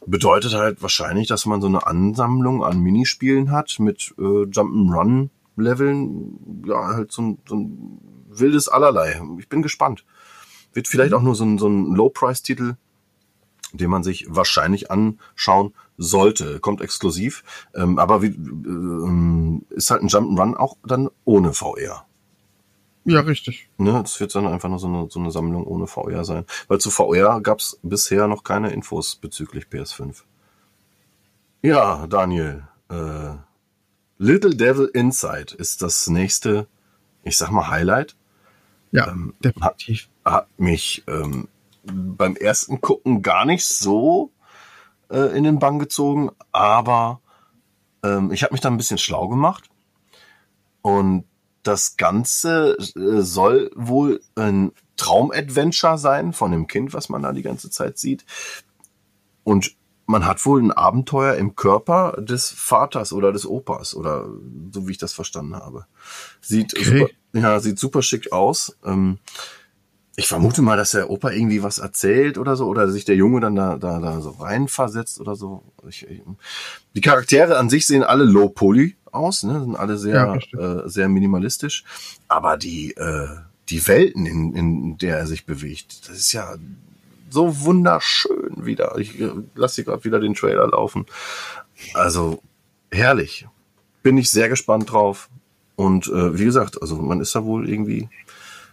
Bedeutet 0.06 0.54
halt 0.54 0.80
wahrscheinlich, 0.80 1.26
dass 1.26 1.44
man 1.44 1.60
so 1.60 1.66
eine 1.66 1.84
Ansammlung 1.86 2.62
an 2.62 2.78
Minispielen 2.80 3.50
hat 3.50 3.80
mit 3.80 4.14
äh, 4.16 4.22
Jump'n'Run-Leveln. 4.22 6.62
Ja, 6.66 6.94
halt 6.94 7.10
so 7.10 7.22
ein, 7.22 7.38
so 7.48 7.56
ein 7.56 7.98
wildes 8.28 8.68
Allerlei. 8.68 9.20
Ich 9.40 9.48
bin 9.48 9.62
gespannt. 9.62 10.04
Wird 10.72 10.86
vielleicht 10.86 11.14
auch 11.14 11.22
nur 11.22 11.34
so 11.34 11.44
ein, 11.44 11.58
so 11.58 11.68
ein 11.68 11.94
Low-Price-Titel, 11.94 12.76
den 13.72 13.90
man 13.90 14.02
sich 14.02 14.26
wahrscheinlich 14.28 14.90
anschauen 14.90 15.74
sollte. 15.98 16.60
Kommt 16.60 16.80
exklusiv, 16.80 17.44
ähm, 17.74 17.98
aber 17.98 18.22
wie, 18.22 18.28
äh, 18.28 19.76
ist 19.76 19.90
halt 19.90 20.02
ein 20.02 20.08
Jump'n'Run 20.08 20.54
auch 20.54 20.76
dann 20.84 21.10
ohne 21.24 21.52
VR. 21.52 22.06
Ja, 23.04 23.20
richtig. 23.20 23.68
Ne, 23.78 24.00
das 24.02 24.20
wird 24.20 24.34
dann 24.34 24.46
einfach 24.46 24.68
nur 24.68 24.78
so 24.78 24.86
eine, 24.86 25.08
so 25.10 25.18
eine 25.18 25.30
Sammlung 25.30 25.66
ohne 25.66 25.86
VR 25.86 26.24
sein. 26.24 26.44
Weil 26.68 26.78
zu 26.78 26.90
VR 26.90 27.40
gab's 27.40 27.78
bisher 27.82 28.28
noch 28.28 28.44
keine 28.44 28.72
Infos 28.72 29.16
bezüglich 29.16 29.66
PS5. 29.66 30.22
Ja, 31.62 32.06
Daniel. 32.06 32.68
Äh, 32.88 33.34
Little 34.18 34.54
Devil 34.54 34.88
Inside 34.94 35.54
ist 35.56 35.82
das 35.82 36.06
nächste, 36.06 36.68
ich 37.24 37.36
sag 37.36 37.50
mal, 37.50 37.68
Highlight. 37.68 38.14
Ja, 38.92 39.08
ähm, 39.08 39.34
definitiv. 39.42 40.08
Hat, 40.24 40.34
hat 40.34 40.58
mich 40.58 41.02
ähm, 41.08 41.48
beim 41.84 42.36
ersten 42.36 42.80
Gucken 42.80 43.22
gar 43.22 43.44
nicht 43.44 43.64
so 43.66 44.32
äh, 45.10 45.36
in 45.36 45.44
den 45.44 45.58
Bann 45.58 45.78
gezogen, 45.78 46.30
aber 46.52 47.20
ähm, 48.02 48.32
ich 48.32 48.42
habe 48.42 48.54
mich 48.54 48.60
da 48.60 48.70
ein 48.70 48.76
bisschen 48.76 48.98
schlau 48.98 49.28
gemacht. 49.28 49.68
Und 50.82 51.24
das 51.62 51.96
Ganze 51.96 52.76
äh, 52.96 53.20
soll 53.22 53.70
wohl 53.74 54.20
ein 54.34 54.72
Traumadventure 54.96 55.98
sein 55.98 56.32
von 56.32 56.50
dem 56.50 56.66
Kind, 56.66 56.92
was 56.92 57.08
man 57.08 57.22
da 57.22 57.32
die 57.32 57.42
ganze 57.42 57.70
Zeit 57.70 57.98
sieht. 57.98 58.24
Und 59.44 59.76
man 60.06 60.26
hat 60.26 60.44
wohl 60.44 60.60
ein 60.60 60.72
Abenteuer 60.72 61.34
im 61.34 61.54
Körper 61.54 62.16
des 62.18 62.50
Vaters 62.50 63.12
oder 63.12 63.32
des 63.32 63.46
Opas 63.46 63.94
oder 63.94 64.28
so 64.72 64.86
wie 64.86 64.92
ich 64.92 64.98
das 64.98 65.12
verstanden 65.12 65.56
habe. 65.56 65.86
Sieht 66.40 66.76
okay. 66.76 66.84
super, 66.84 67.10
ja, 67.32 67.60
sieht 67.60 67.78
super 67.78 68.02
schick 68.02 68.32
aus. 68.32 68.76
Ähm, 68.84 69.18
ich 70.16 70.26
vermute 70.26 70.60
mal, 70.60 70.76
dass 70.76 70.90
der 70.90 71.08
Opa 71.08 71.30
irgendwie 71.30 71.62
was 71.62 71.78
erzählt 71.78 72.36
oder 72.36 72.56
so, 72.56 72.66
oder 72.66 72.90
sich 72.90 73.04
der 73.04 73.16
Junge 73.16 73.40
dann 73.40 73.56
da, 73.56 73.78
da, 73.78 73.98
da 73.98 74.20
so 74.20 74.30
reinversetzt 74.30 75.20
oder 75.20 75.36
so. 75.36 75.62
Ich, 75.88 76.06
ich, 76.06 76.20
die 76.94 77.00
Charaktere 77.00 77.56
an 77.58 77.70
sich 77.70 77.86
sehen 77.86 78.02
alle 78.02 78.24
low 78.24 78.48
poly 78.48 78.96
aus, 79.10 79.42
ne? 79.42 79.60
sind 79.60 79.76
alle 79.76 79.96
sehr, 79.96 80.40
ja, 80.52 80.82
äh, 80.82 80.88
sehr 80.88 81.08
minimalistisch. 81.08 81.84
Aber 82.28 82.58
die, 82.58 82.92
äh, 82.96 83.28
die 83.70 83.86
Welten, 83.86 84.26
in, 84.26 84.54
in 84.54 84.98
der 84.98 85.18
er 85.18 85.26
sich 85.26 85.46
bewegt, 85.46 86.08
das 86.08 86.18
ist 86.18 86.32
ja 86.32 86.56
so 87.30 87.60
wunderschön 87.62 88.66
wieder. 88.66 88.98
Ich 88.98 89.18
äh, 89.18 89.30
lasse 89.54 89.76
hier 89.76 89.84
gerade 89.84 90.04
wieder 90.04 90.20
den 90.20 90.34
Trailer 90.34 90.68
laufen. 90.68 91.06
Also 91.94 92.42
herrlich. 92.90 93.46
Bin 94.02 94.18
ich 94.18 94.30
sehr 94.30 94.50
gespannt 94.50 94.92
drauf. 94.92 95.30
Und 95.76 96.08
äh, 96.08 96.38
wie 96.38 96.44
gesagt, 96.44 96.82
also 96.82 96.96
man 96.96 97.20
ist 97.20 97.34
da 97.34 97.44
wohl 97.44 97.68
irgendwie 97.68 98.10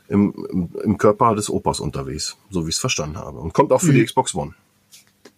im, 0.09 0.69
im, 0.83 0.97
Körper 0.97 1.35
des 1.35 1.49
Opas 1.49 1.79
unterwegs, 1.79 2.37
so 2.49 2.65
wie 2.65 2.69
ich 2.69 2.75
es 2.75 2.81
verstanden 2.81 3.17
habe. 3.17 3.39
Und 3.39 3.53
kommt 3.53 3.71
auch 3.71 3.81
für 3.81 3.91
mhm. 3.91 3.95
die 3.95 4.05
Xbox 4.05 4.35
One. 4.35 4.53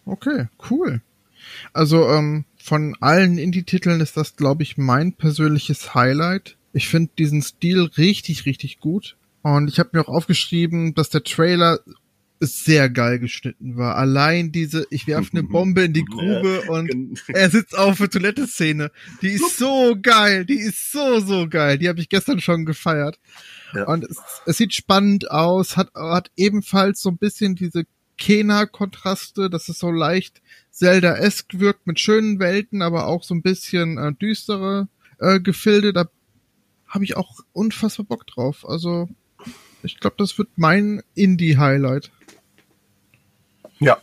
Okay, 0.04 0.48
cool. 0.70 1.00
Also 1.72 2.08
ähm, 2.08 2.44
von 2.56 2.96
allen 3.00 3.38
Indie-Titeln 3.38 4.00
ist 4.00 4.16
das, 4.16 4.36
glaube 4.36 4.62
ich, 4.62 4.78
mein 4.78 5.12
persönliches 5.12 5.94
Highlight. 5.94 6.56
Ich 6.72 6.88
finde 6.88 7.10
diesen 7.18 7.42
Stil 7.42 7.90
richtig, 7.96 8.46
richtig 8.46 8.80
gut. 8.80 9.16
Und 9.42 9.68
ich 9.68 9.78
habe 9.78 9.90
mir 9.92 10.00
auch 10.00 10.08
aufgeschrieben, 10.08 10.94
dass 10.94 11.10
der 11.10 11.24
Trailer 11.24 11.80
sehr 12.40 12.90
geil 12.90 13.18
geschnitten 13.18 13.76
war. 13.76 13.96
Allein 13.96 14.50
diese, 14.52 14.86
ich 14.90 15.06
werfe 15.06 15.30
eine 15.32 15.42
Bombe 15.42 15.82
in 15.82 15.92
die 15.92 16.04
Grube 16.04 16.62
und 16.68 17.22
er 17.28 17.50
sitzt 17.50 17.76
auf 17.76 17.98
der 17.98 18.10
Toilette-Szene. 18.10 18.90
Die 19.20 19.28
ist 19.28 19.58
so 19.58 19.96
geil, 20.00 20.44
die 20.44 20.58
ist 20.58 20.90
so, 20.90 21.20
so 21.20 21.48
geil. 21.48 21.78
Die 21.78 21.88
habe 21.88 22.00
ich 22.00 22.08
gestern 22.08 22.40
schon 22.40 22.64
gefeiert. 22.64 23.20
Ja. 23.72 23.84
Und 23.84 24.04
es, 24.04 24.18
es, 24.46 24.56
sieht 24.56 24.74
spannend 24.74 25.30
aus, 25.30 25.76
hat, 25.76 25.92
hat 25.94 26.30
ebenfalls 26.36 27.00
so 27.00 27.10
ein 27.10 27.16
bisschen 27.16 27.54
diese 27.54 27.84
Kena-Kontraste, 28.18 29.50
dass 29.50 29.68
es 29.68 29.78
so 29.78 29.90
leicht 29.90 30.42
Zelda-esque 30.70 31.58
wirkt 31.58 31.86
mit 31.86 31.98
schönen 31.98 32.38
Welten, 32.38 32.82
aber 32.82 33.06
auch 33.06 33.24
so 33.24 33.34
ein 33.34 33.42
bisschen 33.42 33.98
äh, 33.98 34.12
düstere 34.12 34.88
äh, 35.18 35.40
Gefilde. 35.40 35.92
Da 35.92 36.06
habe 36.86 37.04
ich 37.04 37.16
auch 37.16 37.40
unfassbar 37.52 38.06
Bock 38.06 38.26
drauf. 38.26 38.68
Also 38.68 39.08
ich 39.82 39.98
glaube, 39.98 40.16
das 40.18 40.38
wird 40.38 40.48
mein 40.56 41.02
Indie-Highlight. 41.14 42.10
Ja. 43.80 43.98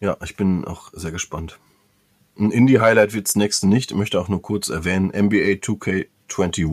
Ja, 0.00 0.16
ich 0.24 0.36
bin 0.36 0.64
auch 0.64 0.90
sehr 0.92 1.12
gespannt. 1.12 1.60
Ein 2.38 2.50
Indie-Highlight 2.50 3.12
wird's 3.12 3.36
nächste 3.36 3.68
nicht. 3.68 3.92
Ich 3.92 3.96
möchte 3.96 4.20
auch 4.20 4.28
nur 4.28 4.42
kurz 4.42 4.68
erwähnen, 4.68 5.08
NBA 5.08 5.60
2K21 5.60 6.68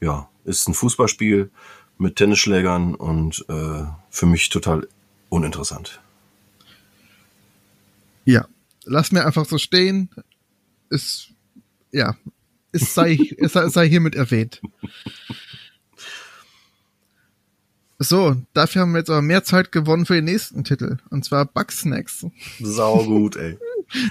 ja, 0.00 0.28
ist 0.44 0.68
ein 0.68 0.74
Fußballspiel 0.74 1.50
mit 1.98 2.16
Tennisschlägern 2.16 2.94
und 2.94 3.44
äh, 3.48 3.84
für 4.10 4.26
mich 4.26 4.48
total 4.48 4.88
uninteressant. 5.28 6.00
Ja, 8.24 8.46
lass 8.84 9.12
mir 9.12 9.24
einfach 9.26 9.46
so 9.46 9.58
stehen. 9.58 10.10
Ist, 10.90 11.30
ja, 11.92 12.16
es 12.72 12.94
sei, 12.94 13.18
es 13.38 13.52
sei 13.52 13.88
hiermit 13.88 14.14
erwähnt. 14.14 14.60
So, 17.98 18.36
dafür 18.52 18.82
haben 18.82 18.92
wir 18.92 18.98
jetzt 18.98 19.10
aber 19.10 19.22
mehr 19.22 19.42
Zeit 19.42 19.72
gewonnen 19.72 20.06
für 20.06 20.14
den 20.14 20.26
nächsten 20.26 20.62
Titel. 20.62 20.98
Und 21.10 21.24
zwar 21.24 21.46
Bugsnacks. 21.46 22.26
Sau 22.60 23.04
gut, 23.04 23.34
ey. 23.34 23.58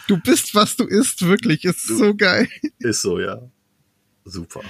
Du 0.08 0.18
bist, 0.18 0.56
was 0.56 0.76
du 0.76 0.84
isst, 0.84 1.26
wirklich. 1.26 1.64
Ist 1.64 1.90
du, 1.90 1.98
so 1.98 2.16
geil. 2.16 2.50
Ist 2.80 3.02
so, 3.02 3.20
ja. 3.20 3.40
Super. 4.26 4.62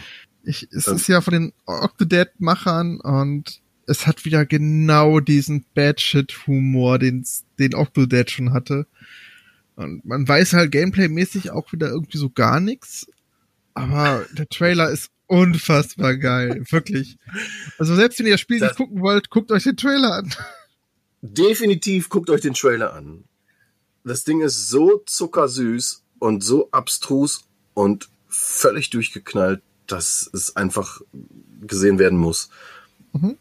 Ich, 0.48 0.68
es 0.72 0.88
ist 0.88 1.08
ja 1.10 1.20
von 1.20 1.34
den 1.34 1.54
Octodad-Machern 1.66 3.02
und 3.02 3.62
es 3.86 4.08
hat 4.08 4.24
wieder 4.24 4.46
genau 4.46 5.20
diesen 5.20 5.66
Bad-Shit-Humor, 5.76 7.00
den, 7.00 7.26
den 7.60 7.76
Octodad 7.76 8.32
schon 8.32 8.54
hatte. 8.54 8.88
Und 9.76 10.06
man 10.06 10.26
weiß 10.26 10.54
halt 10.54 10.72
gameplay-mäßig 10.72 11.52
auch 11.52 11.74
wieder 11.74 11.90
irgendwie 11.90 12.18
so 12.18 12.30
gar 12.30 12.62
nichts. 12.62 13.08
Aber 13.74 14.26
der 14.32 14.48
Trailer 14.48 14.90
ist 14.90 15.12
unfassbar 15.28 16.16
geil. 16.16 16.64
Wirklich. 16.72 17.18
Also 17.78 17.96
selbst 17.96 18.20
wenn 18.20 18.28
ihr 18.28 18.34
das 18.34 18.42
Spiel 18.42 18.60
das 18.60 18.70
nicht 18.70 18.78
gucken 18.78 19.02
wollt, 19.02 19.30
guckt 19.30 19.52
euch 19.52 19.64
den 19.64 19.76
Trailer 19.76 20.14
an. 20.14 20.34
Definitiv 21.22 22.08
guckt 22.08 22.30
euch 22.30 22.42
den 22.42 22.54
Trailer 22.54 22.94
an. 22.94 23.26
Das 24.06 24.24
Ding 24.24 24.42
ist 24.42 24.70
so 24.70 25.04
zuckersüß 25.06 26.04
und 26.20 26.42
so 26.42 26.72
abstrus 26.72 27.46
und 27.74 28.08
völlig 28.30 28.90
durchgeknallt 28.90 29.62
dass 29.88 30.30
es 30.34 30.56
einfach 30.56 31.02
gesehen 31.62 32.00
werden 32.00 32.18
muss. 32.18 32.50
Mhm. 33.14 33.38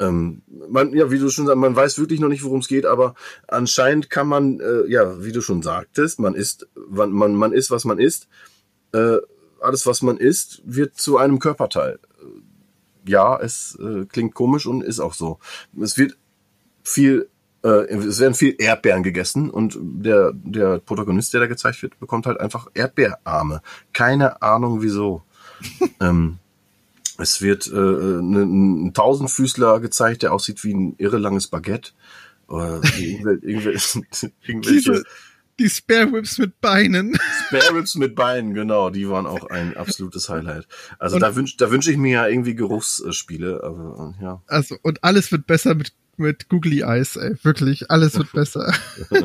Ähm, 0.00 0.42
man, 0.68 0.92
ja, 0.94 1.10
wie 1.10 1.18
du 1.18 1.28
schon 1.28 1.46
sagst, 1.46 1.58
man 1.58 1.74
weiß 1.74 1.98
wirklich 1.98 2.20
noch 2.20 2.28
nicht, 2.28 2.44
worum 2.44 2.60
es 2.60 2.68
geht, 2.68 2.86
aber 2.86 3.14
anscheinend 3.48 4.10
kann 4.10 4.28
man, 4.28 4.60
äh, 4.60 4.86
ja, 4.86 5.24
wie 5.24 5.32
du 5.32 5.40
schon 5.40 5.62
sagtest, 5.62 6.20
man 6.20 6.34
ist, 6.34 6.68
man, 6.88 7.10
man, 7.10 7.34
man 7.34 7.52
ist, 7.52 7.70
was 7.70 7.84
man 7.84 7.98
ist. 7.98 8.28
Äh, 8.92 9.18
alles, 9.60 9.86
was 9.86 10.02
man 10.02 10.16
isst, 10.16 10.62
wird 10.64 10.96
zu 10.96 11.18
einem 11.18 11.40
Körperteil. 11.40 11.98
Ja, 13.04 13.40
es 13.40 13.76
äh, 13.80 14.04
klingt 14.06 14.34
komisch 14.34 14.66
und 14.66 14.84
ist 14.84 15.00
auch 15.00 15.14
so. 15.14 15.38
Es 15.80 15.98
wird 15.98 16.16
viel, 16.84 17.28
äh, 17.64 17.92
es 17.92 18.20
werden 18.20 18.34
viel 18.34 18.54
Erdbeeren 18.58 19.02
gegessen 19.02 19.50
und 19.50 19.78
der, 19.80 20.32
der 20.32 20.78
Protagonist, 20.78 21.32
der 21.32 21.40
da 21.40 21.46
gezeigt 21.46 21.82
wird, 21.82 21.98
bekommt 21.98 22.26
halt 22.26 22.38
einfach 22.38 22.68
Erdbeerarme. 22.74 23.62
Keine 23.92 24.42
Ahnung 24.42 24.80
wieso. 24.80 25.22
ähm, 26.00 26.38
es 27.18 27.42
wird 27.42 27.66
äh, 27.66 27.72
ne, 27.72 28.42
ein 28.42 28.94
Tausendfüßler 28.94 29.80
gezeigt, 29.80 30.22
der 30.22 30.32
aussieht 30.32 30.62
wie 30.64 30.74
ein 30.74 30.94
irre 30.98 31.18
langes 31.18 31.48
Baguette. 31.48 31.92
Oder 32.46 32.80
irgendwelche, 32.96 34.02
irgendwelche 34.42 35.04
die 35.58 35.68
Spare 35.68 36.12
Whips 36.12 36.38
mit 36.38 36.60
Beinen. 36.60 37.18
Spare 37.48 37.74
Whips 37.74 37.96
mit 37.96 38.14
Beinen, 38.14 38.54
genau, 38.54 38.90
die 38.90 39.08
waren 39.08 39.26
auch 39.26 39.50
ein 39.50 39.76
absolutes 39.76 40.28
Highlight. 40.28 40.68
Also 40.98 41.16
und 41.16 41.22
da 41.22 41.34
wünsche 41.34 41.56
da 41.56 41.70
wünsch 41.70 41.88
ich 41.88 41.96
mir 41.96 42.12
ja 42.12 42.28
irgendwie 42.28 42.54
Geruchsspiele, 42.54 43.62
aber 43.62 44.14
ja. 44.20 44.42
Also 44.46 44.76
und 44.82 45.02
alles 45.02 45.32
wird 45.32 45.46
besser 45.46 45.74
mit 45.74 45.92
mit 46.16 46.48
Googly 46.48 46.82
Eyes, 46.82 47.16
ey, 47.16 47.36
wirklich, 47.42 47.90
alles 47.90 48.16
wird 48.18 48.32
besser. 48.32 48.72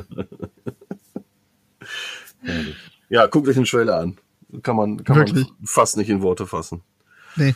ja, 3.10 3.26
guckt 3.28 3.48
euch 3.48 3.56
den 3.56 3.66
Trailer 3.66 4.00
an. 4.00 4.18
Kann 4.62 4.76
man, 4.76 5.04
kann 5.04 5.18
man 5.18 5.48
fast 5.64 5.98
nicht 5.98 6.10
in 6.10 6.22
Worte 6.22 6.46
fassen. 6.46 6.82
Nee. 7.36 7.56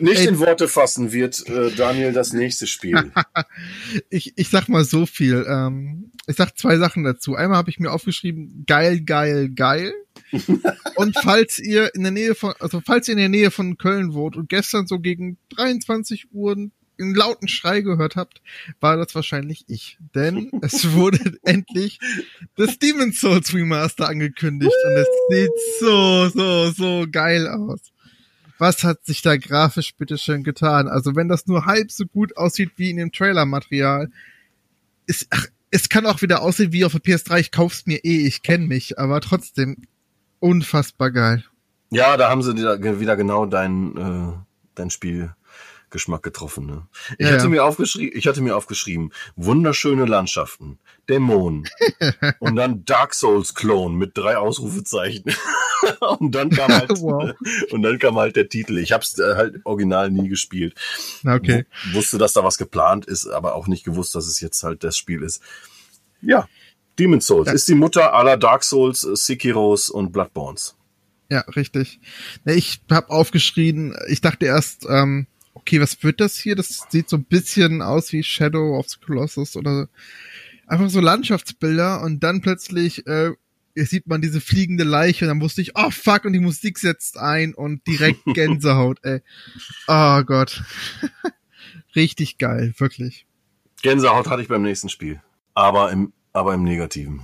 Nicht 0.00 0.20
Ey. 0.20 0.28
in 0.28 0.38
Worte 0.38 0.68
fassen 0.68 1.10
wird 1.12 1.48
äh, 1.48 1.72
Daniel 1.72 2.12
das 2.12 2.32
nächste 2.32 2.68
Spiel. 2.68 3.10
ich, 4.10 4.34
ich 4.36 4.48
sag 4.48 4.68
mal 4.68 4.84
so 4.84 5.04
viel. 5.04 5.44
Ähm, 5.48 6.12
ich 6.28 6.36
sag 6.36 6.56
zwei 6.56 6.76
Sachen 6.78 7.02
dazu. 7.02 7.34
Einmal 7.34 7.58
habe 7.58 7.70
ich 7.70 7.80
mir 7.80 7.90
aufgeschrieben, 7.90 8.64
geil, 8.66 9.00
geil, 9.00 9.48
geil. 9.48 9.92
und 10.96 11.16
falls 11.20 11.58
ihr 11.58 11.92
in 11.94 12.02
der 12.02 12.12
Nähe 12.12 12.36
von, 12.36 12.54
also 12.60 12.80
falls 12.84 13.08
ihr 13.08 13.12
in 13.12 13.18
der 13.18 13.28
Nähe 13.28 13.50
von 13.50 13.78
Köln 13.78 14.14
wohnt 14.14 14.36
und 14.36 14.48
gestern 14.48 14.86
so 14.86 15.00
gegen 15.00 15.38
23 15.56 16.32
Uhr 16.32 16.70
einen 17.00 17.14
lauten 17.14 17.48
Schrei 17.48 17.80
gehört 17.80 18.16
habt, 18.16 18.42
war 18.80 18.96
das 18.96 19.14
wahrscheinlich 19.14 19.64
ich. 19.68 19.98
Denn 20.14 20.50
es 20.62 20.92
wurde 20.92 21.38
endlich 21.44 21.98
das 22.56 22.78
Demon's 22.78 23.20
Souls 23.20 23.54
Remaster 23.54 24.08
angekündigt 24.08 24.74
und 24.86 24.92
es 24.92 25.08
sieht 25.30 25.50
so, 25.80 26.28
so, 26.28 26.70
so 26.70 27.06
geil 27.10 27.48
aus 27.48 27.80
was 28.60 28.84
hat 28.84 29.04
sich 29.04 29.22
da 29.22 29.36
grafisch 29.36 29.94
bitteschön 29.96 30.44
getan? 30.44 30.86
Also 30.86 31.16
wenn 31.16 31.28
das 31.28 31.46
nur 31.46 31.64
halb 31.64 31.90
so 31.90 32.04
gut 32.04 32.36
aussieht 32.36 32.72
wie 32.76 32.90
in 32.90 32.98
dem 32.98 33.10
Trailer-Material, 33.10 34.10
ist, 35.06 35.26
ach, 35.30 35.46
es 35.70 35.88
kann 35.88 36.06
auch 36.06 36.20
wieder 36.22 36.42
aussehen 36.42 36.72
wie 36.72 36.84
auf 36.84 36.92
der 36.92 37.00
PS3, 37.00 37.40
ich 37.40 37.52
kauf's 37.52 37.86
mir 37.86 38.04
eh, 38.04 38.26
ich 38.26 38.42
kenne 38.42 38.66
mich, 38.66 38.98
aber 38.98 39.20
trotzdem 39.20 39.76
unfassbar 40.40 41.10
geil. 41.10 41.44
Ja, 41.90 42.16
da 42.16 42.28
haben 42.28 42.42
sie 42.42 42.54
wieder 42.56 43.16
genau 43.16 43.46
dein, 43.46 43.96
äh, 43.96 44.32
dein 44.74 44.90
Spiel 44.90 45.34
Geschmack 45.90 46.22
getroffen. 46.22 46.66
Ne? 46.66 46.86
Ich, 47.18 47.26
ja, 47.26 47.32
hatte 47.32 47.44
ja. 47.44 47.48
mir 47.48 47.64
aufgeschrieben, 47.64 48.16
ich 48.16 48.26
hatte 48.26 48.40
mir 48.40 48.56
aufgeschrieben, 48.56 49.12
wunderschöne 49.36 50.04
Landschaften, 50.04 50.78
Dämonen 51.08 51.68
und 52.38 52.56
dann 52.56 52.84
Dark 52.84 53.14
Souls 53.14 53.54
Clone 53.54 53.96
mit 53.96 54.16
drei 54.16 54.36
Ausrufezeichen. 54.36 55.24
und 56.18 56.34
dann 56.34 56.50
kam 56.50 56.72
halt 56.72 56.90
wow. 57.00 57.32
und 57.70 57.82
dann 57.82 57.98
kam 57.98 58.16
halt 58.16 58.36
der 58.36 58.48
Titel. 58.48 58.78
Ich 58.78 58.92
habe 58.92 59.02
es 59.02 59.18
äh, 59.18 59.34
halt 59.34 59.60
original 59.64 60.10
nie 60.10 60.28
gespielt. 60.28 60.74
Okay. 61.24 61.66
W 61.84 61.94
wusste, 61.94 62.18
dass 62.18 62.32
da 62.32 62.44
was 62.44 62.58
geplant 62.58 63.06
ist, 63.06 63.26
aber 63.26 63.54
auch 63.54 63.66
nicht 63.66 63.84
gewusst, 63.84 64.14
dass 64.14 64.26
es 64.26 64.40
jetzt 64.40 64.62
halt 64.62 64.84
das 64.84 64.96
Spiel 64.96 65.22
ist. 65.22 65.42
Ja, 66.22 66.48
Demon's 66.98 67.26
Souls 67.26 67.48
ja. 67.48 67.54
ist 67.54 67.66
die 67.68 67.74
Mutter 67.74 68.14
aller 68.14 68.36
Dark 68.36 68.62
Souls, 68.62 69.00
Sekiros 69.00 69.88
und 69.88 70.12
Bloodborns. 70.12 70.76
Ja, 71.30 71.40
richtig. 71.54 72.00
Ich 72.44 72.82
habe 72.90 73.08
aufgeschrieben, 73.10 73.96
ich 74.08 74.20
dachte 74.20 74.46
erst, 74.46 74.84
ähm, 74.88 75.26
okay, 75.54 75.80
was 75.80 76.02
wird 76.02 76.20
das 76.20 76.36
hier? 76.36 76.56
Das 76.56 76.86
sieht 76.88 77.08
so 77.08 77.16
ein 77.16 77.24
bisschen 77.24 77.82
aus 77.82 78.12
wie 78.12 78.22
Shadow 78.22 78.78
of 78.78 78.88
the 78.88 78.98
Colossus 79.04 79.56
oder 79.56 79.88
einfach 80.66 80.88
so 80.90 81.00
Landschaftsbilder 81.00 82.02
und 82.02 82.20
dann 82.20 82.40
plötzlich 82.40 83.06
äh, 83.06 83.32
sieht 83.74 84.06
man 84.06 84.20
diese 84.20 84.40
fliegende 84.40 84.84
Leiche 84.84 85.24
und 85.24 85.28
dann 85.28 85.40
wusste 85.40 85.62
ich, 85.62 85.72
oh 85.76 85.90
fuck, 85.90 86.24
und 86.24 86.32
die 86.32 86.40
Musik 86.40 86.78
setzt 86.78 87.18
ein 87.18 87.54
und 87.54 87.86
direkt 87.86 88.24
Gänsehaut, 88.34 88.98
ey. 89.02 89.22
Oh 89.86 90.22
Gott. 90.22 90.62
Richtig 91.96 92.38
geil, 92.38 92.74
wirklich. 92.78 93.26
Gänsehaut 93.82 94.28
hatte 94.28 94.42
ich 94.42 94.48
beim 94.48 94.62
nächsten 94.62 94.88
Spiel. 94.88 95.20
Aber 95.54 95.90
im, 95.90 96.12
aber 96.32 96.54
im 96.54 96.62
Negativen. 96.62 97.22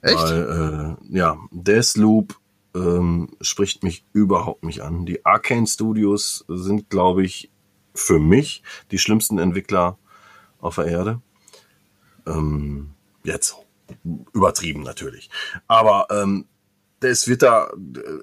Echt? 0.00 0.16
Weil, 0.16 0.96
äh, 1.12 1.16
ja, 1.16 1.38
Deathloop 1.50 2.38
ähm, 2.74 3.30
spricht 3.40 3.82
mich 3.82 4.04
überhaupt 4.12 4.64
nicht 4.64 4.80
an. 4.80 5.06
Die 5.06 5.24
Arcane 5.24 5.66
Studios 5.66 6.44
sind, 6.48 6.90
glaube 6.90 7.24
ich, 7.24 7.50
für 7.94 8.18
mich 8.18 8.62
die 8.90 8.98
schlimmsten 8.98 9.38
Entwickler 9.38 9.98
auf 10.60 10.76
der 10.76 10.86
Erde. 10.86 11.20
Ähm, 12.26 12.90
jetzt 13.24 13.56
übertrieben 14.32 14.82
natürlich. 14.82 15.30
Aber 15.66 16.06
ähm, 16.10 16.46
es 17.00 17.28
wird 17.28 17.42
da 17.42 17.70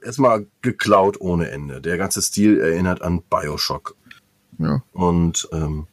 erstmal 0.04 0.48
geklaut 0.62 1.20
ohne 1.20 1.50
Ende. 1.50 1.82
Der 1.82 1.98
ganze 1.98 2.22
Stil 2.22 2.60
erinnert 2.60 3.02
an 3.02 3.22
Bioshock. 3.24 3.96
Ja. 4.58 4.84
Und 4.94 5.48
ähm, 5.52 5.88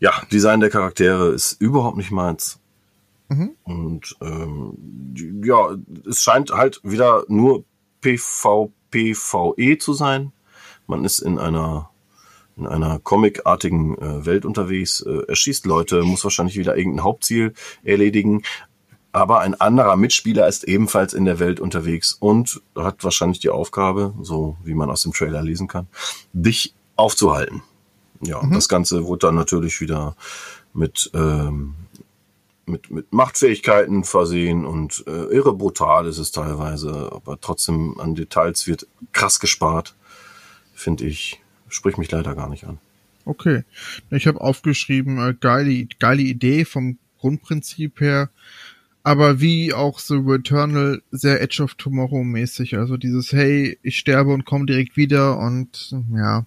ja, 0.00 0.12
Design 0.32 0.60
der 0.60 0.70
Charaktere 0.70 1.32
ist 1.32 1.52
überhaupt 1.60 1.96
nicht 1.96 2.10
meins. 2.10 2.60
Mhm. 3.28 3.56
Und 3.64 4.16
ähm, 4.20 5.42
ja, 5.44 5.76
es 6.08 6.22
scheint 6.22 6.50
halt 6.50 6.80
wieder 6.82 7.24
nur 7.28 7.64
PvPVE 8.00 9.78
zu 9.78 9.92
sein. 9.94 10.32
Man 10.86 11.04
ist 11.04 11.20
in 11.20 11.38
einer 11.38 11.90
in 12.56 12.68
einer 12.68 13.00
comicartigen 13.00 13.98
äh, 13.98 14.26
Welt 14.26 14.44
unterwegs, 14.44 15.00
äh, 15.00 15.26
erschießt 15.26 15.66
Leute, 15.66 16.02
muss 16.02 16.22
wahrscheinlich 16.22 16.56
wieder 16.56 16.76
irgendein 16.76 17.02
Hauptziel 17.02 17.52
erledigen. 17.82 18.42
Aber 19.10 19.40
ein 19.40 19.60
anderer 19.60 19.96
Mitspieler 19.96 20.46
ist 20.48 20.64
ebenfalls 20.64 21.14
in 21.14 21.24
der 21.24 21.38
Welt 21.38 21.60
unterwegs 21.60 22.12
und 22.12 22.62
hat 22.76 23.02
wahrscheinlich 23.04 23.38
die 23.40 23.50
Aufgabe, 23.50 24.14
so 24.22 24.56
wie 24.64 24.74
man 24.74 24.90
aus 24.90 25.02
dem 25.02 25.12
Trailer 25.12 25.42
lesen 25.42 25.68
kann, 25.68 25.88
dich 26.32 26.74
aufzuhalten. 26.96 27.62
Ja, 28.20 28.42
mhm. 28.42 28.52
das 28.52 28.68
Ganze 28.68 29.04
wurde 29.04 29.26
dann 29.26 29.34
natürlich 29.34 29.80
wieder 29.80 30.16
mit 30.72 31.10
ähm, 31.14 31.74
mit, 32.66 32.90
mit 32.90 33.12
Machtfähigkeiten 33.12 34.04
versehen 34.04 34.64
und 34.64 35.04
äh, 35.06 35.10
irre 35.10 35.54
brutal 35.54 36.06
ist 36.06 36.18
es 36.18 36.32
teilweise, 36.32 37.10
aber 37.12 37.40
trotzdem 37.40 37.98
an 38.00 38.14
Details 38.14 38.66
wird 38.66 38.86
krass 39.12 39.40
gespart, 39.40 39.94
finde 40.74 41.04
ich. 41.04 41.40
Spricht 41.68 41.98
mich 41.98 42.10
leider 42.10 42.34
gar 42.34 42.48
nicht 42.48 42.64
an. 42.64 42.78
Okay. 43.24 43.64
Ich 44.10 44.26
habe 44.26 44.40
aufgeschrieben, 44.40 45.18
äh, 45.18 45.34
geile, 45.38 45.86
geile 45.98 46.22
Idee 46.22 46.64
vom 46.64 46.98
Grundprinzip 47.18 48.00
her, 48.00 48.30
aber 49.02 49.40
wie 49.40 49.72
auch 49.72 49.98
The 49.98 50.14
Returnal 50.14 51.02
sehr 51.10 51.40
Edge 51.40 51.62
of 51.62 51.74
Tomorrow 51.74 52.22
mäßig. 52.22 52.76
Also 52.76 52.96
dieses, 52.96 53.32
hey, 53.32 53.78
ich 53.82 53.98
sterbe 53.98 54.32
und 54.32 54.44
komme 54.44 54.66
direkt 54.66 54.96
wieder 54.96 55.38
und 55.38 55.94
ja. 56.14 56.46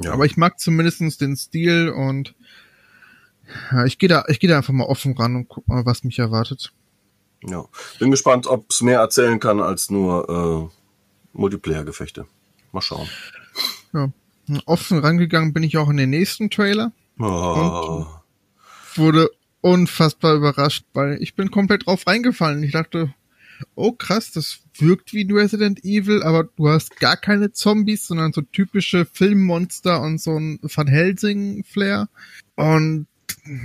ja. 0.00 0.12
Aber 0.12 0.26
ich 0.26 0.36
mag 0.36 0.58
zumindestens 0.58 1.18
den 1.18 1.36
Stil 1.36 1.88
und 1.88 2.34
ja, 3.72 3.84
ich 3.84 3.98
gehe 3.98 4.08
da, 4.08 4.24
ich 4.28 4.40
gehe 4.40 4.50
da 4.50 4.56
einfach 4.56 4.72
mal 4.72 4.84
offen 4.84 5.16
ran 5.16 5.36
und 5.36 5.48
guck 5.48 5.66
mal, 5.68 5.84
was 5.86 6.04
mich 6.04 6.18
erwartet. 6.18 6.72
Ja, 7.42 7.64
bin 7.98 8.10
gespannt, 8.10 8.46
ob 8.46 8.66
es 8.70 8.82
mehr 8.82 9.00
erzählen 9.00 9.40
kann 9.40 9.60
als 9.60 9.90
nur 9.90 10.70
äh, 10.72 11.38
Multiplayer-Gefechte. 11.38 12.26
Mal 12.72 12.82
schauen. 12.82 13.08
Ja, 13.92 14.10
offen 14.66 14.98
rangegangen 14.98 15.52
bin 15.52 15.62
ich 15.62 15.76
auch 15.78 15.88
in 15.88 15.96
den 15.96 16.10
nächsten 16.10 16.50
Trailer 16.50 16.92
oh. 17.18 17.24
und 17.24 18.98
wurde 18.98 19.30
unfassbar 19.60 20.34
überrascht, 20.34 20.84
weil 20.92 21.22
ich 21.22 21.34
bin 21.34 21.50
komplett 21.50 21.86
drauf 21.86 22.06
reingefallen. 22.06 22.62
Ich 22.62 22.72
dachte, 22.72 23.14
oh 23.74 23.92
krass, 23.92 24.32
das 24.32 24.60
wirkt 24.78 25.12
wie 25.12 25.30
Resident 25.30 25.84
Evil, 25.84 26.22
aber 26.22 26.44
du 26.44 26.68
hast 26.68 26.98
gar 26.98 27.16
keine 27.16 27.52
Zombies, 27.52 28.06
sondern 28.06 28.32
so 28.32 28.42
typische 28.42 29.06
Filmmonster 29.06 30.00
und 30.00 30.20
so 30.20 30.36
ein 30.36 30.58
Van 30.62 30.86
Helsing-Flair. 30.86 32.08
Und 32.56 33.06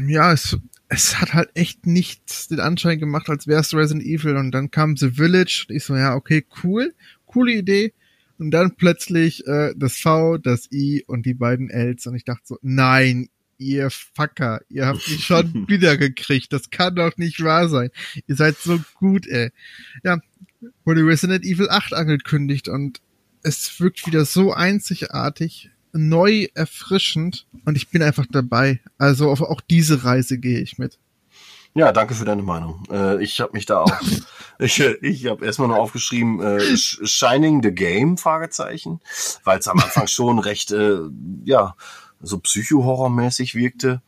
ja, 0.08 0.34
es, 0.34 0.58
es 0.88 1.20
hat 1.20 1.34
halt 1.34 1.50
echt 1.54 1.86
nicht 1.86 2.50
den 2.50 2.60
Anschein 2.60 3.00
gemacht, 3.00 3.30
als 3.30 3.48
wäre 3.48 3.62
es 3.62 3.74
Resident 3.74 4.06
Evil. 4.06 4.38
Und 4.38 4.52
dann 4.52 4.72
kam 4.72 4.98
The 4.98 5.12
Village 5.12 5.66
und 5.70 5.76
ich 5.76 5.84
so, 5.84 5.96
ja, 5.96 6.16
okay, 6.16 6.46
cool, 6.64 6.94
coole 7.26 7.54
Idee. 7.54 7.94
Und 8.38 8.52
dann 8.52 8.76
plötzlich 8.76 9.46
äh, 9.48 9.74
das 9.78 9.98
V, 9.98 10.38
das 10.38 10.70
I 10.72 11.04
und 11.08 11.26
die 11.26 11.34
beiden 11.34 11.70
Ls. 11.70 12.06
Und 12.08 12.16
ich 12.16 12.26
dachte 12.26 12.44
so, 12.46 12.58
nein, 12.62 13.30
ihr 13.58 13.90
Fucker, 13.90 14.62
ihr 14.70 14.88
habt 14.88 15.08
mich 15.08 15.24
schon 15.24 15.54
wieder 15.68 15.98
gekriegt. 15.98 16.52
Das 16.52 16.70
kann 16.70 16.96
doch 16.96 17.16
nicht 17.18 17.44
wahr 17.44 17.70
sein. 17.70 17.90
Ihr 18.28 18.36
seid 18.36 18.58
so 18.58 18.80
gut, 18.96 19.28
ey. 19.28 19.52
Ja, 20.04 20.20
wurde 20.84 21.06
Resident 21.06 21.46
Evil 21.46 21.70
8 21.70 21.94
angekündigt 21.94 22.68
und 22.68 23.02
es 23.44 23.80
wirkt 23.80 24.06
wieder 24.08 24.26
so 24.26 24.54
einzigartig 24.54 25.70
neu, 25.96 26.48
erfrischend 26.54 27.48
und 27.66 27.76
ich 27.76 27.90
bin 27.90 28.02
einfach 28.04 28.26
dabei. 28.30 28.82
Also 28.98 29.30
auf 29.30 29.42
auch 29.42 29.62
diese 29.62 30.04
Reise 30.04 30.38
gehe 30.38 30.60
ich 30.60 30.78
mit. 30.78 31.00
Ja, 31.74 31.92
danke 31.92 32.16
für 32.16 32.24
deine 32.24 32.42
Meinung. 32.42 32.84
Äh, 32.90 33.22
ich 33.22 33.42
habe 33.42 33.52
mich 33.52 33.66
da 33.66 33.82
auch, 33.82 33.92
ich, 34.60 34.80
ich 34.80 35.26
habe 35.26 35.46
erstmal 35.46 35.68
nur 35.68 35.78
aufgeschrieben, 35.78 36.42
äh, 36.42 36.78
Shining 36.78 37.62
the 37.62 37.72
Game, 37.72 38.18
Fragezeichen, 38.18 39.02
weil 39.44 39.60
es 39.60 39.68
am 39.68 39.80
Anfang 39.80 40.08
schon 40.08 40.40
recht, 40.40 40.72
äh, 40.72 41.00
ja, 41.44 41.76
so 42.22 42.40
psycho-horrormäßig 42.40 43.56
wirkte. 43.56 44.02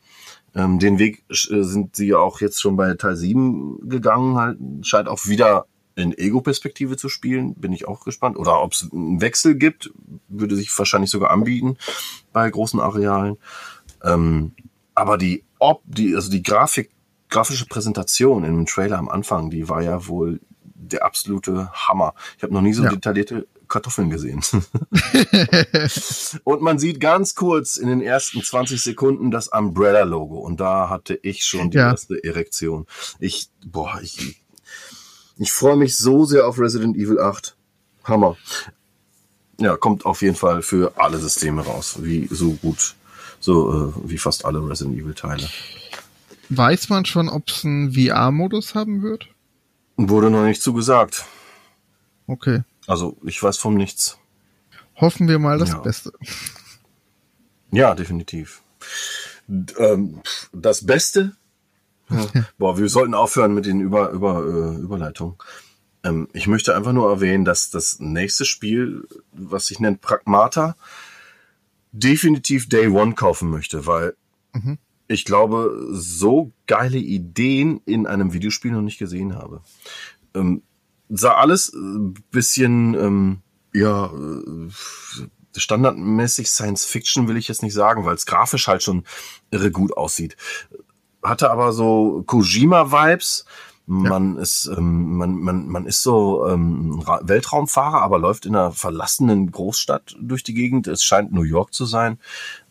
Ähm, 0.54 0.78
den 0.78 0.98
Weg 0.98 1.24
äh, 1.28 1.62
sind 1.62 1.94
sie 1.94 2.08
ja 2.08 2.18
auch 2.18 2.40
jetzt 2.40 2.60
schon 2.60 2.76
bei 2.76 2.94
Teil 2.94 3.16
7 3.16 3.86
gegangen, 3.86 4.36
halt, 4.36 4.58
scheint 4.82 5.08
auch 5.08 5.26
wieder 5.26 5.66
in 5.98 6.16
Ego-Perspektive 6.16 6.96
zu 6.96 7.08
spielen, 7.08 7.54
bin 7.54 7.72
ich 7.72 7.88
auch 7.88 8.04
gespannt. 8.04 8.36
Oder 8.36 8.62
ob 8.62 8.72
es 8.72 8.88
einen 8.92 9.20
Wechsel 9.20 9.56
gibt, 9.56 9.90
würde 10.28 10.54
sich 10.54 10.76
wahrscheinlich 10.78 11.10
sogar 11.10 11.30
anbieten 11.30 11.76
bei 12.32 12.48
großen 12.48 12.78
Arealen. 12.78 13.36
Ähm, 14.04 14.52
aber 14.94 15.18
die, 15.18 15.44
ob, 15.58 15.82
die, 15.86 16.14
also 16.14 16.30
die 16.30 16.42
Grafik, 16.42 16.90
grafische 17.28 17.66
Präsentation 17.66 18.44
in 18.44 18.54
dem 18.54 18.66
Trailer 18.66 18.98
am 18.98 19.08
Anfang, 19.08 19.50
die 19.50 19.68
war 19.68 19.82
ja 19.82 20.06
wohl 20.06 20.40
der 20.62 21.04
absolute 21.04 21.70
Hammer. 21.72 22.14
Ich 22.36 22.44
habe 22.44 22.54
noch 22.54 22.62
nie 22.62 22.72
so 22.72 22.84
ja. 22.84 22.90
detaillierte 22.90 23.48
Kartoffeln 23.66 24.08
gesehen. 24.08 24.40
und 26.44 26.62
man 26.62 26.78
sieht 26.78 27.00
ganz 27.00 27.34
kurz 27.34 27.76
in 27.76 27.88
den 27.88 28.00
ersten 28.00 28.40
20 28.40 28.80
Sekunden 28.80 29.32
das 29.32 29.48
Umbrella-Logo. 29.48 30.38
Und 30.38 30.60
da 30.60 30.88
hatte 30.88 31.18
ich 31.22 31.44
schon 31.44 31.70
die 31.70 31.78
ja. 31.78 31.90
erste 31.90 32.22
Erektion. 32.22 32.86
Ich, 33.18 33.50
boah, 33.66 33.98
ich 34.00 34.42
ich 35.38 35.52
freue 35.52 35.76
mich 35.76 35.96
so 35.96 36.24
sehr 36.24 36.46
auf 36.46 36.58
Resident 36.58 36.96
Evil 36.96 37.20
8. 37.20 37.54
Hammer. 38.04 38.36
Ja, 39.60 39.76
kommt 39.76 40.04
auf 40.06 40.22
jeden 40.22 40.36
Fall 40.36 40.62
für 40.62 40.92
alle 40.96 41.18
Systeme 41.18 41.62
raus, 41.62 41.96
wie 42.00 42.28
so 42.30 42.52
gut, 42.52 42.94
so 43.40 43.88
äh, 43.88 43.92
wie 44.10 44.18
fast 44.18 44.44
alle 44.44 44.60
Resident 44.66 44.96
Evil 44.96 45.14
Teile. 45.14 45.48
Weiß 46.50 46.88
man 46.88 47.04
schon, 47.04 47.28
ob 47.28 47.48
es 47.48 47.64
einen 47.64 47.92
VR-Modus 47.92 48.74
haben 48.74 49.02
wird? 49.02 49.28
Wurde 49.96 50.30
noch 50.30 50.44
nicht 50.44 50.62
zugesagt. 50.62 51.24
Okay. 52.26 52.62
Also 52.86 53.16
ich 53.24 53.42
weiß 53.42 53.58
vom 53.58 53.74
Nichts. 53.74 54.16
Hoffen 54.96 55.28
wir 55.28 55.38
mal 55.38 55.58
das 55.58 55.70
Ja. 55.70 55.78
Beste. 55.78 56.12
Ja, 57.70 57.94
definitiv. 57.94 58.62
Ähm, 59.48 60.20
das 60.52 60.86
Beste. 60.86 61.36
Boah, 62.58 62.78
wir 62.78 62.88
sollten 62.88 63.14
aufhören 63.14 63.54
mit 63.54 63.66
den 63.66 63.80
Über, 63.80 64.10
Über, 64.10 64.44
äh, 64.44 64.80
Überleitungen. 64.80 65.36
Ähm, 66.04 66.28
ich 66.32 66.46
möchte 66.46 66.74
einfach 66.74 66.92
nur 66.92 67.10
erwähnen, 67.10 67.44
dass 67.44 67.70
das 67.70 67.98
nächste 68.00 68.44
Spiel, 68.44 69.06
was 69.32 69.66
sich 69.66 69.80
nennt 69.80 70.00
Pragmata, 70.00 70.76
definitiv 71.92 72.68
Day 72.68 72.88
One 72.88 73.14
kaufen 73.14 73.50
möchte, 73.50 73.86
weil 73.86 74.14
Mhm. 74.54 74.78
ich 75.08 75.24
glaube, 75.24 75.88
so 75.90 76.52
geile 76.66 76.98
Ideen 76.98 77.80
in 77.84 78.06
einem 78.06 78.32
Videospiel 78.32 78.70
noch 78.72 78.82
nicht 78.82 78.98
gesehen 78.98 79.34
habe. 79.34 79.62
Ähm, 80.34 80.62
sah 81.08 81.34
alles 81.34 81.72
ein 81.72 82.14
bisschen, 82.30 82.94
ähm, 82.94 83.42
ja, 83.74 84.06
äh, 84.06 84.68
standardmäßig 85.56 86.48
Science 86.48 86.84
Fiction 86.84 87.26
will 87.26 87.36
ich 87.36 87.48
jetzt 87.48 87.62
nicht 87.62 87.72
sagen, 87.74 88.04
weil 88.04 88.14
es 88.14 88.26
grafisch 88.26 88.68
halt 88.68 88.82
schon 88.82 89.04
irre 89.50 89.70
gut 89.70 89.96
aussieht. 89.96 90.36
Hatte 91.22 91.50
aber 91.50 91.72
so 91.72 92.22
Kojima-Vibes. 92.26 93.44
Man 93.90 94.36
ist, 94.36 94.70
ähm, 94.76 95.16
man, 95.16 95.40
man, 95.40 95.66
man 95.66 95.86
ist 95.86 96.02
so 96.02 96.46
ähm, 96.46 97.00
Ra- 97.00 97.20
Weltraumfahrer, 97.22 98.02
aber 98.02 98.18
läuft 98.18 98.44
in 98.44 98.54
einer 98.54 98.70
verlassenen 98.70 99.50
Großstadt 99.50 100.14
durch 100.20 100.42
die 100.42 100.52
Gegend. 100.52 100.86
Es 100.88 101.02
scheint 101.02 101.32
New 101.32 101.42
York 101.42 101.72
zu 101.72 101.86
sein. 101.86 102.18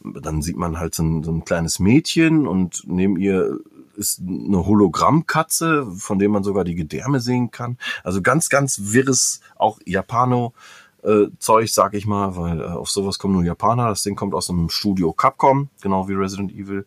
Dann 0.03 0.43
sieht 0.43 0.57
man 0.57 0.77
halt 0.79 0.93
so 0.93 1.01
ein, 1.01 1.23
so 1.23 1.31
ein 1.31 1.43
kleines 1.43 1.79
Mädchen 1.79 2.45
und 2.47 2.83
neben 2.85 3.17
ihr 3.17 3.57
ist 3.95 4.19
eine 4.19 4.63
Hologrammkatze, 4.67 5.87
von 5.97 6.19
dem 6.19 6.31
man 6.31 6.43
sogar 6.43 6.63
die 6.63 6.75
Gedärme 6.75 7.19
sehen 7.19 7.49
kann. 7.49 7.79
Also 8.03 8.21
ganz, 8.21 8.49
ganz 8.49 8.77
wirres, 8.93 9.41
auch 9.55 9.79
Japano. 9.85 10.53
Äh, 11.01 11.29
Zeug, 11.39 11.73
sag 11.73 11.95
ich 11.95 12.05
mal, 12.05 12.35
weil 12.37 12.61
äh, 12.61 12.65
auf 12.65 12.91
sowas 12.91 13.17
kommen 13.17 13.33
nur 13.33 13.43
Japaner. 13.43 13.89
Das 13.89 14.03
Ding 14.03 14.15
kommt 14.15 14.35
aus 14.35 14.47
dem 14.47 14.69
Studio 14.69 15.13
Capcom, 15.13 15.69
genau 15.81 16.07
wie 16.07 16.13
Resident 16.13 16.51
Evil 16.51 16.85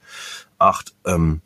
8. 0.60 0.94
Ähm, 1.06 1.40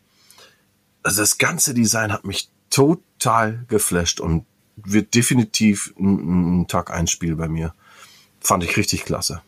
also 1.05 1.23
das 1.23 1.39
ganze 1.39 1.75
Design 1.75 2.13
hat 2.13 2.25
mich 2.25 2.49
total 2.71 3.65
geflasht 3.69 4.19
und 4.19 4.45
wird 4.77 5.15
definitiv 5.15 5.95
ein, 5.99 6.67
Tag 6.67 6.91
ein 6.91 7.07
Spiel 7.07 7.37
bei 7.37 7.47
mir. 7.47 7.73
Fand 8.41 8.65
ich 8.65 8.77
richtig 8.77 9.05
klasse. 9.05 9.43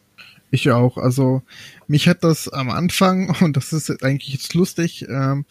Ich 0.51 0.71
auch. 0.71 0.97
Also 0.97 1.43
mich 1.89 2.09
hat 2.09 2.23
das 2.23 2.49
am 2.49 2.71
Anfang, 2.71 3.35
und 3.41 3.57
das 3.57 3.73
ist 3.73 4.05
eigentlich 4.05 4.33
jetzt 4.33 4.55
lustig, 4.55 5.07
ähm, 5.09 5.45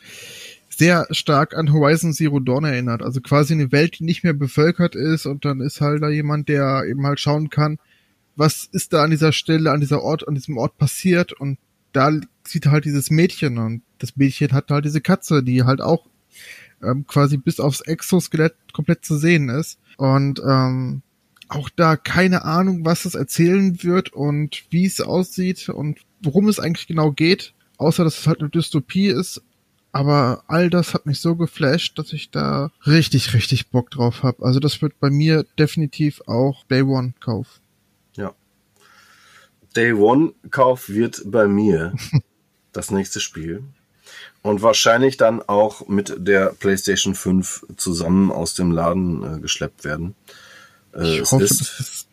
sehr 0.70 1.08
stark 1.12 1.56
an 1.56 1.74
Horizon 1.74 2.14
Zero 2.14 2.40
Dawn 2.40 2.66
erinnert. 2.66 3.02
Also 3.02 3.22
quasi 3.22 3.54
eine 3.54 3.72
Welt, 3.72 4.00
die 4.00 4.04
nicht 4.04 4.24
mehr 4.24 4.34
bevölkert 4.34 4.96
ist 4.96 5.26
und 5.26 5.44
dann 5.44 5.60
ist 5.62 5.82
halt 5.82 6.02
da 6.02 6.10
jemand, 6.10 6.50
der 6.50 6.84
eben 6.88 7.06
halt 7.06 7.20
schauen 7.20 7.50
kann, 7.50 7.80
was 8.36 8.66
ist 8.72 8.94
da 8.94 9.04
an 9.04 9.12
dieser 9.12 9.32
Stelle, 9.32 9.72
an 9.72 9.80
dieser 9.80 10.02
Ort, 10.02 10.28
an 10.28 10.36
diesem 10.36 10.58
Ort 10.58 10.78
passiert 10.78 11.34
und 11.34 11.58
da 11.96 12.12
sieht 12.46 12.68
halt 12.68 12.86
dieses 12.86 13.10
Mädchen 13.10 13.58
und 13.58 13.82
das 14.00 14.16
Mädchen 14.16 14.52
hat 14.52 14.70
halt 14.70 14.86
diese 14.86 15.02
Katze, 15.02 15.44
die 15.44 15.64
halt 15.64 15.82
auch 15.82 16.08
ähm, 16.84 17.06
quasi 17.08 17.38
bis 17.38 17.60
aufs 17.60 17.82
Exoskelett 17.82 18.56
komplett 18.74 19.06
zu 19.06 19.18
sehen 19.18 19.50
ist 19.50 19.80
und 19.98 20.42
ähm, 20.46 21.02
auch 21.48 21.70
da 21.70 21.96
keine 21.96 22.44
Ahnung, 22.44 22.86
was 22.86 23.06
es 23.06 23.16
erzählen 23.16 23.82
wird 23.84 24.14
und 24.14 24.66
wie 24.70 24.86
es 24.86 25.00
aussieht 25.00 25.70
und 25.70 26.00
worum 26.22 26.48
es 26.50 26.60
eigentlich 26.60 26.88
genau 26.88 27.12
geht, 27.12 27.54
außer 27.78 28.04
dass 28.04 28.20
es 28.20 28.28
halt 28.28 28.40
eine 28.40 28.50
Dystopie 28.50 29.08
ist. 29.08 29.42
Aber 29.92 30.44
all 30.48 30.70
das 30.70 30.94
hat 30.94 31.06
mich 31.06 31.22
so 31.22 31.38
geflasht, 31.38 31.98
dass 31.98 32.12
ich 32.12 32.30
da 32.30 32.72
richtig, 32.86 33.34
richtig 33.34 33.70
Bock 33.70 33.92
drauf 33.92 34.24
habe. 34.24 34.44
Also 34.44 34.60
das 34.60 34.82
wird 34.82 35.00
bei 35.00 35.10
mir 35.10 35.46
definitiv 35.58 36.22
auch 36.26 36.66
Day 36.66 36.82
One 36.82 37.14
Kauf. 37.22 37.62
Day 39.76 39.94
One 39.94 40.34
Kauf 40.52 40.90
wird 40.90 41.22
bei 41.26 41.48
mir 41.48 41.94
das 42.74 42.92
nächste 42.92 43.20
Spiel. 43.20 43.64
Und 44.42 44.62
wahrscheinlich 44.62 45.18
dann 45.18 45.42
auch 45.42 45.88
mit 45.88 46.14
der 46.18 46.54
PlayStation 46.60 47.16
5 47.16 47.66
zusammen 47.78 48.32
aus 48.32 48.54
dem 48.54 48.72
Laden 48.72 49.38
äh, 49.38 49.40
geschleppt 49.40 49.84
werden. 49.84 50.16
Äh, 50.94 51.16
Ich 51.16 51.20
es, 51.22 51.32
hoffe, 51.32 51.44
ist, 51.44 52.08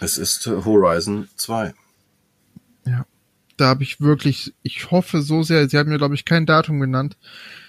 es 0.00 0.18
ist 0.18 0.46
Horizon 0.46 1.28
2. 1.36 1.72
ja, 2.86 3.06
da 3.56 3.66
habe 3.66 3.82
ich 3.84 4.00
wirklich, 4.00 4.54
ich 4.62 4.90
hoffe 4.90 5.22
so 5.22 5.42
sehr, 5.42 5.68
sie 5.68 5.78
haben 5.78 5.90
mir 5.90 5.98
glaube 5.98 6.14
ich 6.14 6.24
kein 6.24 6.46
Datum 6.46 6.80
genannt, 6.80 7.16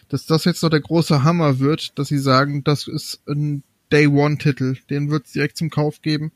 dass 0.10 0.26
das 0.26 0.46
jetzt 0.46 0.64
noch 0.64 0.70
der 0.70 0.82
große 0.82 1.24
Hammer 1.24 1.60
wird, 1.60 1.98
dass 2.00 2.08
sie 2.08 2.18
sagen, 2.20 2.64
das 2.64 2.88
ist 2.88 3.22
ein 3.28 3.64
Day 3.92 4.08
One 4.08 4.38
Titel, 4.38 4.78
den 4.90 5.12
wird 5.12 5.26
es 5.26 5.34
direkt 5.34 5.58
zum 5.58 5.70
Kauf 5.70 6.02
geben. 6.02 6.32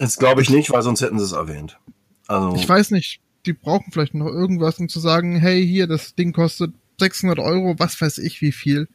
Das 0.00 0.16
glaube 0.18 0.40
ich 0.42 0.48
nicht, 0.50 0.70
weil 0.72 0.82
sonst 0.82 1.02
hätten 1.02 1.18
sie 1.18 1.24
es 1.26 1.32
erwähnt. 1.32 1.78
Also, 2.26 2.56
Ich 2.56 2.68
weiß 2.68 2.90
nicht, 2.90 3.20
die 3.46 3.52
brauchen 3.52 3.92
vielleicht 3.92 4.14
noch 4.14 4.26
irgendwas, 4.26 4.78
um 4.78 4.88
zu 4.88 4.98
sagen, 4.98 5.36
hey, 5.36 5.64
hier, 5.66 5.86
das 5.86 6.14
Ding 6.14 6.32
kostet 6.32 6.72
600 6.98 7.38
Euro, 7.38 7.78
was 7.78 8.00
weiß 8.00 8.18
ich 8.18 8.40
wie 8.40 8.52
viel. 8.52 8.88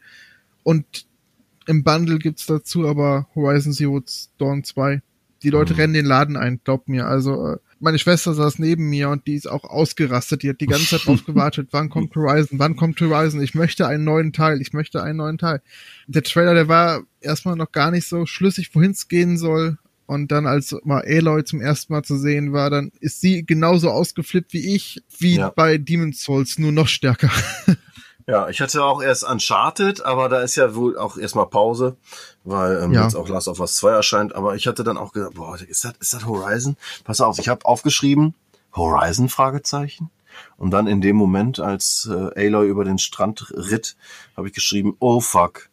Und 0.63 1.05
im 1.67 1.83
Bundle 1.83 2.17
gibt's 2.19 2.45
dazu 2.47 2.87
aber 2.87 3.27
Horizon 3.35 3.71
Zero 3.73 4.01
Dawn 4.37 4.63
2. 4.63 5.01
Die 5.43 5.49
Leute 5.51 5.73
Mhm. 5.73 5.79
rennen 5.79 5.93
den 5.93 6.05
Laden 6.05 6.37
ein, 6.37 6.59
glaubt 6.63 6.87
mir. 6.89 7.05
Also, 7.07 7.53
äh, 7.53 7.57
meine 7.79 7.99
Schwester 7.99 8.33
saß 8.33 8.57
neben 8.57 8.89
mir 8.89 9.09
und 9.09 9.27
die 9.27 9.35
ist 9.35 9.47
auch 9.47 9.63
ausgerastet. 9.63 10.41
Die 10.41 10.49
hat 10.49 10.61
die 10.61 10.65
ganze 10.65 10.87
Zeit 10.87 11.05
drauf 11.05 11.23
gewartet. 11.25 11.67
Wann 11.71 11.89
kommt 11.89 12.15
Horizon? 12.15 12.57
Wann 12.57 12.75
kommt 12.75 12.99
Horizon? 12.99 13.41
Ich 13.41 13.53
möchte 13.53 13.85
einen 13.87 14.05
neuen 14.05 14.33
Teil. 14.33 14.59
Ich 14.61 14.73
möchte 14.73 15.03
einen 15.03 15.17
neuen 15.17 15.37
Teil. 15.37 15.61
Der 16.07 16.23
Trailer, 16.23 16.55
der 16.55 16.67
war 16.67 17.01
erstmal 17.21 17.55
noch 17.55 17.71
gar 17.71 17.91
nicht 17.91 18.07
so 18.07 18.25
schlüssig, 18.25 18.73
wohin 18.73 18.91
es 18.91 19.07
gehen 19.07 19.37
soll. 19.37 19.77
Und 20.07 20.31
dann, 20.31 20.45
als 20.45 20.75
mal 20.83 21.03
Aloy 21.05 21.43
zum 21.43 21.61
ersten 21.61 21.93
Mal 21.93 22.03
zu 22.03 22.17
sehen 22.17 22.53
war, 22.53 22.69
dann 22.69 22.91
ist 22.99 23.21
sie 23.21 23.43
genauso 23.45 23.89
ausgeflippt 23.89 24.53
wie 24.53 24.75
ich, 24.75 25.01
wie 25.17 25.37
Ja. 25.37 25.49
bei 25.49 25.77
Demon's 25.77 26.21
Souls, 26.23 26.57
nur 26.59 26.71
noch 26.71 26.87
stärker. 26.87 27.29
Ja, 28.27 28.49
ich 28.49 28.59
hatte 28.59 28.83
auch 28.83 29.03
erst 29.03 29.23
Uncharted, 29.23 30.03
aber 30.03 30.29
da 30.29 30.39
ist 30.41 30.55
ja 30.55 30.73
wohl 30.73 30.97
auch 30.97 31.15
erstmal 31.15 31.45
Pause, 31.45 31.95
weil 32.43 32.81
ähm, 32.81 32.91
Ja. 32.91 33.03
jetzt 33.03 33.13
auch 33.15 33.29
Last 33.29 33.47
of 33.47 33.59
Us 33.59 33.75
2 33.75 33.91
erscheint. 33.91 34.33
Aber 34.33 34.55
ich 34.55 34.65
hatte 34.65 34.83
dann 34.83 34.97
auch 34.97 35.13
gedacht, 35.13 35.35
boah, 35.35 35.55
ist 35.61 35.85
das, 35.85 35.93
ist 35.99 36.13
das 36.15 36.25
Horizon? 36.25 36.75
Pass 37.03 37.21
auf, 37.21 37.37
ich 37.37 37.49
habe 37.49 37.63
aufgeschrieben, 37.65 38.33
Horizon? 38.75 39.29
Fragezeichen. 39.29 40.09
Und 40.57 40.71
dann 40.71 40.87
in 40.87 41.01
dem 41.01 41.15
Moment, 41.15 41.59
als 41.59 42.09
äh, 42.11 42.47
Aloy 42.47 42.67
über 42.67 42.83
den 42.83 42.97
Strand 42.97 43.53
ritt, 43.55 43.95
habe 44.35 44.47
ich 44.47 44.53
geschrieben, 44.55 44.95
oh 44.97 45.19
fuck. 45.19 45.69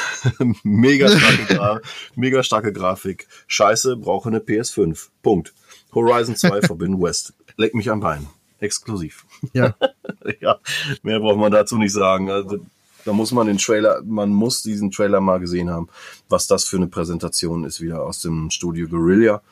mega, 0.62 1.08
starke 1.08 1.82
mega 2.14 2.42
starke 2.42 2.72
Grafik. 2.72 3.26
Scheiße, 3.46 3.96
brauche 3.96 4.28
eine 4.28 4.38
PS5. 4.40 5.08
Punkt. 5.22 5.52
Horizon 5.94 6.36
2 6.36 6.62
Forbidden 6.66 7.00
West. 7.00 7.34
Leck 7.56 7.74
mich 7.74 7.90
am 7.90 8.00
Bein. 8.00 8.26
Exklusiv. 8.60 9.24
ja, 9.52 9.74
Ja, 10.40 10.58
mehr 11.02 11.20
braucht 11.20 11.38
man 11.38 11.52
dazu 11.52 11.76
nicht 11.76 11.92
sagen. 11.92 12.30
Also, 12.30 12.58
da 13.04 13.12
muss 13.12 13.32
man 13.32 13.48
den 13.48 13.58
Trailer, 13.58 14.00
man 14.04 14.30
muss 14.30 14.62
diesen 14.62 14.90
Trailer 14.92 15.20
mal 15.20 15.40
gesehen 15.40 15.68
haben, 15.70 15.88
was 16.28 16.46
das 16.46 16.64
für 16.64 16.76
eine 16.76 16.86
Präsentation 16.86 17.64
ist, 17.64 17.80
wieder 17.80 18.02
aus 18.02 18.20
dem 18.20 18.50
Studio 18.50 18.86
Guerrilla. 18.88 19.42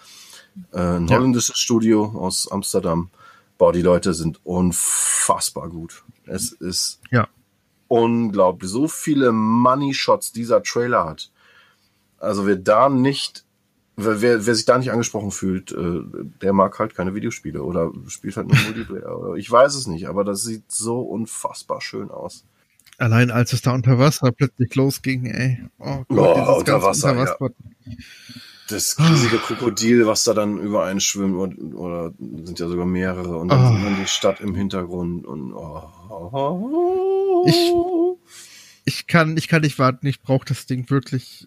Äh, 0.73 0.79
ein 0.79 1.09
Ja. 1.09 1.17
holländisches 1.17 1.59
Studio 1.59 2.05
aus 2.17 2.51
Amsterdam. 2.51 3.11
Boah, 3.59 3.73
die 3.73 3.83
Leute 3.83 4.15
sind 4.15 4.41
unfassbar 4.45 5.69
gut. 5.69 6.05
Es 6.27 6.53
ist 6.53 7.01
ja. 7.11 7.29
Unglaublich. 7.91 8.71
So 8.71 8.87
viele 8.87 9.33
Money 9.33 9.93
Shots 9.95 10.33
dieser 10.33 10.63
Trailer 10.63 11.05
hat. 11.05 11.31
Also 12.19 12.47
wer 12.47 12.57
da 12.57 12.89
nicht, 12.89 13.45
wer, 13.97 14.23
wer, 14.23 14.47
wer 14.47 14.55
sich 14.55 14.65
da 14.65 14.79
nicht 14.79 14.93
angesprochen 14.93 15.33
fühlt, 15.33 15.73
äh, 15.73 16.01
der 16.41 16.53
mag 16.53 16.79
halt 16.79 16.95
keine 16.95 17.15
Videospiele 17.15 17.63
oder 17.63 17.91
spielt 18.07 18.37
halt 18.37 18.49
nur 18.49 18.59
Multiplayer. 18.65 19.35
Ich 19.35 19.51
weiß 19.51 19.75
es 19.75 19.89
nicht, 19.89 20.07
aber 20.07 20.23
das 20.23 20.43
sieht 20.43 20.71
so 20.71 21.01
unfassbar 21.01 21.81
schön 21.81 22.11
aus. 22.11 22.45
Allein 22.99 23.31
als 23.31 23.53
es 23.53 23.63
da 23.63 23.73
unter 23.73 23.99
Wasser 23.99 24.31
plötzlich 24.31 24.75
losging, 24.75 25.27
ey. 25.27 25.65
Oh, 25.79 26.05
Oh, 26.11 26.35
dieses 26.35 26.49
unter 26.59 26.73
ganze 26.73 26.87
Wasser, 26.87 27.15
ja. 27.17 27.37
Das 28.71 28.97
riesige 28.99 29.39
Krokodil, 29.39 30.07
was 30.07 30.25
da 30.25 30.33
dann 30.35 30.59
übereinschwimmt 30.59 31.35
oder, 31.37 31.75
oder 31.79 32.15
sind 32.45 32.59
ja 32.59 32.69
sogar 32.69 32.87
mehrere 32.87 33.37
und 33.39 33.49
dann 33.49 33.59
Ah. 33.61 33.69
sieht 33.73 33.83
man 33.83 33.97
die 34.01 34.07
Stadt 34.07 34.41
im 34.41 34.55
Hintergrund 34.55 35.27
und 35.27 35.53
oh. 35.53 37.45
Ich- 37.47 37.73
Ich 38.85 39.07
kann, 39.07 39.37
ich 39.37 39.49
kann 39.49 39.63
nicht 39.63 39.79
warten, 39.79 40.07
ich 40.07 40.21
brauche 40.23 40.45
das 40.47 40.67
Ding 40.67 40.89
wirklich. 40.91 41.47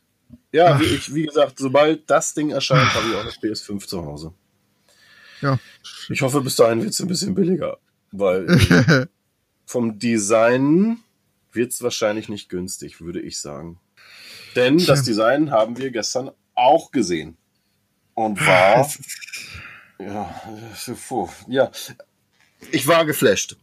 Ja, 0.52 0.80
wie, 0.80 0.86
ich, 0.86 1.14
wie 1.14 1.26
gesagt, 1.26 1.58
sobald 1.60 2.10
das 2.10 2.34
Ding 2.34 2.52
erscheint, 2.52 2.94
habe 2.94 3.08
ich 3.10 3.16
auch 3.16 3.22
eine 3.22 3.32
PS5 3.32 3.88
zu 3.88 4.06
Hause. 4.06 4.34
Ja. 5.42 5.60
Ich 6.10 6.22
hoffe, 6.22 6.42
bis 6.42 6.56
dahin 6.56 6.82
wird 6.82 6.92
es 6.94 7.02
ein 7.02 7.08
bisschen 7.08 7.34
billiger, 7.36 7.78
weil 8.12 8.48
vom 9.66 9.98
Design 10.00 11.00
wird 11.52 11.72
es 11.72 11.82
wahrscheinlich 11.82 12.30
nicht 12.30 12.50
günstig, 12.50 13.02
würde 13.02 13.20
ich 13.20 13.40
sagen. 13.40 13.80
Denn 14.56 14.78
das 14.78 15.04
Design 15.04 15.52
haben 15.52 15.78
wir 15.78 15.90
gestern 15.92 16.32
auch 16.64 16.92
gesehen. 16.92 17.38
und 18.14 18.40
war. 18.46 18.90
ja, 20.00 20.30
ja, 21.48 21.72
ich 22.72 22.88
war 22.88 23.06
geflasht. 23.06 23.58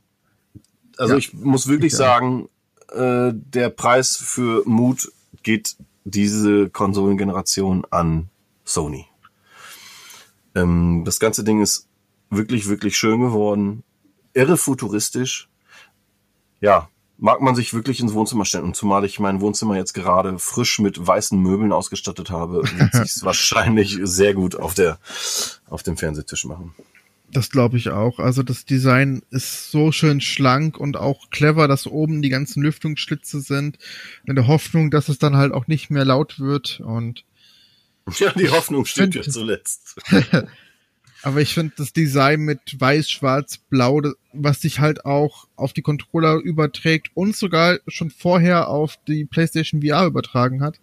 Also 0.97 1.15
ja. 1.15 1.19
ich 1.19 1.33
muss 1.33 1.69
wirklich 1.69 1.93
ja. 1.93 1.99
sagen, 1.99 2.49
äh, 2.93 3.33
der 3.33 3.71
Preis 3.71 4.17
für 4.17 4.63
Mut 4.67 5.13
geht 5.43 5.77
diese 6.05 6.69
Konsolengeneration 6.71 7.87
an 7.91 8.29
Sony. 8.65 9.07
Ähm, 10.55 11.03
das 11.05 11.21
ganze 11.21 11.45
Ding 11.45 11.63
ist 11.63 11.89
wirklich, 12.31 12.69
wirklich 12.69 12.97
schön 12.97 13.21
geworden. 13.21 13.83
Irre 14.35 14.57
futuristisch. 14.57 15.49
Ja, 16.61 16.89
mag 17.21 17.41
man 17.43 17.55
sich 17.55 17.75
wirklich 17.75 18.01
ins 18.01 18.15
Wohnzimmer 18.15 18.45
stellen. 18.45 18.65
Und 18.65 18.77
zumal 18.77 19.05
ich 19.05 19.21
mein 19.21 19.41
Wohnzimmer 19.41 19.77
jetzt 19.77 19.93
gerade 19.93 20.39
frisch 20.39 20.79
mit 20.79 21.07
weißen 21.07 21.39
Möbeln 21.39 21.73
ausgestattet 21.73 22.31
habe, 22.31 22.63
wird 22.63 22.93
sich 22.95 23.23
wahrscheinlich 23.25 23.99
sehr 24.03 24.35
gut 24.35 24.57
auf 24.57 24.75
der, 24.75 24.99
auf 25.69 25.83
dem 25.83 25.97
Fernsehtisch 25.97 26.45
machen. 26.47 26.75
Das 27.33 27.51
glaube 27.51 27.77
ich 27.77 27.91
auch. 27.91 28.19
Also 28.19 28.43
das 28.43 28.65
Design 28.65 29.23
ist 29.31 29.71
so 29.71 29.93
schön 29.93 30.21
schlank 30.21 30.79
und 30.79 30.97
auch 30.97 31.31
clever, 31.31 31.69
dass 31.69 31.87
oben 31.87 32.23
die 32.23 32.29
ganzen 32.29 32.63
Lüftungsschlitze 32.63 33.41
sind. 33.41 33.79
In 34.27 34.35
der 34.35 34.49
Hoffnung, 34.49 34.91
dass 34.91 35.09
es 35.09 35.19
dann 35.19 35.37
halt 35.37 35.53
auch 35.53 35.69
nicht 35.69 35.91
mehr 35.91 36.05
laut 36.05 36.41
wird 36.41 36.81
und 36.81 37.25
ja, 38.19 38.33
die 38.33 38.49
Hoffnung 38.49 38.87
steht 38.87 39.15
ja 39.15 39.23
zuletzt. 39.23 40.01
Aber 41.23 41.41
ich 41.41 41.53
finde 41.53 41.75
das 41.77 41.93
Design 41.93 42.41
mit 42.41 42.61
weiß, 42.79 43.11
schwarz, 43.11 43.59
blau, 43.59 44.01
was 44.33 44.61
sich 44.63 44.81
halt 44.81 45.05
auch 45.05 45.47
auf 45.57 45.73
die 45.73 45.83
Controller 45.83 46.37
überträgt 46.37 47.11
und 47.15 47.37
sogar 47.37 47.79
schon 47.89 48.11
vorher 48.11 48.69
auf 48.69 48.99
die 49.07 49.27
PlayStation 49.27 49.83
VR 49.83 50.07
übertragen 50.07 50.63
hat. 50.63 50.81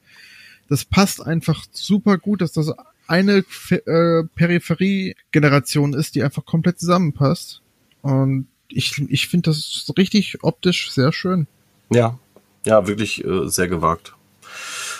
Das 0.69 0.85
passt 0.85 1.25
einfach 1.25 1.65
super 1.71 2.17
gut, 2.17 2.41
dass 2.41 2.51
das 2.51 2.71
eine 3.07 3.43
äh, 3.69 4.23
Peripherie-Generation 4.35 5.93
ist, 5.93 6.15
die 6.15 6.23
einfach 6.23 6.45
komplett 6.45 6.79
zusammenpasst. 6.79 7.61
Und 8.01 8.47
ich, 8.67 9.01
ich 9.09 9.27
finde 9.27 9.49
das 9.49 9.91
richtig 9.97 10.43
optisch 10.43 10.91
sehr 10.91 11.13
schön. 11.13 11.47
Ja, 11.89 12.19
ja, 12.65 12.85
wirklich 12.85 13.23
äh, 13.23 13.47
sehr 13.47 13.69
gewagt. 13.69 14.13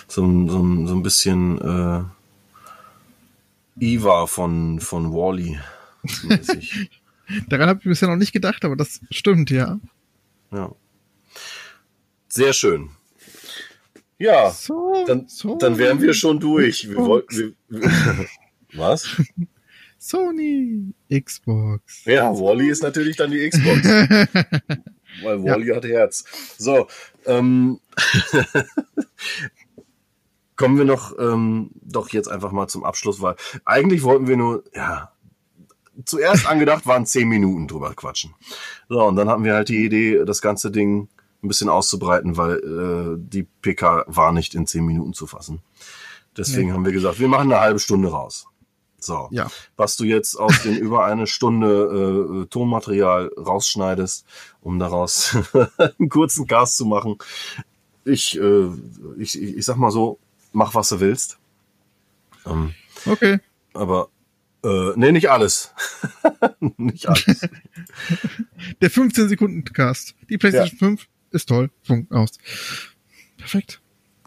So, 0.08 0.24
so, 0.48 0.88
so 0.88 0.96
ein 0.96 1.04
bisschen 1.04 1.60
äh, 1.60 2.04
Eva 3.80 4.28
von, 4.28 4.80
von 4.80 5.12
Wally. 5.12 5.60
Daran 7.50 7.70
habe 7.70 7.80
ich 7.80 7.86
bisher 7.86 8.08
noch 8.08 8.16
nicht 8.16 8.34
gedacht, 8.34 8.64
aber 8.64 8.76
das 8.76 9.02
stimmt, 9.12 9.50
ja. 9.50 9.80
Ja. 10.52 10.74
Sehr 12.30 12.54
schön. 12.54 12.90
Ja, 14.20 14.50
so, 14.50 15.04
dann, 15.06 15.28
so 15.28 15.58
dann 15.58 15.78
wären 15.78 16.02
wir 16.02 16.14
schon 16.14 16.40
durch. 16.40 16.90
Wir 16.90 16.98
wollten. 16.98 17.56
Was? 18.74 19.22
Sony 20.00 20.94
Xbox. 21.12 22.06
Ja, 22.06 22.32
Wally 22.32 22.70
ist 22.70 22.84
natürlich 22.84 23.18
dann 23.18 23.32
die 23.32 23.48
Xbox. 23.48 23.84
Weil 25.22 25.44
Wally 25.44 25.70
ja. 25.70 25.76
hat 25.76 25.86
Herz. 25.86 26.24
So, 26.58 26.88
ähm, 27.26 27.80
kommen 30.58 30.78
wir 30.78 30.86
noch 30.86 31.18
ähm, 31.20 31.70
doch 31.82 32.10
jetzt 32.10 32.28
einfach 32.28 32.52
mal 32.52 32.68
zum 32.68 32.84
Abschluss, 32.84 33.22
weil 33.22 33.36
eigentlich 33.64 34.04
wollten 34.04 34.28
wir 34.28 34.38
nur, 34.38 34.64
ja, 34.74 35.12
zuerst 36.06 36.48
angedacht 36.48 36.86
waren 36.86 37.06
zehn 37.06 37.28
Minuten 37.28 37.68
drüber 37.68 37.94
quatschen. 37.94 38.34
So, 38.90 39.04
und 39.04 39.16
dann 39.16 39.30
hatten 39.30 39.44
wir 39.44 39.54
halt 39.54 39.70
die 39.70 39.86
Idee, 39.86 40.26
das 40.26 40.42
ganze 40.42 40.72
Ding 40.72 41.10
ein 41.44 41.48
bisschen 41.48 41.70
auszubreiten, 41.70 42.38
weil 42.38 42.58
äh, 42.58 43.18
die 43.18 43.44
PK 43.44 44.06
war 44.08 44.32
nicht 44.32 44.56
in 44.56 44.68
zehn 44.68 44.86
Minuten 44.86 45.14
zu 45.14 45.28
fassen. 45.28 45.62
Deswegen 46.36 46.68
nee. 46.68 46.74
haben 46.74 46.86
wir 46.86 46.92
gesagt, 46.92 47.20
wir 47.20 47.28
machen 47.28 47.52
eine 47.52 47.62
halbe 47.62 47.80
Stunde 47.80 48.10
raus. 48.10 48.48
So, 49.00 49.28
ja. 49.32 49.48
was 49.76 49.96
du 49.96 50.06
jetzt 50.06 50.36
aus 50.36 50.64
den 50.64 50.76
über 50.78 51.06
eine 51.06 51.28
Stunde 51.28 52.44
äh, 52.44 52.46
Tonmaterial 52.48 53.32
rausschneidest, 53.38 54.26
um 54.62 54.80
daraus 54.80 55.38
einen 56.00 56.10
kurzen 56.10 56.48
Cast 56.48 56.78
zu 56.78 56.86
machen. 56.86 57.18
Ich, 58.06 58.40
äh, 58.40 58.68
ich, 59.18 59.40
ich 59.40 59.66
sag 59.66 59.78
mal 59.78 59.92
so, 59.92 60.20
mach 60.58 60.74
was 60.74 60.90
du 60.90 61.00
willst. 61.00 61.38
Ähm, 62.46 62.74
okay. 63.06 63.40
Aber 63.74 64.10
äh, 64.64 64.94
nee, 64.96 65.12
nicht 65.12 65.30
alles. 65.30 65.72
nicht 66.78 67.08
alles. 67.08 67.48
Der 68.82 68.90
15 68.90 69.30
Sekunden 69.30 69.64
Cast. 69.66 70.16
Die 70.30 70.40
PlayStation 70.40 70.80
ja. 70.80 70.88
5 70.88 71.08
ist 71.32 71.48
toll. 71.48 71.70
Punkt 71.86 72.12
aus. 72.12 72.40
Perfekt. 73.38 73.82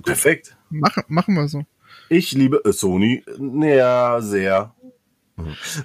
Perfekt. 0.04 0.56
Mach, 0.70 0.96
machen 1.08 1.34
wir 1.34 1.48
so. 1.48 1.66
Ich 2.08 2.30
liebe 2.32 2.64
äh, 2.64 2.72
Sony. 2.72 3.24
Ja, 3.38 4.20
sehr. 4.20 4.74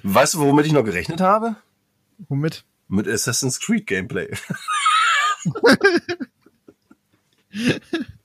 Weißt 0.04 0.34
du, 0.34 0.38
womit 0.38 0.66
ich 0.66 0.72
noch 0.72 0.84
gerechnet 0.84 1.20
habe? 1.20 1.56
Womit? 2.28 2.64
Mit 2.88 3.08
Assassin's 3.08 3.58
Creed 3.58 3.86
Gameplay. 3.86 4.30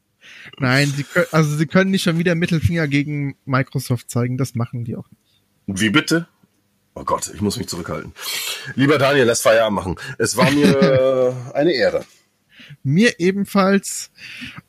Nein, 0.59 0.93
sie 0.95 1.03
können, 1.03 1.27
also 1.31 1.55
sie 1.55 1.67
können 1.67 1.91
nicht 1.91 2.03
schon 2.03 2.17
wieder 2.17 2.35
Mittelfinger 2.35 2.87
gegen 2.87 3.35
Microsoft 3.45 4.09
zeigen, 4.09 4.37
das 4.37 4.55
machen 4.55 4.83
die 4.83 4.95
auch 4.95 5.07
nicht. 5.09 5.81
Wie 5.81 5.89
bitte? 5.89 6.27
Oh 6.93 7.03
Gott, 7.03 7.31
ich 7.33 7.41
muss 7.41 7.57
mich 7.57 7.67
zurückhalten. 7.67 8.13
Lieber 8.75 8.97
Daniel, 8.97 9.25
lass 9.25 9.41
Feierabend 9.41 9.75
machen. 9.75 9.95
Es 10.17 10.35
war 10.35 10.51
mir 10.51 11.35
eine 11.53 11.71
Ehre. 11.71 12.03
Mir 12.83 13.19
ebenfalls. 13.19 14.11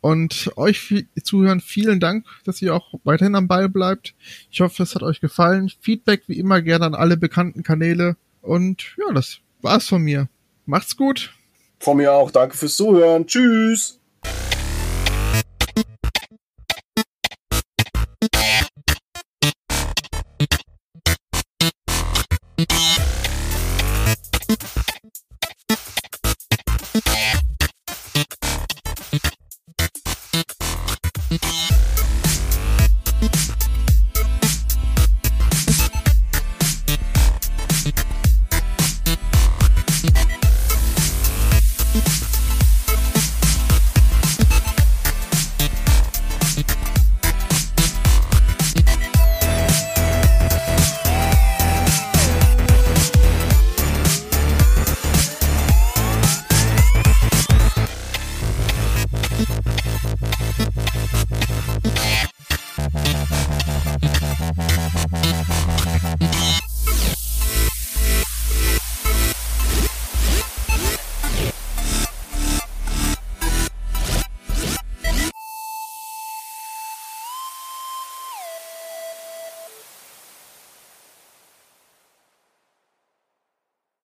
Und 0.00 0.52
euch 0.56 1.06
zuhören, 1.22 1.60
vielen 1.60 2.00
Dank, 2.00 2.26
dass 2.44 2.62
ihr 2.62 2.74
auch 2.74 2.94
weiterhin 3.04 3.34
am 3.34 3.48
Ball 3.48 3.68
bleibt. 3.68 4.14
Ich 4.50 4.60
hoffe, 4.60 4.82
es 4.82 4.94
hat 4.94 5.02
euch 5.02 5.20
gefallen. 5.20 5.70
Feedback 5.80 6.22
wie 6.26 6.38
immer 6.38 6.62
gerne 6.62 6.86
an 6.86 6.94
alle 6.94 7.16
bekannten 7.16 7.62
Kanäle. 7.62 8.16
Und 8.40 8.94
ja, 8.98 9.12
das 9.12 9.38
war's 9.60 9.88
von 9.88 10.02
mir. 10.02 10.28
Macht's 10.66 10.96
gut. 10.96 11.32
Von 11.80 11.96
mir 11.96 12.12
auch. 12.12 12.30
Danke 12.30 12.56
fürs 12.56 12.76
Zuhören. 12.76 13.26
Tschüss. 13.26 13.98